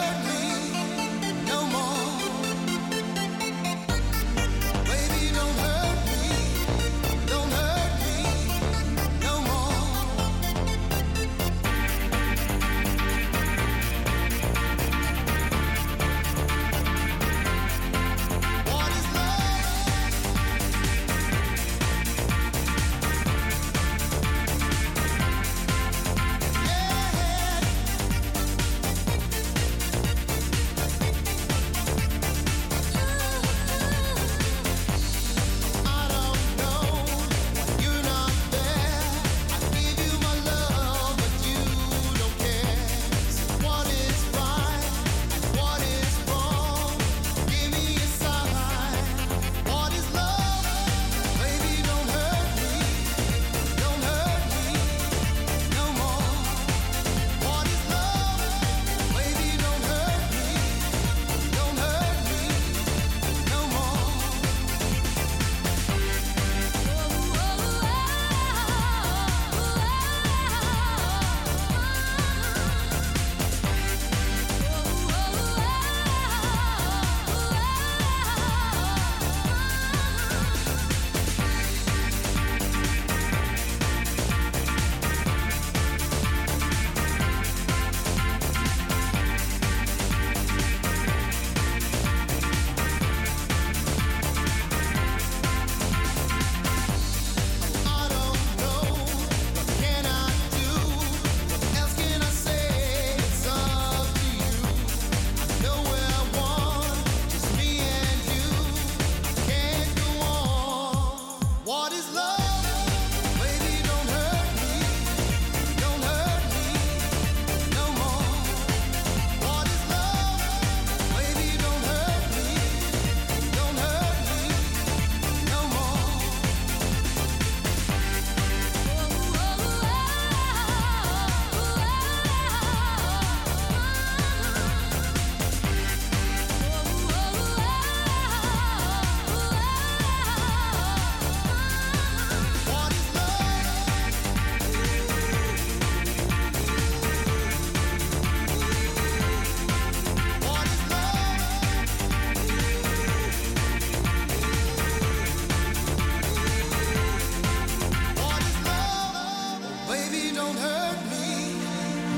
don't 160.42 160.58
hurt 160.58 161.00
me, 161.12 161.28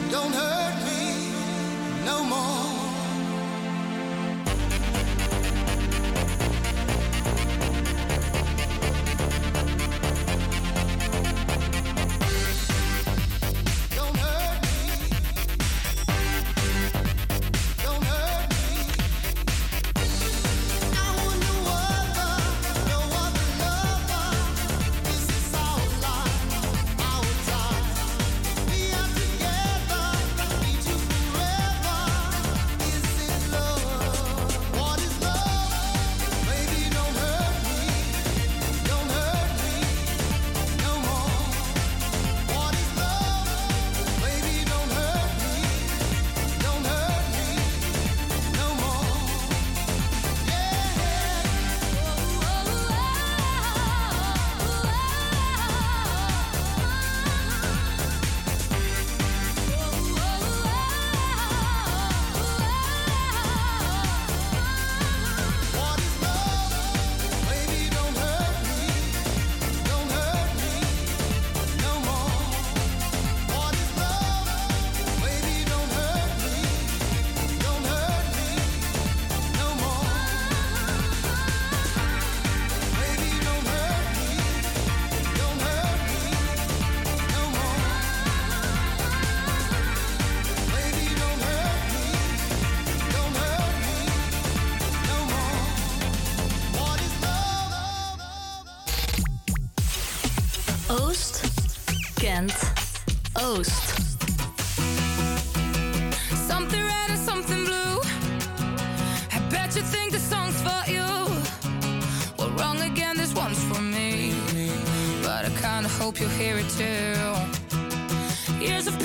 don't 0.10 0.34
hurt 0.34 0.76
me 0.88 2.06
no 2.06 2.24
more. 2.24 2.43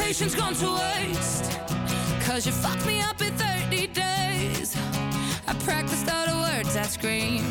Patience 0.08 0.34
gone 0.34 0.54
to 0.54 0.72
waste. 0.72 1.60
Cause 2.22 2.46
you 2.46 2.52
fucked 2.52 2.86
me 2.86 2.98
up 3.02 3.20
in 3.20 3.30
30 3.34 3.88
days. 3.88 4.74
I 5.46 5.52
practiced 5.64 6.10
all 6.10 6.26
the 6.26 6.34
words 6.50 6.74
I 6.78 6.84
scream. 6.84 7.44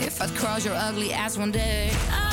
If 0.00 0.20
I'd 0.20 0.34
cross 0.34 0.64
your 0.64 0.74
ugly 0.74 1.12
ass 1.12 1.38
one 1.38 1.52
day. 1.52 1.92
I 2.10 2.27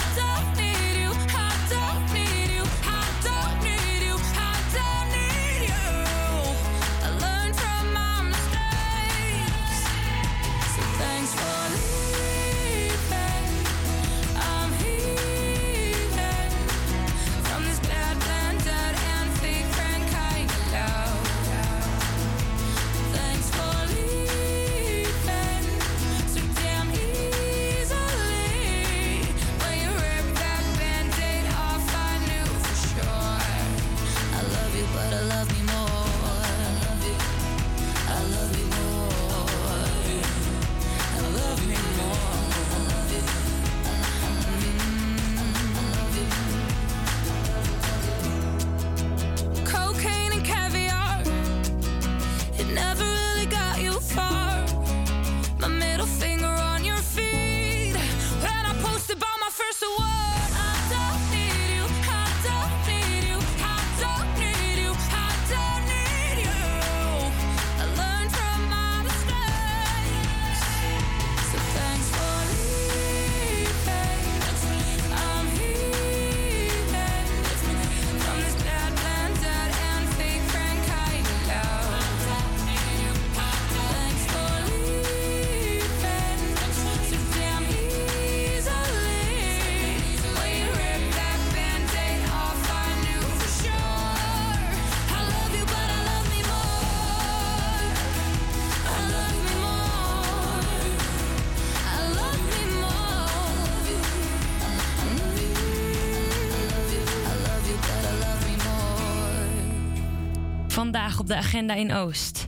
op 111.25 111.31
de 111.31 111.37
agenda 111.37 111.73
in 111.73 111.93
Oost. 111.93 112.47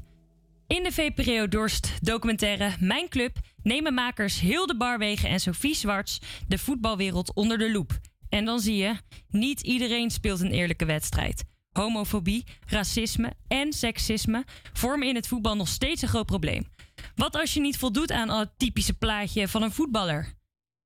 In 0.68 0.84
de 0.84 0.92
VPRO 0.92 1.48
Dorst 1.48 1.92
documentaire 2.02 2.76
Mijn 2.80 3.10
Club 3.10 3.38
nemen 3.64 3.94
makers 3.94 4.40
Hilde 4.40 4.78
Barwegen 4.78 5.30
en 5.30 5.40
Sophie 5.40 5.76
Zwarts 5.76 6.20
de 6.48 6.58
voetbalwereld 6.58 7.34
onder 7.34 7.58
de 7.58 7.72
loep. 7.72 8.00
En 8.30 8.46
dan 8.46 8.60
zie 8.60 8.76
je, 8.76 8.96
niet 9.30 9.62
iedereen 9.62 10.12
speelt 10.12 10.40
een 10.40 10.52
eerlijke 10.52 10.86
wedstrijd. 10.86 11.44
Homofobie, 11.72 12.44
racisme 12.66 13.34
en 13.48 13.74
seksisme 13.74 14.46
vormen 14.74 15.08
in 15.08 15.16
het 15.16 15.28
voetbal 15.28 15.56
nog 15.56 15.68
steeds 15.68 16.02
een 16.02 16.08
groot 16.08 16.26
probleem. 16.26 16.68
Wat 17.16 17.36
als 17.36 17.54
je 17.54 17.60
niet 17.60 17.78
voldoet 17.78 18.12
aan 18.12 18.30
het 18.30 18.50
typische 18.58 18.94
plaatje 18.94 19.48
van 19.48 19.62
een 19.64 19.72
voetballer? 19.72 20.34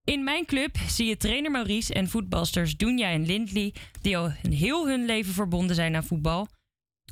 In 0.04 0.24
mijn 0.24 0.46
club 0.46 0.78
zie 0.88 1.08
je 1.08 1.18
trainer 1.18 1.52
Maurice 1.52 1.94
en 1.94 2.10
voetbalsters 2.10 2.78
Dunja 2.78 3.10
en 3.10 3.26
Lindley, 3.26 3.74
die 4.02 4.18
al 4.18 4.30
heel 4.50 4.88
hun 4.88 5.06
leven 5.06 5.34
verbonden 5.34 5.76
zijn 5.76 5.96
aan 5.96 6.04
voetbal. 6.04 6.48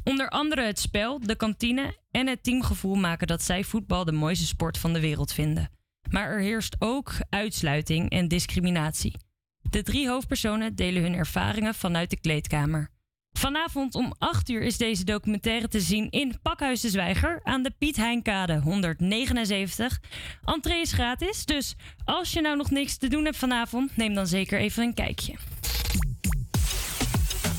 Onder 0.09 0.29
andere 0.29 0.61
het 0.61 0.79
spel, 0.79 1.19
de 1.19 1.35
kantine 1.35 1.97
en 2.11 2.27
het 2.27 2.43
teamgevoel 2.43 2.95
maken 2.95 3.27
dat 3.27 3.43
zij 3.43 3.63
voetbal 3.63 4.05
de 4.05 4.11
mooiste 4.11 4.45
sport 4.45 4.77
van 4.77 4.93
de 4.93 4.99
wereld 4.99 5.33
vinden. 5.33 5.69
Maar 6.09 6.29
er 6.29 6.39
heerst 6.39 6.75
ook 6.79 7.13
uitsluiting 7.29 8.09
en 8.09 8.27
discriminatie. 8.27 9.15
De 9.61 9.83
drie 9.83 10.09
hoofdpersonen 10.09 10.75
delen 10.75 11.01
hun 11.01 11.13
ervaringen 11.13 11.75
vanuit 11.75 12.09
de 12.09 12.19
kleedkamer. 12.19 12.89
Vanavond 13.31 13.95
om 13.95 14.13
8 14.17 14.49
uur 14.49 14.61
is 14.61 14.77
deze 14.77 15.03
documentaire 15.03 15.67
te 15.67 15.79
zien 15.79 16.09
in 16.09 16.39
Pakhuis 16.41 16.81
de 16.81 16.89
Zwijger 16.89 17.39
aan 17.43 17.63
de 17.63 17.71
Piet 17.77 17.95
Heinkade 17.95 18.59
179. 18.59 19.99
Entree 20.45 20.81
is 20.81 20.91
gratis, 20.91 21.45
dus 21.45 21.75
als 22.05 22.31
je 22.31 22.41
nou 22.41 22.57
nog 22.57 22.69
niks 22.69 22.97
te 22.97 23.07
doen 23.07 23.25
hebt 23.25 23.37
vanavond, 23.37 23.97
neem 23.97 24.13
dan 24.13 24.27
zeker 24.27 24.59
even 24.59 24.83
een 24.83 24.93
kijkje. 24.93 25.35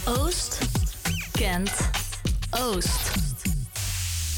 Oost 0.04 0.58
kent 1.32 1.99
Oost. 2.50 3.10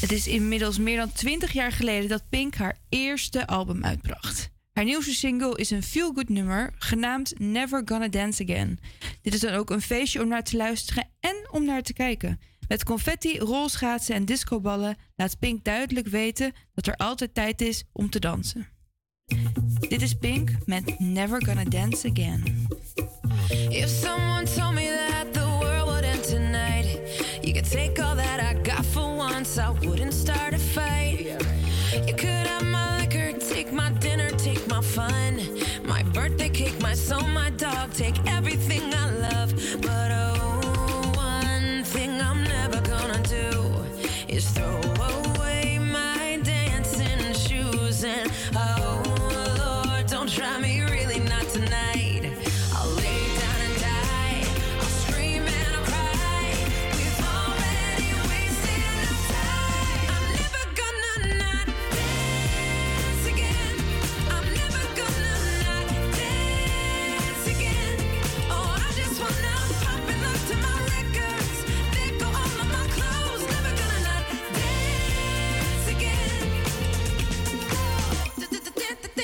Het 0.01 0.11
is 0.11 0.27
inmiddels 0.27 0.77
meer 0.77 0.97
dan 0.97 1.11
20 1.11 1.51
jaar 1.51 1.71
geleden 1.71 2.09
dat 2.09 2.23
Pink 2.29 2.55
haar 2.55 2.77
eerste 2.89 3.47
album 3.47 3.83
uitbracht. 3.83 4.51
Haar 4.73 4.83
nieuwste 4.83 5.13
single 5.13 5.57
is 5.57 5.69
een 5.69 5.83
feel-good 5.83 6.29
nummer 6.29 6.73
genaamd 6.77 7.39
Never 7.39 7.81
Gonna 7.85 8.07
Dance 8.07 8.43
Again. 8.43 8.79
Dit 9.21 9.33
is 9.33 9.39
dan 9.39 9.53
ook 9.53 9.69
een 9.69 9.81
feestje 9.81 10.21
om 10.21 10.27
naar 10.27 10.43
te 10.43 10.57
luisteren 10.57 11.07
en 11.19 11.47
om 11.51 11.65
naar 11.65 11.81
te 11.81 11.93
kijken. 11.93 12.39
Met 12.67 12.83
confetti, 12.83 13.39
rolschaatsen 13.39 14.15
en 14.15 14.25
discoballen 14.25 14.95
laat 15.15 15.39
Pink 15.39 15.63
duidelijk 15.63 16.07
weten 16.07 16.53
dat 16.73 16.87
er 16.87 16.95
altijd 16.95 17.33
tijd 17.33 17.61
is 17.61 17.83
om 17.91 18.09
te 18.09 18.19
dansen. 18.19 18.67
Dit 19.79 20.01
is 20.01 20.13
Pink 20.13 20.49
met 20.65 20.99
Never 20.99 21.45
Gonna 21.45 21.63
Dance 21.63 22.09
Again. 22.09 22.67
If 23.69 23.89
someone 23.89 24.45
told 24.45 24.73
me 24.73 25.07
that 25.09 25.33
the 25.33 25.57
world 25.59 25.85
would 25.85 26.03
end 26.03 26.27
tonight, 26.27 26.99
you 27.41 27.53
could 27.53 27.67
once, 29.43 29.57
I 29.57 29.69
wouldn't 29.85 30.13
start 30.13 30.53
a 30.53 30.57
fight. 30.57 31.25
You 32.07 32.13
could 32.13 32.47
have 32.47 32.63
my 32.63 32.99
liquor, 32.99 33.33
take 33.33 33.73
my 33.73 33.91
dinner, 33.99 34.29
take 34.29 34.65
my 34.67 34.79
fun, 34.79 35.41
my 35.83 36.01
birthday 36.13 36.47
cake, 36.47 36.79
my 36.81 36.93
soul, 36.93 37.27
my 37.27 37.49
dog, 37.49 37.91
take 37.93 38.15
everything 38.25 38.92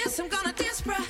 dance, 0.03 0.19
I'm 0.19 0.27
gonna 0.27 0.53
dance, 0.53 0.81
bruh. 0.81 1.05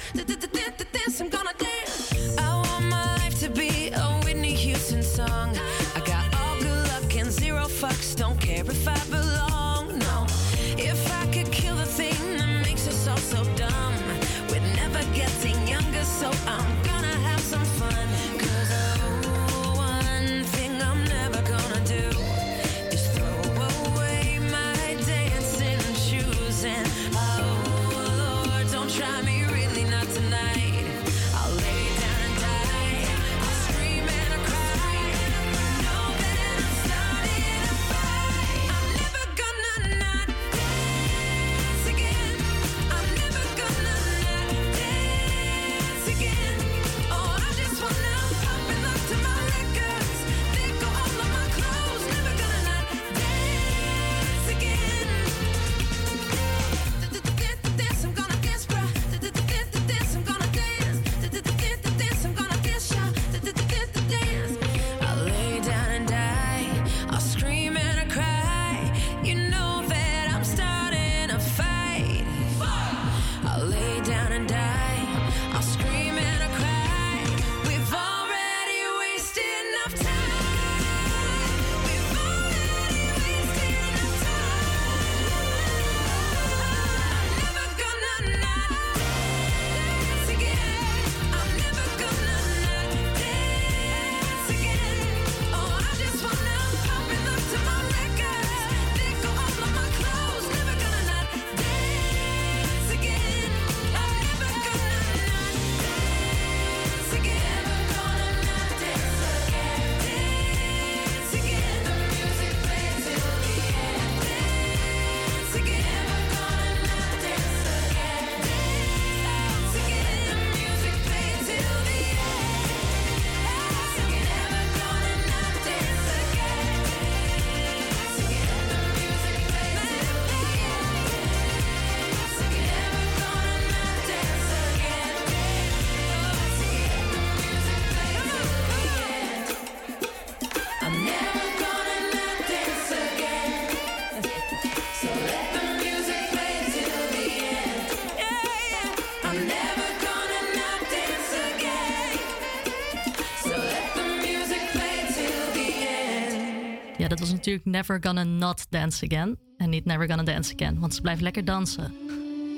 natuurlijk 157.40 157.66
Never 157.66 157.98
Gonna 158.02 158.24
Not 158.24 158.66
Dance 158.70 159.06
Again. 159.06 159.38
En 159.58 159.70
niet 159.70 159.86
Never 159.86 160.08
Gonna 160.08 160.24
Dance 160.24 160.54
Again, 160.54 160.80
want 160.80 160.96
ze 160.96 161.02
blijft 161.02 161.22
lekker 161.22 161.46
dansen. 161.46 161.94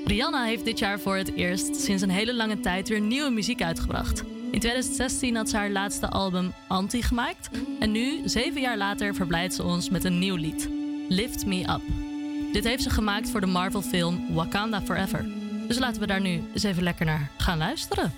Rihanna 0.04 0.44
heeft 0.44 0.64
dit 0.64 0.78
jaar 0.78 1.00
voor 1.00 1.16
het 1.16 1.34
eerst 1.34 1.76
sinds 1.76 2.02
een 2.02 2.10
hele 2.10 2.34
lange 2.34 2.60
tijd 2.60 2.88
weer 2.88 3.00
nieuwe 3.00 3.30
muziek 3.30 3.62
uitgebracht. 3.62 4.20
In 4.50 4.60
2016 4.60 5.36
had 5.36 5.48
ze 5.48 5.56
haar 5.56 5.70
laatste 5.70 6.08
album 6.08 6.52
Anti 6.68 7.02
gemaakt. 7.02 7.50
En 7.80 7.92
nu, 7.92 8.20
zeven 8.24 8.60
jaar 8.60 8.76
later, 8.76 9.14
verblijft 9.14 9.54
ze 9.54 9.62
ons 9.62 9.90
met 9.90 10.04
een 10.04 10.18
nieuw 10.18 10.36
lied: 10.36 10.68
Lift 11.08 11.46
Me 11.46 11.60
Up. 11.60 11.82
Dit 12.52 12.64
heeft 12.64 12.82
ze 12.82 12.90
gemaakt 12.90 13.30
voor 13.30 13.40
de 13.40 13.46
Marvel-film 13.46 14.34
Wakanda 14.34 14.82
Forever. 14.82 15.26
Dus 15.68 15.78
laten 15.78 16.00
we 16.00 16.06
daar 16.06 16.20
nu 16.20 16.42
eens 16.54 16.62
even 16.62 16.82
lekker 16.82 17.06
naar 17.06 17.30
gaan 17.36 17.58
luisteren. 17.58 18.12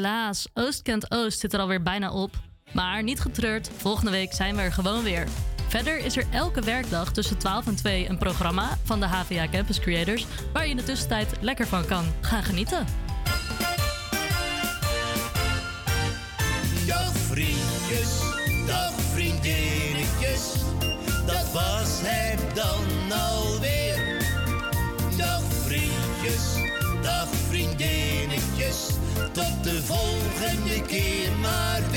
helaas. 0.00 0.48
Oost 0.54 0.82
kent 0.82 1.10
Oost 1.10 1.38
zit 1.38 1.52
er 1.52 1.60
alweer 1.60 1.82
bijna 1.82 2.12
op. 2.12 2.30
Maar 2.72 3.02
niet 3.02 3.20
getreurd, 3.20 3.70
volgende 3.76 4.10
week 4.10 4.32
zijn 4.32 4.56
we 4.56 4.62
er 4.62 4.72
gewoon 4.72 5.02
weer. 5.02 5.26
Verder 5.68 5.98
is 5.98 6.16
er 6.16 6.26
elke 6.30 6.60
werkdag 6.60 7.12
tussen 7.12 7.38
12 7.38 7.66
en 7.66 7.76
2 7.76 8.08
een 8.08 8.18
programma 8.18 8.78
van 8.84 9.00
de 9.00 9.06
HVA 9.06 9.48
Campus 9.48 9.80
Creators 9.80 10.26
waar 10.52 10.64
je 10.64 10.70
in 10.70 10.76
de 10.76 10.82
tussentijd 10.82 11.36
lekker 11.40 11.66
van 11.66 11.86
kan 11.86 12.04
gaan 12.20 12.42
genieten. 12.42 12.86
keer 30.90 31.32
maar 31.40 31.89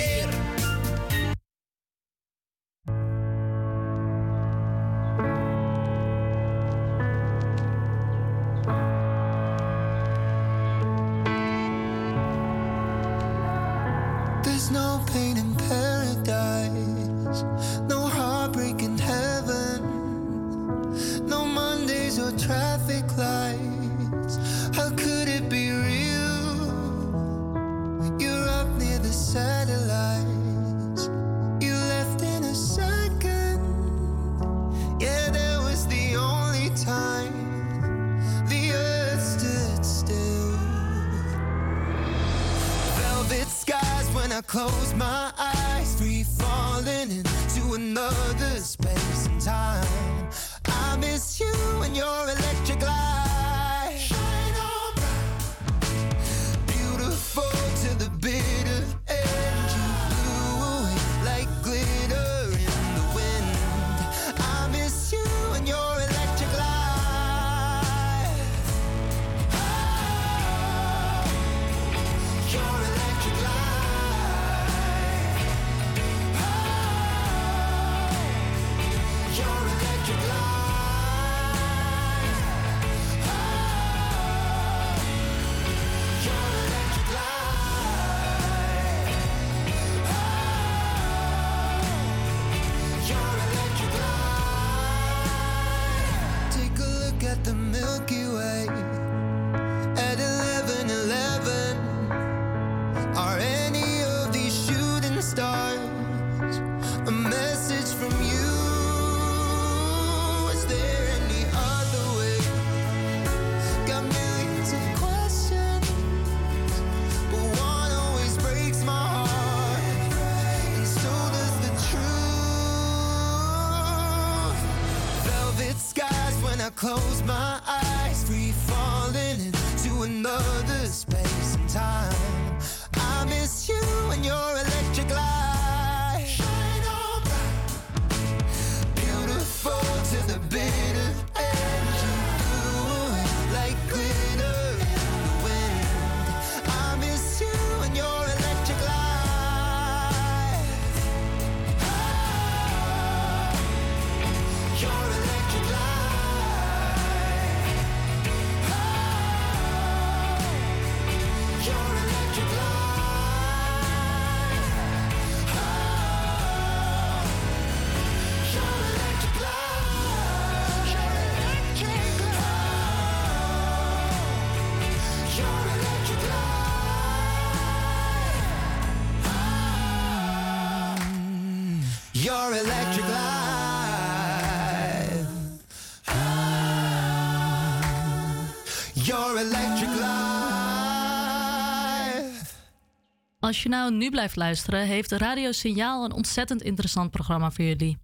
Als 193.54 193.64
je 193.64 193.70
nou 193.70 193.94
nu 193.94 194.10
blijft 194.10 194.36
luisteren, 194.36 194.86
heeft 194.86 195.12
Radio 195.12 195.52
Signaal 195.52 196.06
een 196.06 196.14
ontzettend 196.14 196.62
interessant 196.62 197.12
programma 197.12 197.52
voor 197.52 197.66
jullie. 197.66 197.98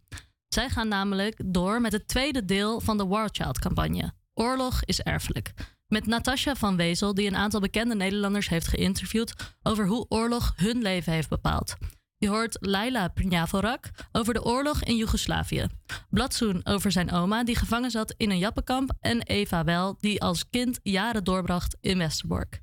Zij 0.47 0.69
gaan 0.69 0.88
namelijk 0.88 1.41
door 1.45 1.81
met 1.81 1.91
het 1.91 2.07
tweede 2.07 2.45
deel 2.45 2.81
van 2.81 2.97
de 2.97 3.05
War 3.05 3.30
Child-campagne. 3.31 4.13
Oorlog 4.34 4.84
is 4.84 5.01
erfelijk. 5.01 5.53
Met 5.88 6.05
Natasja 6.05 6.55
van 6.55 6.76
Wezel, 6.76 7.13
die 7.13 7.27
een 7.27 7.35
aantal 7.35 7.59
bekende 7.59 7.95
Nederlanders 7.95 8.49
heeft 8.49 8.67
geïnterviewd 8.67 9.55
over 9.61 9.88
hoe 9.88 10.05
oorlog 10.09 10.53
hun 10.55 10.81
leven 10.81 11.13
heeft 11.13 11.30
bepaald. 11.30 11.76
Je 12.17 12.27
hoort 12.27 12.57
Laila 12.59 13.07
Prnjavorak 13.07 13.89
over 14.11 14.34
de 14.34 14.43
oorlog 14.43 14.84
in 14.84 14.95
Joegoslavië. 14.95 15.67
Bladsoen 16.09 16.65
over 16.65 16.91
zijn 16.91 17.11
oma, 17.11 17.43
die 17.43 17.55
gevangen 17.55 17.91
zat 17.91 18.13
in 18.17 18.30
een 18.30 18.38
jappenkamp. 18.38 18.93
En 18.99 19.21
Eva 19.21 19.63
Wel, 19.63 19.97
die 19.99 20.21
als 20.21 20.49
kind 20.49 20.80
jaren 20.84 21.23
doorbracht 21.23 21.77
in 21.81 21.97
Westerbork. 21.97 22.61